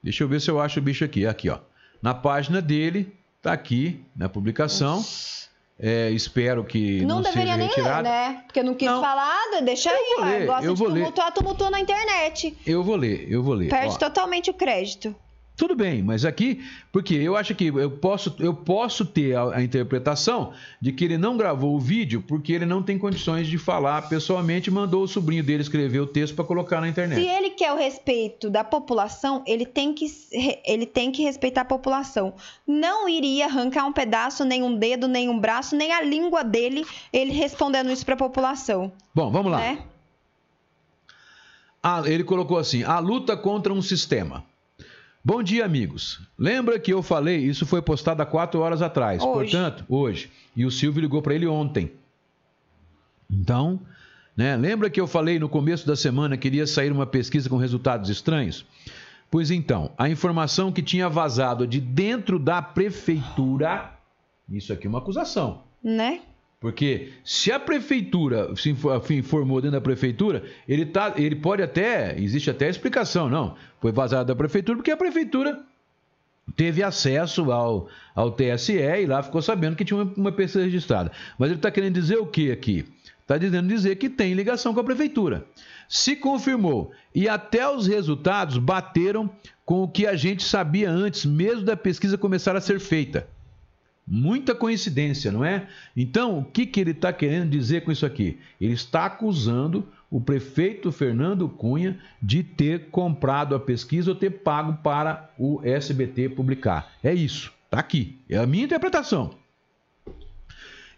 [0.02, 1.26] Deixa eu ver se eu acho o bicho aqui.
[1.26, 1.58] Aqui, ó.
[2.02, 3.12] Na página dele,
[3.42, 5.04] tá aqui na publicação.
[5.78, 8.02] É, espero que não, Não, deveria seja nem ler, retirado.
[8.04, 8.42] né?
[8.46, 9.00] Porque não quis Não.
[9.00, 10.14] falar, deixa aí.
[10.16, 11.00] vou ler, Gosta eu de vou ler.
[11.00, 12.56] tumultuar, tumultua na internet.
[12.64, 13.68] Eu vou ler, eu vou ler.
[13.68, 13.98] Perde Ó.
[13.98, 15.14] totalmente o crédito.
[15.54, 19.62] Tudo bem, mas aqui, porque eu acho que eu posso, eu posso ter a, a
[19.62, 24.08] interpretação de que ele não gravou o vídeo porque ele não tem condições de falar
[24.08, 27.20] pessoalmente mandou o sobrinho dele escrever o texto para colocar na internet.
[27.20, 30.06] Se ele quer o respeito da população, ele tem, que,
[30.64, 32.34] ele tem que respeitar a população.
[32.66, 36.84] Não iria arrancar um pedaço, nem um dedo, nem um braço, nem a língua dele,
[37.12, 38.90] ele respondendo isso pra população.
[39.14, 39.58] Bom, vamos lá.
[39.58, 39.78] Né?
[41.82, 44.44] Ah, ele colocou assim: a luta contra um sistema.
[45.24, 46.20] Bom dia, amigos.
[46.36, 49.52] Lembra que eu falei, isso foi postado há quatro horas atrás, Hoje.
[49.52, 50.30] portanto, hoje.
[50.56, 51.92] E o Silvio ligou para ele ontem.
[53.30, 53.80] Então,
[54.36, 57.56] né, lembra que eu falei no começo da semana que iria sair uma pesquisa com
[57.56, 58.66] resultados estranhos?
[59.30, 63.96] Pois então, a informação que tinha vazado de dentro da prefeitura,
[64.50, 65.62] isso aqui é uma acusação.
[65.82, 66.20] Né?
[66.62, 71.60] Porque se a prefeitura se info- se informou dentro da prefeitura, ele, tá, ele pode
[71.60, 73.56] até, existe até explicação, não.
[73.80, 75.60] Foi vazado da prefeitura porque a prefeitura
[76.54, 81.10] teve acesso ao, ao TSE e lá ficou sabendo que tinha uma, uma pesquisa registrada.
[81.36, 82.84] Mas ele está querendo dizer o que aqui?
[83.20, 85.44] Está dizendo dizer que tem ligação com a prefeitura.
[85.88, 89.28] Se confirmou e até os resultados bateram
[89.64, 93.26] com o que a gente sabia antes, mesmo da pesquisa começar a ser feita.
[94.06, 95.68] Muita coincidência, não é?
[95.96, 98.38] Então, o que, que ele está querendo dizer com isso aqui?
[98.60, 104.74] Ele está acusando o prefeito Fernando Cunha de ter comprado a pesquisa ou ter pago
[104.82, 106.92] para o SBT publicar.
[107.02, 108.18] É isso, está aqui.
[108.28, 109.30] É a minha interpretação.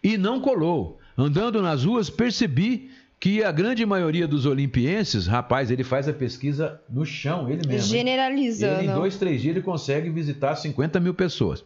[0.02, 0.98] E não colou.
[1.16, 2.90] Andando nas ruas, percebi
[3.20, 7.88] que a grande maioria dos olimpienses, rapaz, ele faz a pesquisa no chão, ele mesmo.
[7.88, 8.80] Generalizando.
[8.80, 11.64] Ele, em dois, três dias, ele consegue visitar 50 mil pessoas.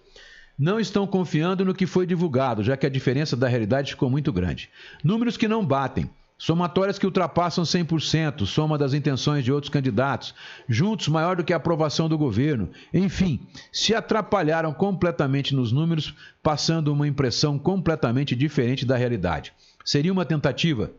[0.58, 4.32] Não estão confiando no que foi divulgado, já que a diferença da realidade ficou muito
[4.32, 4.68] grande.
[5.04, 6.10] Números que não batem.
[6.36, 10.34] Somatórias que ultrapassam 100%, soma das intenções de outros candidatos,
[10.68, 12.70] juntos maior do que a aprovação do governo.
[12.94, 13.40] Enfim,
[13.72, 19.52] se atrapalharam completamente nos números, passando uma impressão completamente diferente da realidade.
[19.84, 20.92] Seria uma tentativa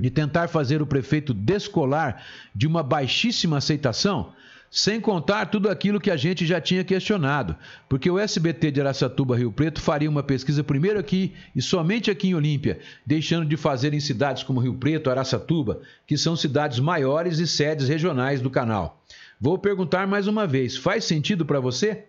[0.00, 2.22] de tentar fazer o prefeito descolar
[2.54, 4.32] de uma baixíssima aceitação,
[4.74, 7.54] sem contar tudo aquilo que a gente já tinha questionado,
[7.88, 12.26] porque o SBT de Araçatuba Rio Preto faria uma pesquisa primeiro aqui e somente aqui
[12.26, 17.38] em Olímpia, deixando de fazer em cidades como Rio Preto, Araçatuba, que são cidades maiores
[17.38, 19.00] e sedes regionais do canal.
[19.40, 22.06] Vou perguntar mais uma vez: faz sentido para você?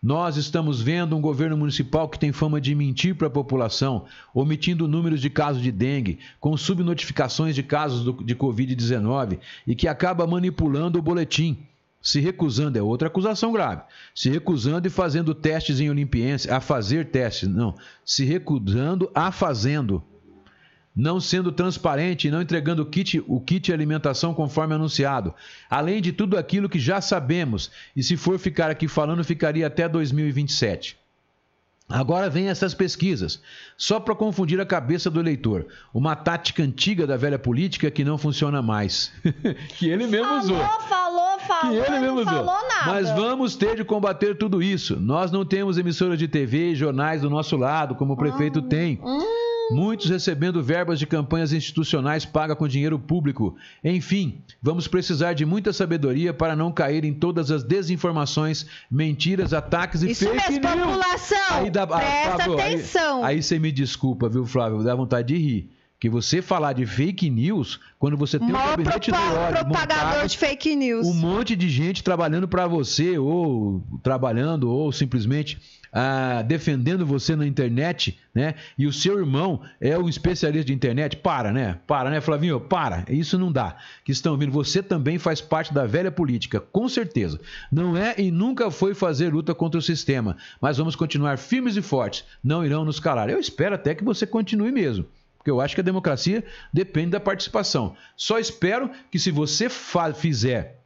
[0.00, 4.86] Nós estamos vendo um governo municipal que tem fama de mentir para a população, omitindo
[4.86, 11.00] números de casos de dengue, com subnotificações de casos de Covid-19 e que acaba manipulando
[11.00, 11.66] o boletim.
[12.04, 13.80] Se recusando, é outra acusação grave.
[14.14, 17.74] Se recusando e fazendo testes em Olimpiense, a fazer testes, não.
[18.04, 20.04] Se recusando a fazendo
[20.94, 25.34] não sendo transparente e não entregando o kit, o kit alimentação conforme anunciado,
[25.68, 29.88] além de tudo aquilo que já sabemos, e se for ficar aqui falando, ficaria até
[29.88, 30.96] 2027.
[31.88, 33.42] Agora vem essas pesquisas,
[33.76, 35.66] só para confundir a cabeça do eleitor.
[35.92, 39.12] Uma tática antiga da velha política que não funciona mais.
[39.76, 40.58] que ele mesmo falou, usou.
[40.58, 42.24] Falou, falou, que ele mesmo usou.
[42.32, 42.86] falou nada.
[42.86, 44.98] Mas vamos ter de combater tudo isso.
[44.98, 48.68] Nós não temos emissoras de TV e jornais do nosso lado, como o prefeito Ah.
[48.68, 48.98] tem.
[49.02, 49.43] Hum.
[49.70, 53.56] Muitos recebendo verbas de campanhas institucionais pagas com dinheiro público.
[53.82, 60.02] Enfim, vamos precisar de muita sabedoria para não cair em todas as desinformações, mentiras, ataques
[60.02, 60.86] e Isso fake mesmo, news.
[60.86, 61.38] população.
[61.50, 63.24] Aí dá- ah, Presta Flávio, aí- atenção.
[63.24, 64.82] Aí você me desculpa, viu, Flávio?
[64.82, 65.70] Dá vontade de rir.
[65.98, 70.04] Que você falar de fake news, quando você tem um Maior gabinete do ódio propagador
[70.04, 71.06] montado, de fake news.
[71.06, 75.58] um monte de gente trabalhando para você, ou trabalhando, ou simplesmente
[75.96, 78.56] ah, defendendo você na internet, né?
[78.76, 81.16] E o seu irmão é o especialista de internet.
[81.16, 81.78] Para, né?
[81.86, 82.60] Para, né, Flavinho?
[82.60, 83.04] Para.
[83.08, 83.76] Isso não dá.
[84.04, 84.50] Que estão ouvindo.
[84.50, 87.40] Você também faz parte da velha política, com certeza.
[87.70, 90.36] Não é e nunca foi fazer luta contra o sistema.
[90.60, 92.24] Mas vamos continuar firmes e fortes.
[92.42, 93.30] Não irão nos calar.
[93.30, 95.06] Eu espero até que você continue mesmo.
[95.44, 96.42] Porque eu acho que a democracia
[96.72, 97.94] depende da participação.
[98.16, 99.68] Só espero que se você
[100.14, 100.80] fizer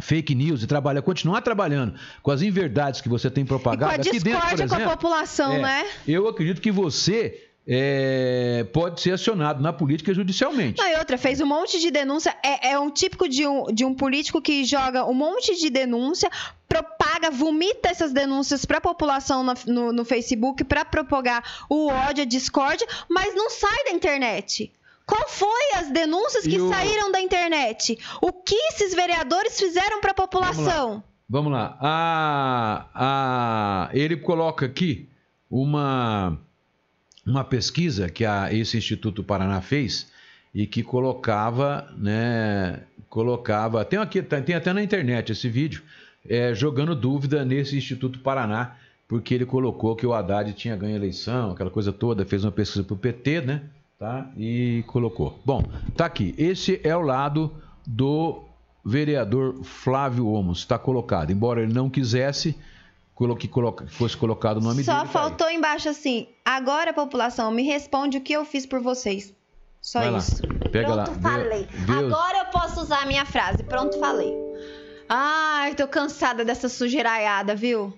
[0.00, 3.92] fake news e trabalhar, continuar trabalhando com as inverdades que você tem E com propagado
[3.92, 5.86] a aqui dentro, por discórdia com a exemplo, população, é, né?
[6.06, 10.80] eu acredito que você é, pode ser acionado na política judicialmente.
[10.80, 12.34] Não, e outra, fez um monte de denúncia.
[12.42, 16.30] É, é um típico de um, de um político que joga um monte de denúncia,
[16.66, 22.26] propaga, vomita essas denúncias pra população na- no, no Facebook pra propagar o ódio, a
[22.26, 24.72] discórdia, mas não sai da internet.
[25.04, 27.98] Qual foi as denúncias que o- saíram da internet?
[28.22, 31.02] O que esses vereadores fizeram pra população?
[31.28, 31.76] Vamos lá.
[31.80, 35.08] A, a, ele coloca aqui
[35.50, 36.38] uma,
[37.28, 40.10] uma pesquisa que a, esse Instituto Paraná fez
[40.54, 45.82] e que colocava, né, colocava, tem aqui, tem até na internet esse vídeo,
[46.28, 48.76] é, jogando dúvida nesse Instituto Paraná,
[49.06, 52.52] porque ele colocou que o Haddad tinha ganho a eleição, aquela coisa toda, fez uma
[52.52, 53.62] pesquisa para o PT, né,
[53.98, 55.38] tá, e colocou.
[55.44, 55.62] Bom,
[55.94, 57.52] tá aqui, esse é o lado
[57.86, 58.42] do
[58.84, 62.56] vereador Flávio Omos, está colocado, embora ele não quisesse
[63.36, 65.04] que coloca- fosse colocado o nome Só dele.
[65.04, 65.12] tá aí.
[65.12, 69.34] faltou embaixo assim: agora, população, me responde o que eu fiz por vocês.
[69.80, 70.42] Só Vai lá, isso.
[70.72, 71.68] pega lá, Pronto, vê- falei.
[71.82, 73.62] os- Agora eu posso usar a minha frase.
[73.62, 74.32] Pronto, falei.
[75.08, 77.96] Ai, tô cansada dessa sujeiraiada, viu?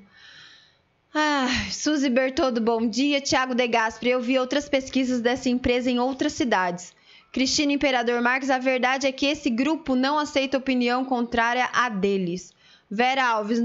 [1.12, 3.20] Ai, Suzy Bertoldo, bom dia.
[3.20, 6.94] Tiago De Gasperi, eu vi outras pesquisas dessa empresa em outras cidades.
[7.32, 12.52] Cristina Imperador Marques, a verdade é que esse grupo não aceita opinião contrária à deles.
[12.90, 13.60] Vera Alves,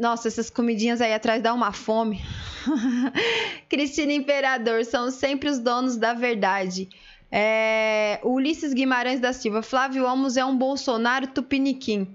[0.00, 2.22] nossa, essas comidinhas aí atrás dá uma fome.
[3.68, 6.88] Cristina Imperador, são sempre os donos da verdade.
[7.30, 12.08] É, Ulisses Guimarães da Silva, Flávio Amos é um Bolsonaro tupiniquim.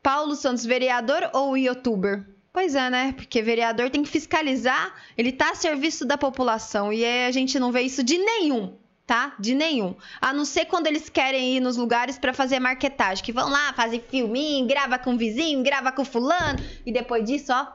[0.00, 2.24] Paulo Santos, vereador ou youtuber?
[2.52, 3.12] Pois é, né?
[3.16, 7.72] Porque vereador tem que fiscalizar, ele tá a serviço da população e a gente não
[7.72, 8.72] vê isso de nenhum,
[9.06, 9.34] tá?
[9.38, 9.94] De nenhum.
[10.20, 13.72] A não ser quando eles querem ir nos lugares pra fazer marketagem, que vão lá,
[13.74, 17.66] fazem filminho, grava com o vizinho, grava com o fulano e depois disso, ó,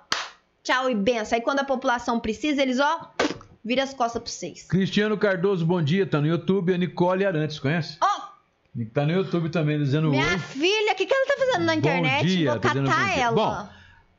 [0.64, 1.36] tchau e benção.
[1.38, 3.12] Aí quando a população precisa, eles, ó,
[3.64, 4.64] vira as costas pra vocês.
[4.64, 7.98] Cristiano Cardoso, bom dia, tá no YouTube, a Nicole Arantes, conhece?
[8.02, 8.30] Ó,
[8.94, 10.38] Tá no YouTube também, dizendo minha oi.
[10.40, 12.26] filha, o que, que ela tá fazendo na Bom internet?
[12.28, 13.24] dia, Vou tá bom catar dia.
[13.24, 13.36] ela.
[13.36, 13.70] Bom,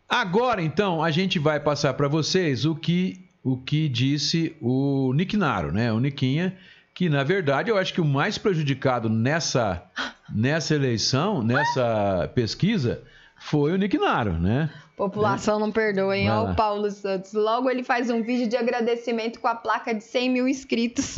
[0.08, 5.36] Agora, então, a gente vai passar para vocês o que, o que disse o Nick
[5.36, 5.92] Naro, né?
[5.92, 6.56] O Niquinha,
[7.00, 9.82] que na verdade eu acho que o mais prejudicado nessa,
[10.30, 13.02] nessa eleição, nessa pesquisa,
[13.38, 14.68] foi o Nick Naro, né?
[14.98, 16.28] População não perdoa, hein?
[16.28, 16.42] Lá.
[16.42, 17.32] o Paulo Santos.
[17.32, 21.16] Logo ele faz um vídeo de agradecimento com a placa de 100 mil inscritos.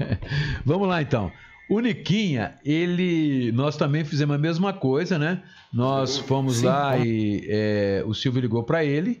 [0.64, 1.30] Vamos lá então.
[1.68, 3.52] O Niquinha, ele.
[3.52, 5.42] Nós também fizemos a mesma coisa, né?
[5.70, 9.20] Nós fomos Sim, lá e é, o Silvio ligou para ele,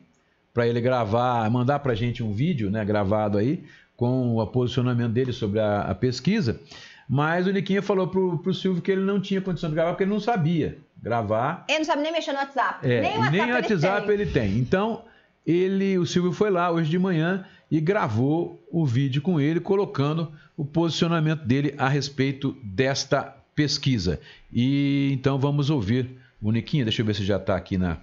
[0.54, 2.82] para ele gravar, mandar pra gente um vídeo, né?
[2.86, 3.62] Gravado aí,
[4.00, 6.58] com o posicionamento dele sobre a, a pesquisa.
[7.06, 10.04] Mas o Niquinha falou pro, pro Silvio que ele não tinha condição de gravar porque
[10.04, 12.86] ele não sabia gravar Ele não sabe nem mexer no WhatsApp.
[12.90, 14.56] é, nem o WhatsApp, nem WhatsApp ele ele tem.
[14.56, 15.04] Então,
[15.46, 20.32] ele, o Silvio foi lá hoje de manhã e gravou o vídeo com ele, colocando
[20.56, 24.18] o posicionamento dele a respeito desta pesquisa.
[24.50, 26.08] E então vamos ouvir
[26.40, 26.84] o Niquinha.
[26.84, 27.98] Deixa eu ver se já está aqui na.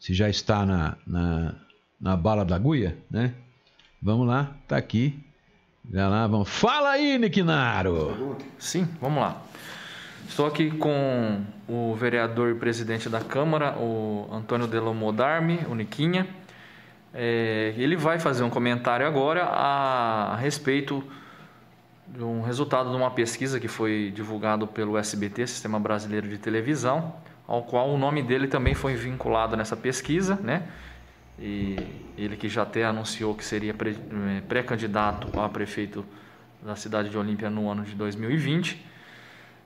[0.00, 1.54] Se já está na, na,
[2.00, 3.32] na bala da agulha, né?
[4.00, 5.18] Vamos lá, tá aqui.
[5.90, 6.48] Já lá, vamos.
[6.48, 8.36] Fala aí, Niquinaro!
[8.58, 9.42] Sim, vamos lá.
[10.28, 16.26] Estou aqui com o vereador e presidente da Câmara, o Antônio Delomodarme, o Niquinha.
[17.14, 21.02] É, ele vai fazer um comentário agora a, a respeito
[22.06, 27.14] de um resultado de uma pesquisa que foi divulgado pelo SBT, Sistema Brasileiro de Televisão,
[27.46, 30.64] ao qual o nome dele também foi vinculado nessa pesquisa, né?
[31.38, 31.76] E
[32.16, 36.04] ele que já até anunciou que seria eh, pré-candidato a prefeito
[36.62, 38.84] da cidade de Olímpia no ano de 2020.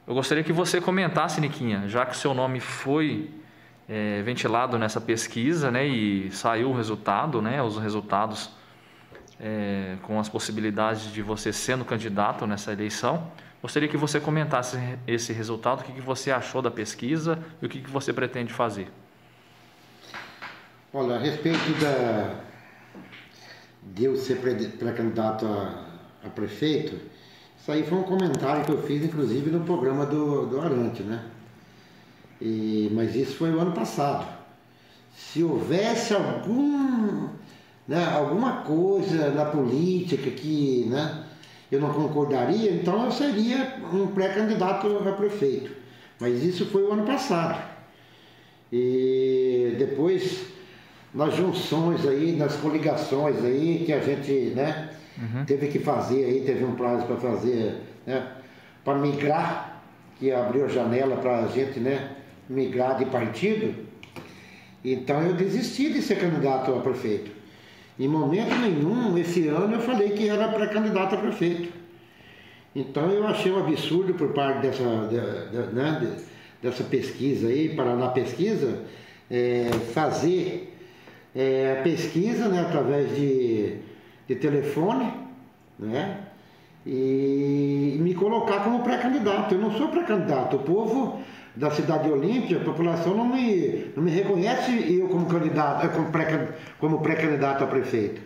[0.06, 3.30] Eu gostaria que você comentasse, Niquinha, já que o seu nome foi
[3.88, 8.50] é, ventilado nessa pesquisa, né, e saiu o resultado, né, os resultados
[9.38, 13.30] é, com as possibilidades de você sendo candidato nessa eleição.
[13.62, 17.68] Gostaria que você comentasse esse resultado, o que, que você achou da pesquisa e o
[17.68, 18.88] que, que você pretende fazer.
[20.92, 22.40] Olha, a respeito da,
[23.94, 25.86] de eu ser pré-candidato a,
[26.24, 26.96] a, prefeito,
[27.56, 31.26] isso aí foi um comentário que eu fiz, inclusive, no programa do, do Arante, né?
[32.40, 34.26] E, mas isso foi o ano passado.
[35.14, 37.28] Se houvesse algum,
[37.86, 41.24] né, alguma coisa na política que né,
[41.70, 45.70] eu não concordaria, então eu seria um pré-candidato a prefeito.
[46.18, 47.62] Mas isso foi o ano passado.
[48.72, 50.49] E depois
[51.12, 55.44] nas junções aí, nas coligações aí que a gente, né, uhum.
[55.44, 57.76] teve que fazer aí, teve um prazo para fazer,
[58.06, 58.28] né,
[58.84, 59.82] para migrar,
[60.18, 62.16] que abriu a janela para a gente, né,
[62.48, 63.74] migrar de partido.
[64.84, 67.30] Então eu desisti de ser candidato a prefeito.
[67.98, 71.70] Em momento nenhum, esse ano eu falei que era para candidato a prefeito.
[72.74, 76.16] Então eu achei um absurdo por parte dessa, de, de, né,
[76.62, 78.84] dessa pesquisa aí, Paraná Pesquisa,
[79.30, 80.76] é, fazer
[81.34, 83.76] é, a pesquisa né, através de,
[84.26, 85.12] de telefone,
[85.78, 86.18] né?
[86.86, 89.54] E me colocar como pré-candidato.
[89.54, 90.56] Eu não sou pré-candidato.
[90.56, 91.20] O povo
[91.54, 95.88] da cidade de Olímpia, a população não me, não me reconhece eu como candidato,
[96.78, 98.22] como pré-candidato pré a prefeito.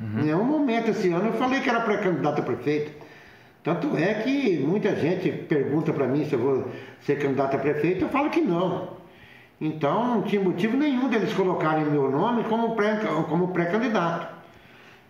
[0.00, 0.20] Uhum.
[0.20, 2.92] Em nenhum momento esse ano eu falei que era pré-candidato a prefeito.
[3.62, 6.70] Tanto é que muita gente pergunta para mim se eu vou
[7.02, 8.99] ser candidato a prefeito, eu falo que não.
[9.60, 13.28] Então não tinha motivo nenhum deles colocarem meu nome como pré-candidato.
[13.28, 13.70] Como pré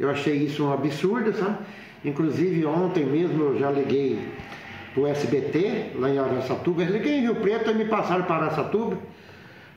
[0.01, 1.59] eu achei isso um absurdo, sabe?
[2.05, 4.19] Inclusive ontem mesmo eu já liguei
[4.95, 8.99] para o SBT, lá em Araçatuba, liguei em Rio Preto e me passaram para Araçatuba.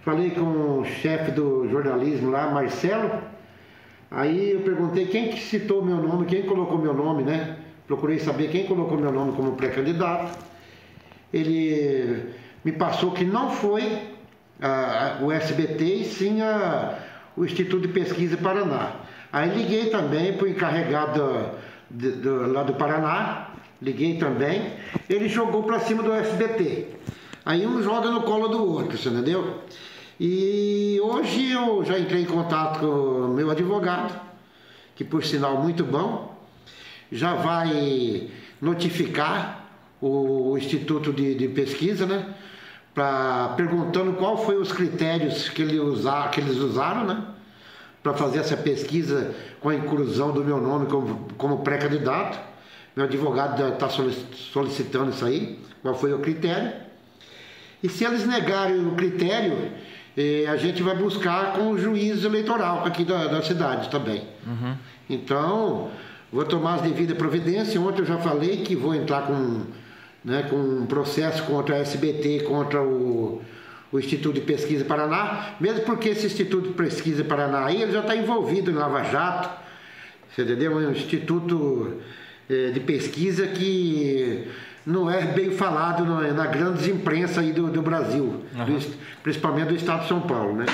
[0.01, 3.11] Falei com o chefe do jornalismo lá, Marcelo.
[4.09, 7.57] Aí eu perguntei quem que citou meu nome, quem colocou meu nome, né?
[7.85, 10.39] Procurei saber quem colocou meu nome como pré-candidato.
[11.33, 12.29] Ele
[12.63, 14.12] me passou que não foi
[14.61, 16.99] a, o SBT e sim a,
[17.35, 18.93] o Instituto de Pesquisa Paraná.
[19.31, 21.51] Aí liguei também para o encarregado
[21.89, 23.49] do, do, lá do Paraná,
[23.81, 24.73] liguei também,
[25.09, 26.87] ele jogou para cima do SBT.
[27.45, 29.61] Aí um joga no colo do outro, você entendeu?
[30.19, 34.17] E hoje eu já entrei em contato com o meu advogado,
[34.95, 36.37] que por sinal muito bom,
[37.11, 38.29] já vai
[38.61, 39.67] notificar
[39.99, 42.33] o Instituto de, de Pesquisa, né?
[42.93, 47.23] Pra, perguntando qual foi os critérios que, ele usar, que eles usaram, né?
[48.01, 52.37] Para fazer essa pesquisa com a inclusão do meu nome como, como pré-candidato.
[52.95, 56.73] Meu advogado está solicitando isso aí, qual foi o critério.
[57.81, 59.71] E se eles negarem o critério,
[60.15, 64.27] eh, a gente vai buscar com o juiz eleitoral aqui da, da cidade também.
[64.45, 64.75] Uhum.
[65.09, 65.89] Então,
[66.31, 67.75] vou tomar as devidas providências.
[67.77, 69.65] Ontem eu já falei que vou entrar com
[70.23, 73.41] né, com um processo contra a SBT, contra o,
[73.91, 77.99] o Instituto de Pesquisa Paraná, mesmo porque esse Instituto de Pesquisa Paraná aí, ele já
[77.99, 79.49] está envolvido em Lava Jato,
[80.29, 80.79] você entendeu?
[80.81, 82.01] É um instituto
[82.49, 84.47] é, de pesquisa que
[84.85, 88.65] não é bem falado na, na grande imprensa aí do, do Brasil, uhum.
[88.65, 90.65] do, principalmente do estado de São Paulo, né?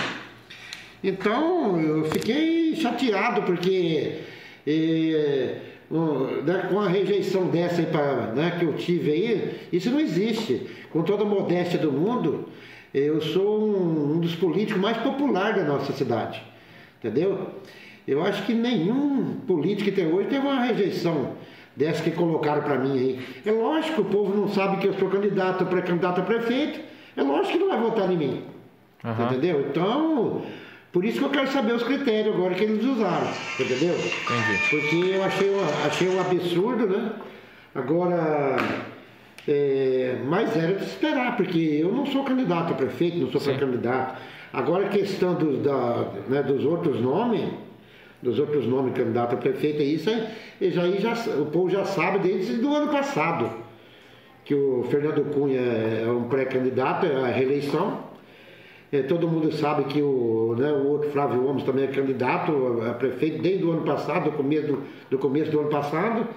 [1.04, 4.22] Então, eu fiquei chateado porque...
[4.68, 10.00] É, né, com a rejeição dessa aí pra, né, que eu tive aí, isso não
[10.00, 10.68] existe.
[10.92, 12.48] Com toda a modéstia do mundo,
[12.94, 16.42] eu sou um, um dos políticos mais populares da nossa cidade.
[17.00, 17.50] Entendeu?
[18.08, 21.34] Eu acho que nenhum político até hoje teve uma rejeição
[21.76, 23.20] dessa que colocaram para mim aí.
[23.46, 26.80] É lógico que o povo não sabe que eu sou candidato, pré-candidato a prefeito.
[27.16, 28.44] É lógico que não vai votar em mim.
[29.04, 29.26] Uhum.
[29.26, 29.66] Entendeu?
[29.70, 30.42] Então,
[30.92, 33.28] por isso que eu quero saber os critérios agora que eles usaram,
[33.60, 33.94] entendeu?
[33.94, 34.70] Entendi.
[34.70, 37.12] Porque eu achei, um, achei um absurdo, né?
[37.76, 38.58] Agora,
[39.48, 44.20] é, mas era de esperar, porque eu não sou candidato a prefeito, não sou pré-candidato.
[44.52, 47.48] Agora a questão do, da, né, dos outros nomes,
[48.20, 52.66] dos outros nomes candidato a prefeito, isso aí, já, já, o povo já sabe desde
[52.66, 53.48] o ano passado,
[54.44, 58.09] que o Fernando Cunha é um pré-candidato à reeleição é,
[59.08, 63.42] todo mundo sabe que o, né, o outro Flávio Gomes também é candidato a prefeito
[63.42, 66.28] desde o ano passado, do começo do, do começo do ano passado.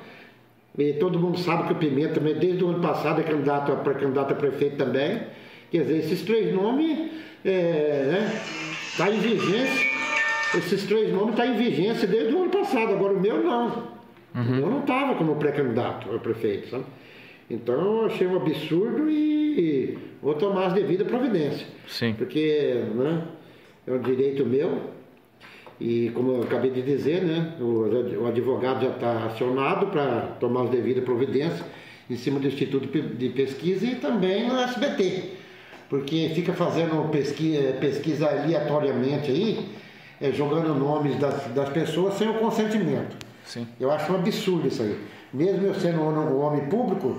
[0.79, 3.95] E todo mundo sabe que o Pimenta também, desde o ano passado, é candidato a,
[3.95, 5.23] candidato a prefeito também.
[5.71, 7.11] Quer dizer, esses três nomes
[7.45, 8.41] é, né,
[8.97, 9.87] tá em vigência.
[10.55, 13.93] Esses três nomes estão em vigência desde o ano passado, agora o meu não.
[14.35, 14.43] Uhum.
[14.43, 16.85] O meu não estava como pré-candidato a prefeito, sabe?
[17.51, 21.67] Então eu achei um absurdo e vou tomar as devidas providências.
[21.87, 22.15] Sim.
[22.15, 23.25] Porque né,
[23.87, 24.93] é um direito meu
[25.81, 30.71] e como eu acabei de dizer, né, o, advogado já está acionado para tomar as
[30.71, 31.65] devidas providências
[32.09, 35.25] em cima do Instituto de Pesquisa e também no SBT.
[35.89, 39.69] Porque fica fazendo pesquisa, pesquisa aleatoriamente aí,
[40.21, 43.17] é, jogando nomes das, das pessoas sem o consentimento.
[43.45, 43.67] Sim.
[43.81, 44.97] Eu acho um absurdo isso aí.
[45.33, 47.17] Mesmo eu sendo um, homem público,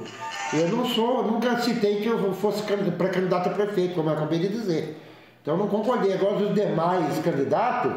[0.54, 4.50] eu não sou, nunca citei que eu fosse pré-candidato a prefeito, como eu acabei de
[4.50, 4.98] dizer.
[5.42, 6.14] Então eu não concordei.
[6.14, 7.92] Agora os demais candidatos,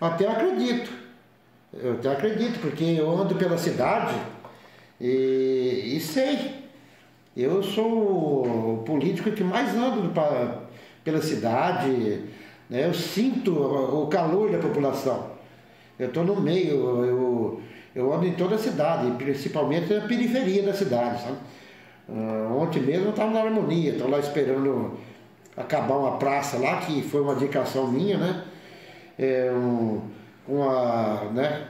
[0.00, 0.90] até acredito.
[1.72, 4.14] Eu até acredito, porque eu ando pela cidade
[5.00, 6.66] e, e sei.
[7.36, 10.62] Eu sou o político que mais ando pra,
[11.04, 12.24] pela cidade,
[12.68, 12.86] né?
[12.86, 15.30] eu sinto o calor da população.
[15.98, 17.60] Eu estou no meio, eu,
[17.96, 21.38] eu ando em toda a cidade, principalmente na periferia da cidade, sabe?
[22.06, 24.98] Uh, ontem mesmo eu estava na harmonia, estava lá esperando
[25.56, 28.44] acabar uma praça lá, que foi uma indicação minha, né?
[29.18, 30.02] É um,
[30.46, 31.68] uma, né?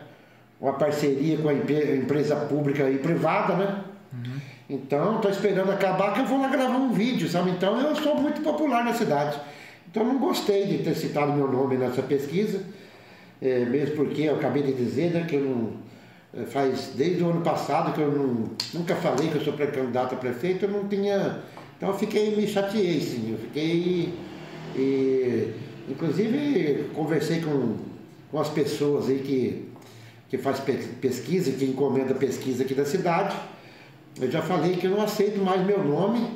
[0.60, 3.84] uma parceria com a empresa pública e privada, né?
[4.12, 4.40] Uhum.
[4.68, 7.50] Então, estou esperando acabar que eu vou lá gravar um vídeo, sabe?
[7.50, 9.38] Então, eu sou muito popular na cidade.
[9.88, 12.64] Então, não gostei de ter citado meu nome nessa pesquisa,
[13.40, 15.85] é, mesmo porque eu acabei de dizer, né, que eu não,
[16.44, 20.18] faz desde o ano passado que eu não, nunca falei que eu sou pré-candidato a
[20.18, 21.40] prefeito, eu não tinha.
[21.76, 23.32] Então, eu fiquei, me chateei, sim.
[23.32, 24.14] Eu fiquei.
[24.74, 25.54] E,
[25.88, 27.76] inclusive, conversei com,
[28.30, 29.68] com as pessoas aí que,
[30.28, 30.60] que faz
[31.00, 33.36] pesquisa, que encomenda pesquisa aqui da cidade
[34.20, 36.26] eu já falei que eu não aceito mais meu nome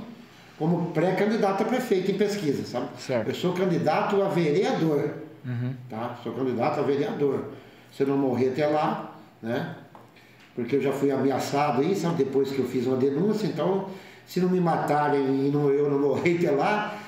[0.58, 2.88] como pré-candidato a prefeito em pesquisa, sabe?
[2.98, 3.28] Certo.
[3.28, 5.14] Eu sou candidato a vereador,
[5.44, 5.74] uhum.
[5.88, 6.18] tá?
[6.22, 7.52] Sou candidato a vereador.
[7.90, 9.76] Se eu não morrer até lá, né?
[10.54, 12.24] Porque eu já fui ameaçado aí, sabe?
[12.24, 13.86] Depois que eu fiz uma denúncia, então
[14.26, 16.98] se não me matarem e não, eu não morrer até lá,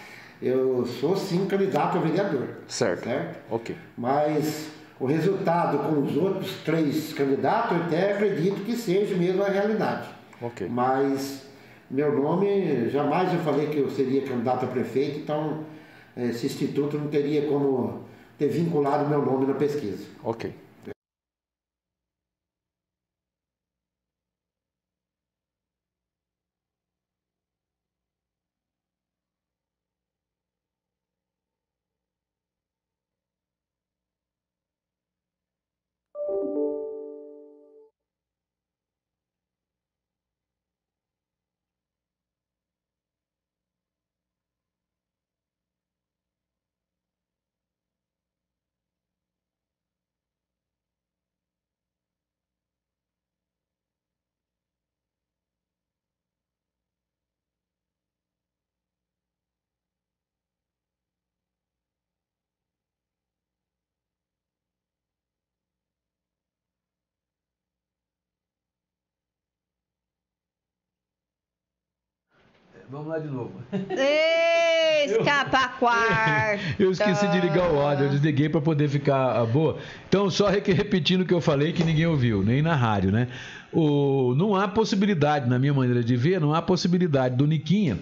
[0.41, 2.49] eu sou sim candidato a vereador.
[2.67, 3.05] Certo.
[3.05, 3.39] certo?
[3.51, 3.77] Ok.
[3.97, 9.49] Mas o resultado com os outros três candidatos, eu até acredito que seja mesmo a
[9.49, 10.09] realidade.
[10.41, 10.69] Okay.
[10.69, 11.43] Mas
[11.89, 15.61] meu nome, jamais eu falei que eu seria candidato a prefeito, então
[16.17, 18.05] esse instituto não teria como
[18.39, 20.05] ter vinculado meu nome na pesquisa.
[20.25, 20.53] Ok.
[72.93, 73.53] Vamos lá de novo.
[75.07, 76.63] Escapa quarto.
[76.79, 79.79] Eu esqueci de ligar o áudio, eu desliguei para poder ficar ah, boa.
[80.07, 83.29] Então, só repetindo o que eu falei que ninguém ouviu, nem na rádio, né?
[83.73, 87.99] O, não há possibilidade, na minha maneira de ver, não há possibilidade do Niquinha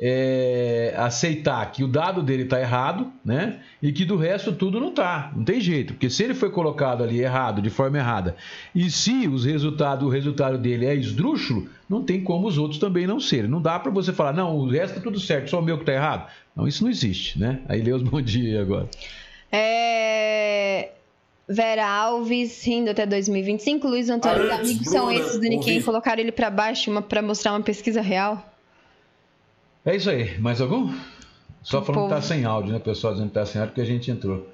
[0.00, 3.58] é, aceitar que o dado dele está errado, né?
[3.82, 5.32] E que do resto tudo não está.
[5.34, 5.94] Não tem jeito.
[5.94, 8.36] Porque se ele foi colocado ali errado, de forma errada,
[8.74, 13.06] e se os resultados, o resultado dele é esdrúxulo, não tem como os outros também
[13.06, 13.50] não serem.
[13.50, 15.82] Não dá para você falar, não, o resto está tudo certo, só o meu que
[15.82, 16.30] está errado.
[16.54, 17.60] Não, isso não existe, né?
[17.68, 18.88] Aí Leus, bom dia agora.
[19.50, 20.90] É...
[21.48, 23.88] Vera Alves, rindo até 2025.
[23.88, 25.82] Luiz Antônio, os amigos Bruna, são esses do Nikkei.
[25.82, 28.44] Colocaram ele para baixo para mostrar uma pesquisa real.
[29.88, 30.38] É isso aí.
[30.38, 30.92] Mais algum?
[31.62, 32.78] Só falando que tá sem áudio, né?
[32.78, 34.46] Pessoal dizendo que tá sem áudio porque a gente entrou.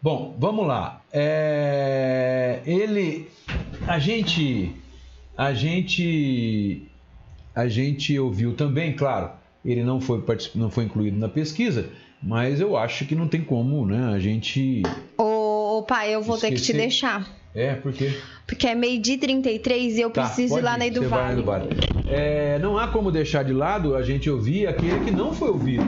[0.00, 1.02] Bom, vamos lá.
[1.12, 2.60] É...
[2.64, 3.28] Ele.
[3.86, 4.72] A gente.
[5.36, 6.82] A gente.
[7.54, 9.32] A gente ouviu também, claro,
[9.62, 10.24] ele não foi,
[10.54, 11.90] não foi incluído na pesquisa,
[12.22, 14.14] mas eu acho que não tem como, né?
[14.14, 14.84] A gente.
[15.18, 16.54] Ô, pai, eu vou esquecer.
[16.54, 17.28] ter que te deixar.
[17.54, 18.18] É, por quê?
[18.46, 21.42] Porque é meio-dia 33 e eu tá, preciso ir lá na Eduvale.
[22.10, 25.84] É, não há como deixar de lado a gente ouvir aquele que não foi ouvido.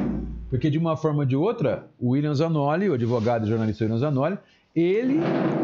[0.50, 3.98] Porque de uma forma ou de outra, o William Zanoli, o advogado e jornalista William
[3.98, 4.38] Zanoli,
[4.74, 5.20] ele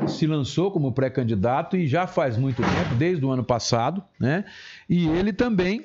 [0.09, 4.45] se lançou como pré-candidato e já faz muito tempo, desde o ano passado, né?
[4.89, 5.85] E ele também,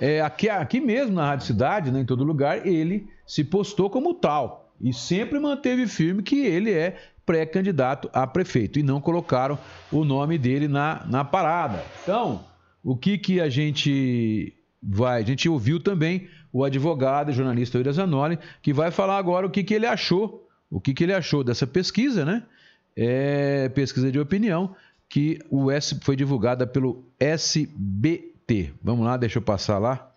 [0.00, 4.14] é, aqui, aqui mesmo na Rádio Cidade, né, em todo lugar, ele se postou como
[4.14, 4.70] tal.
[4.80, 6.96] E sempre manteve firme que ele é
[7.26, 9.58] pré-candidato a prefeito e não colocaram
[9.90, 11.82] o nome dele na, na parada.
[12.02, 12.44] Então,
[12.84, 14.52] o que, que a gente
[14.82, 15.22] vai.
[15.22, 19.50] A gente ouviu também o advogado e jornalista Ira Zanoli, que vai falar agora o
[19.50, 22.44] que, que ele achou, o que, que ele achou dessa pesquisa, né?
[22.94, 24.76] É, pesquisa de opinião,
[25.08, 28.72] que o S foi divulgada pelo SBT.
[28.82, 30.12] Vamos lá, deixa eu passar lá.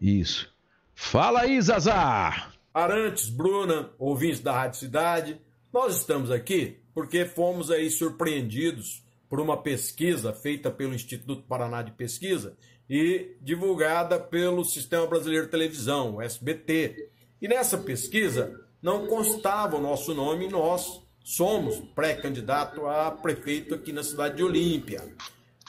[0.00, 0.48] Isso.
[0.94, 2.52] Fala aí, Zazar!
[2.72, 5.36] Arantes, Bruna, ouvintes da Rádio Cidade,
[5.72, 11.92] nós estamos aqui porque fomos aí surpreendidos por uma pesquisa feita pelo Instituto Paraná de
[11.92, 12.56] Pesquisa
[12.88, 17.08] e divulgada pelo Sistema Brasileiro de Televisão, o SBT.
[17.40, 24.02] E nessa pesquisa não constava o nosso nome, nós somos pré-candidato a prefeito aqui na
[24.02, 25.14] cidade de Olímpia.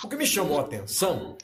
[0.04, 1.38] O que me chamou a atenção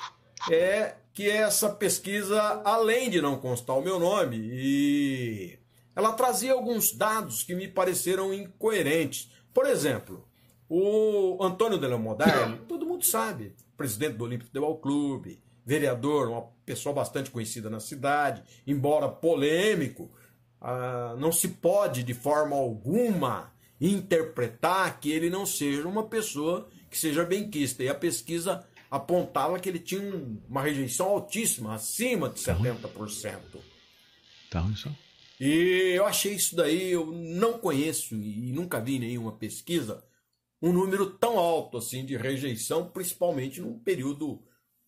[0.52, 5.60] é que essa pesquisa, além de não constar o meu nome, e
[5.96, 9.30] ela trazia alguns dados que me pareceram incoerentes.
[9.54, 10.27] Por exemplo,
[10.70, 17.30] o Antônio Delamodarli, todo mundo sabe, presidente do Olímpico Futebol Clube, vereador, uma pessoa bastante
[17.30, 20.10] conhecida na cidade, embora polêmico,
[20.62, 26.98] ah, não se pode de forma alguma interpretar que ele não seja uma pessoa que
[26.98, 27.84] seja benquista.
[27.84, 30.02] E a pesquisa apontava que ele tinha
[30.50, 33.38] uma rejeição altíssima, acima de 70%.
[34.48, 34.96] Então, isso.
[35.40, 40.04] E eu achei isso daí, eu não conheço e nunca vi nenhuma pesquisa,
[40.62, 44.44] um número tão alto assim de rejeição, principalmente num período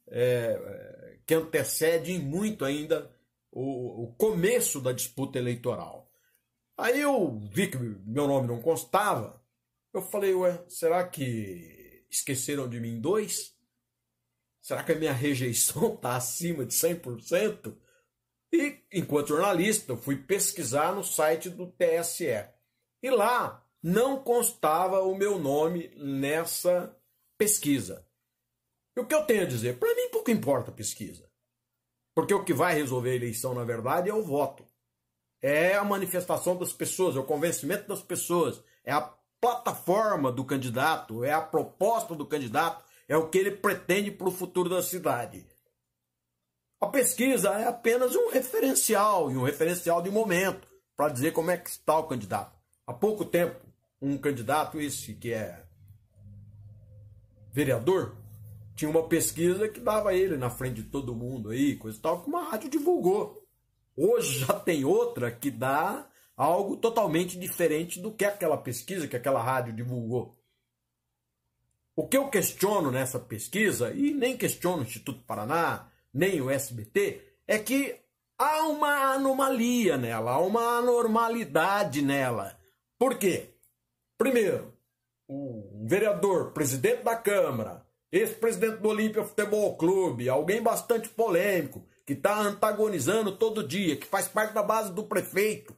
[0.07, 3.11] é, que antecede muito ainda
[3.51, 6.11] o, o começo da disputa eleitoral.
[6.77, 9.39] Aí eu vi que meu nome não constava,
[9.93, 13.55] eu falei, ué, será que esqueceram de mim dois?
[14.61, 17.75] Será que a minha rejeição está acima de 100%?
[18.51, 22.47] E, enquanto jornalista, eu fui pesquisar no site do TSE.
[23.01, 26.95] E lá não constava o meu nome nessa
[27.37, 28.05] pesquisa.
[28.95, 29.79] E o que eu tenho a dizer?
[29.79, 31.29] Para mim pouco importa a pesquisa.
[32.13, 34.65] Porque o que vai resolver a eleição, na verdade, é o voto.
[35.41, 39.01] É a manifestação das pessoas, é o convencimento das pessoas, é a
[39.39, 44.31] plataforma do candidato, é a proposta do candidato, é o que ele pretende para o
[44.31, 45.47] futuro da cidade.
[46.81, 51.57] A pesquisa é apenas um referencial, e um referencial de momento, para dizer como é
[51.57, 52.57] que está o candidato.
[52.85, 53.68] Há pouco tempo,
[54.01, 55.65] um candidato, esse que é
[57.51, 58.15] vereador,
[58.75, 62.21] tinha uma pesquisa que dava ele na frente de todo mundo aí, coisa e tal,
[62.21, 63.45] que uma rádio divulgou.
[63.95, 66.07] Hoje já tem outra que dá
[66.37, 70.37] algo totalmente diferente do que aquela pesquisa que aquela rádio divulgou.
[71.93, 77.21] O que eu questiono nessa pesquisa, e nem questiono o Instituto Paraná, nem o SBT,
[77.45, 77.99] é que
[78.37, 82.57] há uma anomalia nela, há uma anormalidade nela.
[82.97, 83.53] Por quê?
[84.19, 84.73] Primeiro,
[85.29, 92.37] o vereador, presidente da Câmara, ex-presidente do Olímpia Futebol Clube, alguém bastante polêmico, que está
[92.37, 95.73] antagonizando todo dia, que faz parte da base do prefeito,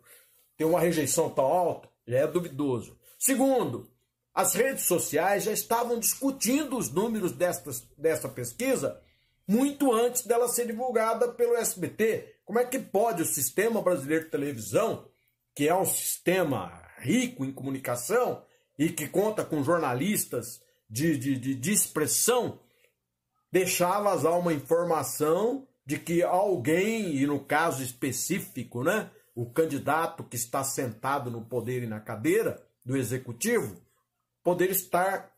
[0.57, 2.97] tem uma rejeição tão alta, já é duvidoso.
[3.19, 3.87] Segundo,
[4.33, 8.99] as redes sociais já estavam discutindo os números dessa pesquisa
[9.47, 12.37] muito antes dela ser divulgada pelo SBT.
[12.43, 15.05] Como é que pode o sistema brasileiro de televisão,
[15.53, 18.43] que é um sistema rico em comunicação
[18.77, 22.59] e que conta com jornalistas de, de, de, de expressão,
[23.51, 30.35] deixar vazar uma informação de que alguém, e no caso específico, né, o candidato que
[30.35, 33.81] está sentado no poder e na cadeira do executivo,
[34.43, 35.31] poder estar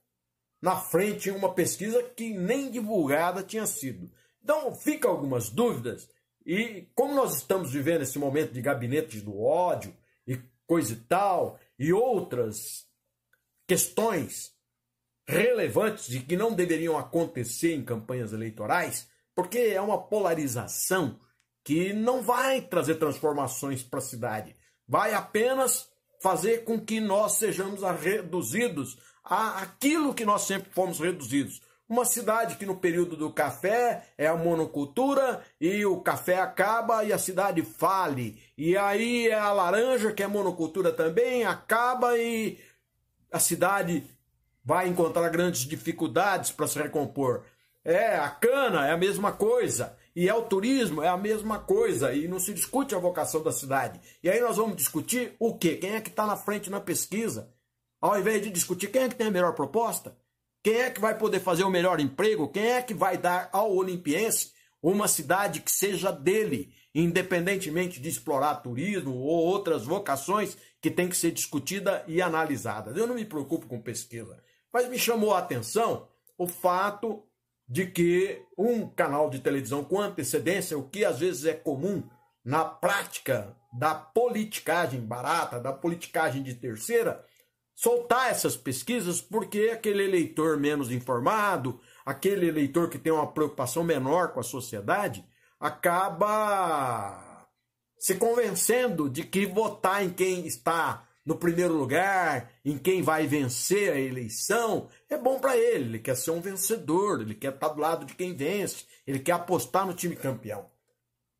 [0.61, 4.11] na frente em uma pesquisa que nem divulgada tinha sido.
[4.43, 6.09] Então, fica algumas dúvidas,
[6.45, 9.95] e como nós estamos vivendo esse momento de gabinetes do ódio
[10.67, 12.85] coisa e tal, e outras
[13.67, 14.53] questões
[15.27, 21.19] relevantes e que não deveriam acontecer em campanhas eleitorais, porque é uma polarização
[21.63, 24.55] que não vai trazer transformações para a cidade,
[24.87, 25.89] vai apenas
[26.21, 31.61] fazer com que nós sejamos reduzidos a aquilo que nós sempre fomos reduzidos.
[31.93, 37.13] Uma cidade que no período do café é a monocultura e o café acaba e
[37.13, 38.41] a cidade fale.
[38.57, 42.57] E aí é a laranja, que é monocultura também, acaba e
[43.31, 44.03] a cidade
[44.65, 47.43] vai encontrar grandes dificuldades para se recompor.
[47.85, 49.95] É, a cana é a mesma coisa.
[50.15, 52.11] E é o turismo, é a mesma coisa.
[52.11, 54.01] E não se discute a vocação da cidade.
[54.23, 55.75] E aí nós vamos discutir o quê?
[55.75, 57.53] Quem é que está na frente na pesquisa?
[58.01, 60.17] Ao invés de discutir quem é que tem a melhor proposta,
[60.63, 63.75] quem é que vai poder fazer o melhor emprego, quem é que vai dar ao
[63.75, 71.07] olimpiense uma cidade que seja dele, independentemente de explorar turismo ou outras vocações que tem
[71.07, 72.91] que ser discutida e analisada.
[72.97, 74.41] Eu não me preocupo com pesquisa,
[74.71, 76.07] mas me chamou a atenção
[76.37, 77.23] o fato
[77.67, 82.03] de que um canal de televisão com antecedência, o que às vezes é comum
[82.43, 87.25] na prática da politicagem barata, da politicagem de terceira,
[87.75, 94.33] soltar essas pesquisas porque aquele eleitor menos informado, aquele eleitor que tem uma preocupação menor
[94.33, 95.25] com a sociedade,
[95.59, 97.47] acaba
[97.97, 103.93] se convencendo de que votar em quem está no primeiro lugar, em quem vai vencer
[103.93, 105.85] a eleição, é bom para ele.
[105.85, 109.31] Ele quer ser um vencedor, ele quer estar do lado de quem vence, ele quer
[109.31, 110.69] apostar no time campeão.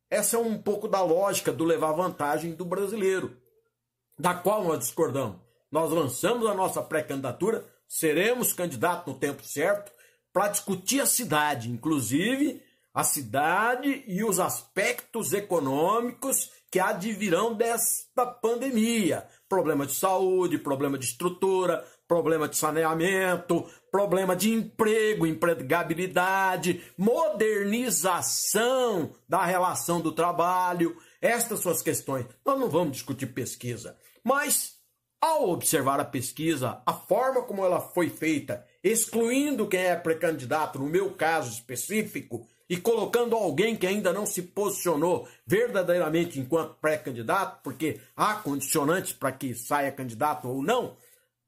[0.08, 3.36] Essa é um pouco da lógica do levar vantagem do brasileiro,
[4.18, 5.43] da qual nós discordamos.
[5.74, 9.90] Nós lançamos a nossa pré-candidatura, seremos candidatos no tempo certo
[10.32, 12.62] para discutir a cidade, inclusive
[12.94, 19.26] a cidade e os aspectos econômicos que advirão desta pandemia.
[19.48, 29.44] Problema de saúde, problema de estrutura, problema de saneamento, problema de emprego, empregabilidade, modernização da
[29.44, 32.26] relação do trabalho, estas são as questões.
[32.46, 34.73] Nós não vamos discutir pesquisa, mas
[35.20, 40.86] ao observar a pesquisa, a forma como ela foi feita, excluindo quem é pré-candidato, no
[40.86, 48.00] meu caso específico, e colocando alguém que ainda não se posicionou verdadeiramente enquanto pré-candidato, porque
[48.16, 50.96] há condicionantes para que saia candidato ou não,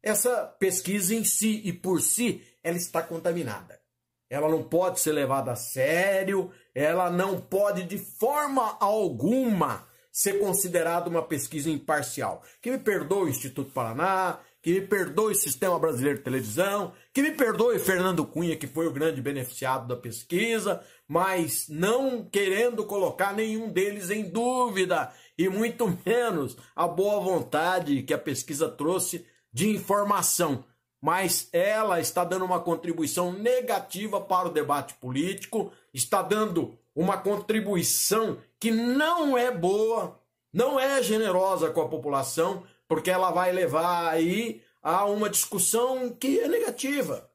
[0.03, 3.81] essa pesquisa em si e por si, ela está contaminada.
[4.29, 9.87] Ela não pode ser levada a sério, ela não pode de forma alguma
[10.17, 12.43] ser considerada uma pesquisa imparcial.
[12.63, 17.21] Que me perdoe o Instituto Paraná, que me perdoe o Sistema Brasileiro de Televisão, que
[17.21, 23.35] me perdoe Fernando Cunha, que foi o grande beneficiado da pesquisa, mas não querendo colocar
[23.35, 29.69] nenhum deles em dúvida, e muito menos a boa vontade que a pesquisa trouxe de
[29.69, 30.65] informação.
[30.99, 38.39] Mas ela está dando uma contribuição negativa para o debate político, está dando uma contribuição
[38.59, 40.19] que não é boa,
[40.51, 46.41] não é generosa com a população, porque ela vai levar aí a uma discussão que
[46.41, 47.31] é negativa.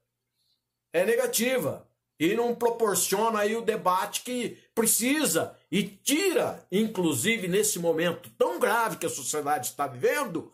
[0.92, 1.88] É negativa
[2.20, 8.98] e não proporciona aí o debate que precisa e tira, inclusive nesse momento tão grave
[8.98, 10.52] que a sociedade está vivendo,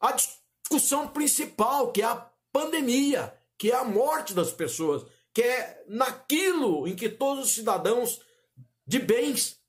[0.00, 5.84] a discussão principal, que é a pandemia, que é a morte das pessoas, que é
[5.88, 8.20] naquilo em que todos os cidadãos
[8.86, 9.60] de bens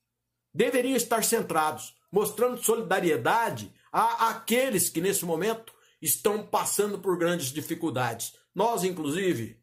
[0.53, 8.33] deveriam estar centrados, mostrando solidariedade a aqueles que nesse momento estão passando por grandes dificuldades.
[8.53, 9.59] Nós, inclusive,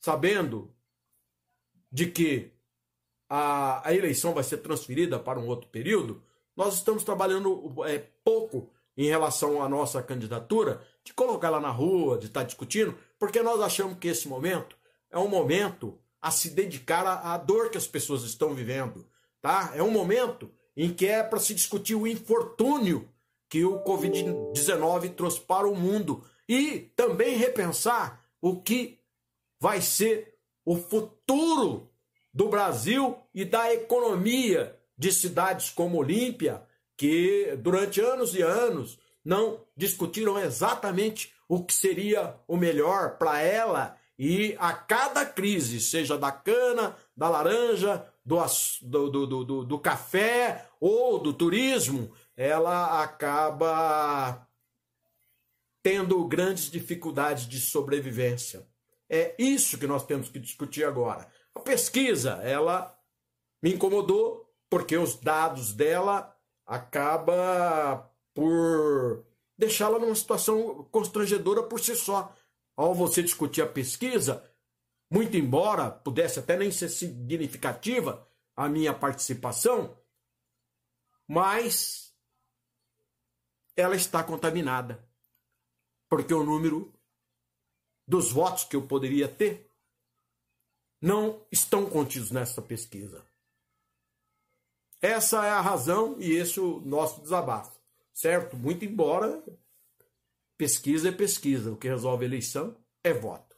[0.00, 0.74] sabendo
[1.90, 2.52] de que
[3.28, 6.22] a, a eleição vai ser transferida para um outro período,
[6.56, 12.18] nós estamos trabalhando é, pouco em relação à nossa candidatura, de colocar lá na rua,
[12.18, 14.76] de estar discutindo, porque nós achamos que esse momento
[15.12, 19.06] é um momento a se dedicar à, à dor que as pessoas estão vivendo,
[19.40, 19.72] tá?
[19.74, 23.08] É um momento em que é para se discutir o infortúnio
[23.48, 28.98] que o Covid-19 trouxe para o mundo e também repensar o que
[29.60, 30.34] vai ser
[30.64, 31.90] o futuro
[32.32, 36.62] do Brasil e da economia de cidades como Olímpia,
[36.96, 43.98] que durante anos e anos não discutiram exatamente o que seria o melhor para ela
[44.18, 48.38] e a cada crise, seja da cana, da laranja, do,
[48.82, 54.46] do, do, do, do café ou do turismo, ela acaba
[55.82, 58.66] tendo grandes dificuldades de sobrevivência.
[59.10, 61.26] É isso que nós temos que discutir agora.
[61.54, 62.96] A pesquisa, ela
[63.62, 66.34] me incomodou porque os dados dela
[66.64, 69.24] acaba por
[69.58, 72.34] deixá-la numa situação constrangedora por si só.
[72.82, 74.42] Ao você discutir a pesquisa,
[75.08, 79.96] muito embora pudesse até nem ser significativa a minha participação,
[81.28, 82.12] mas
[83.76, 85.08] ela está contaminada.
[86.08, 86.92] Porque o número
[88.04, 89.70] dos votos que eu poderia ter
[91.00, 93.24] não estão contidos nessa pesquisa.
[95.00, 97.80] Essa é a razão e esse é o nosso desabafo,
[98.12, 98.56] certo?
[98.56, 99.40] Muito embora
[100.62, 103.56] pesquisa é pesquisa, o que resolve a eleição é voto.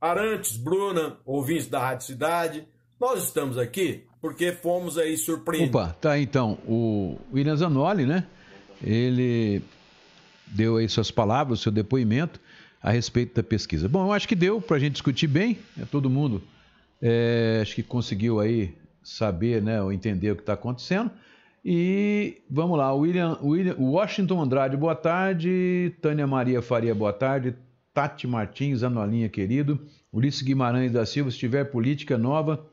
[0.00, 2.68] Arantes, Bruna, ouvintes da Rádio Cidade,
[3.00, 5.74] nós estamos aqui porque fomos aí surpreendidos.
[5.74, 8.24] Opa, tá então, o William Zanoli, né?
[8.80, 9.60] Ele
[10.46, 12.40] deu aí suas palavras, seu depoimento
[12.80, 13.88] a respeito da pesquisa.
[13.88, 15.84] Bom, eu acho que deu para a gente discutir bem, né?
[15.90, 16.40] todo mundo
[17.00, 18.72] é, acho que conseguiu aí
[19.02, 21.10] saber, né, ou entender o que está acontecendo.
[21.64, 25.94] E vamos lá, William, William, Washington Andrade, boa tarde.
[26.00, 27.54] Tânia Maria Faria, boa tarde.
[27.94, 29.78] Tati Martins, Anolinha querido.
[30.12, 32.66] Ulisses Guimarães da Silva, se tiver política nova,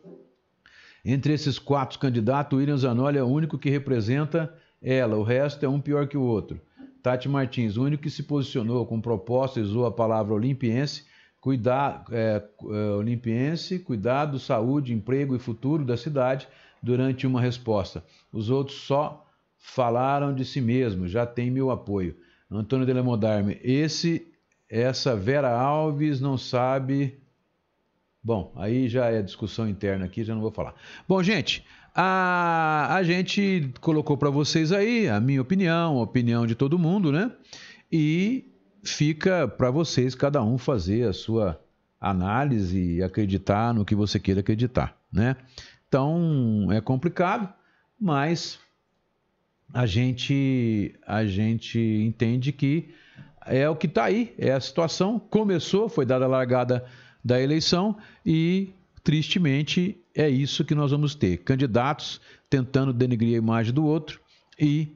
[1.06, 5.70] entre esses quatro candidatos, William Zanoli é o único que representa ela, o resto é
[5.70, 6.60] um pior que o outro.
[7.02, 11.06] Tati Martins, o único que se posicionou com proposta usou a palavra olimpiense,
[11.40, 16.48] cuidar, é, é, olimpiense, cuidado, saúde, emprego e futuro da cidade
[16.81, 18.03] durante uma resposta.
[18.31, 19.26] Os outros só
[19.57, 22.15] falaram de si mesmos, já tem meu apoio.
[22.49, 24.27] Antônio de Lemodarme, esse,
[24.68, 27.19] essa Vera Alves não sabe
[28.22, 30.76] Bom, aí já é discussão interna aqui, já não vou falar.
[31.07, 31.65] Bom, gente,
[31.95, 37.11] a, a gente colocou para vocês aí a minha opinião, a opinião de todo mundo,
[37.11, 37.31] né?
[37.91, 38.45] E
[38.84, 41.60] fica para vocês, cada um, fazer a sua
[41.99, 45.38] análise e acreditar no que você queira acreditar, né?
[45.90, 47.52] Então, é complicado,
[47.99, 48.60] mas
[49.74, 52.90] a gente, a gente entende que
[53.45, 55.20] é o que está aí, é a situação.
[55.20, 56.86] Começou, foi dada a largada
[57.26, 58.70] da eleição e,
[59.03, 64.22] tristemente, é isso que nós vamos ter: candidatos tentando denegrir a imagem do outro
[64.60, 64.95] e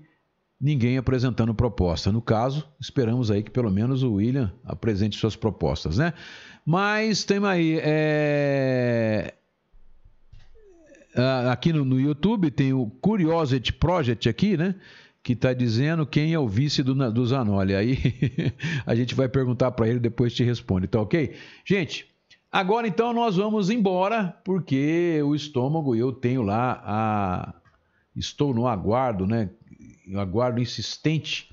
[0.61, 2.11] ninguém apresentando proposta.
[2.11, 6.13] No caso, esperamos aí que pelo menos o William apresente suas propostas, né?
[6.63, 9.33] Mas tem aí, é...
[11.51, 14.75] aqui no, no, YouTube tem o Curiosity Project aqui, né?
[15.21, 17.75] Que está dizendo quem é o vice do, do Zanoli.
[17.75, 17.97] Aí
[18.85, 21.35] a gente vai perguntar para ele depois te responde, tá ok?
[21.65, 22.07] Gente,
[22.53, 27.53] Agora então nós vamos embora, porque o estômago eu tenho lá a.
[28.15, 29.49] Estou no aguardo, né?
[30.15, 31.49] aguardo insistente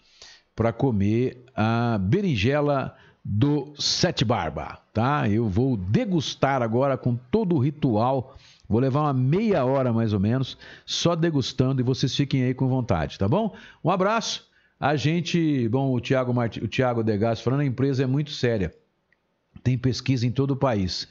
[0.54, 5.26] para comer a berinjela do Sete Barba, tá?
[5.26, 8.36] Eu vou degustar agora com todo o ritual.
[8.70, 10.56] Vou levar uma meia hora mais ou menos,
[10.86, 13.52] só degustando e vocês fiquem aí com vontade, tá bom?
[13.82, 14.48] Um abraço.
[14.78, 16.58] A gente, bom, o Tiago Mart...
[16.58, 18.72] o Thiago Degas falando, a empresa é muito séria.
[19.64, 21.08] Tem pesquisa em todo o país.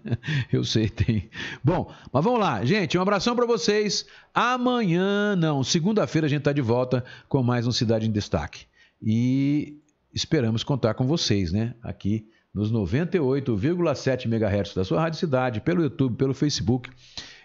[0.50, 1.28] Eu sei, tem.
[1.62, 2.96] Bom, mas vamos lá, gente.
[2.96, 4.06] Um abração para vocês.
[4.32, 8.64] Amanhã, não, segunda-feira a gente está de volta com mais um Cidade em Destaque.
[9.02, 9.78] E
[10.14, 11.74] esperamos contar com vocês, né?
[11.82, 16.90] Aqui nos 98,7 MHz da sua Rádio Cidade, pelo YouTube, pelo Facebook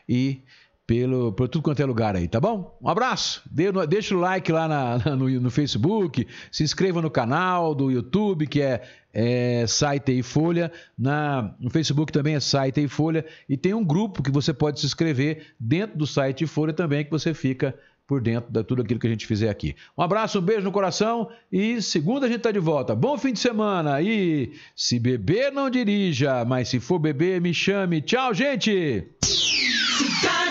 [0.08, 0.42] e
[0.88, 2.78] pelo, por tudo quanto é lugar aí, tá bom?
[2.82, 7.76] Um abraço, Dê, deixa o like lá na, no, no, Facebook, se inscreva no canal
[7.76, 8.82] do YouTube, que é,
[9.14, 13.84] é Site e Folha, na, no Facebook também é Site e Folha, e tem um
[13.84, 17.78] grupo que você pode se inscrever dentro do site e Folha também, que você fica
[18.08, 19.76] por dentro de tudo aquilo que a gente fizer aqui.
[19.98, 22.96] Um abraço, um beijo no coração e segunda a gente tá de volta.
[22.96, 28.02] Bom fim de semana e se beber não dirija, mas se for beber me chame.
[28.02, 29.06] Tchau, gente!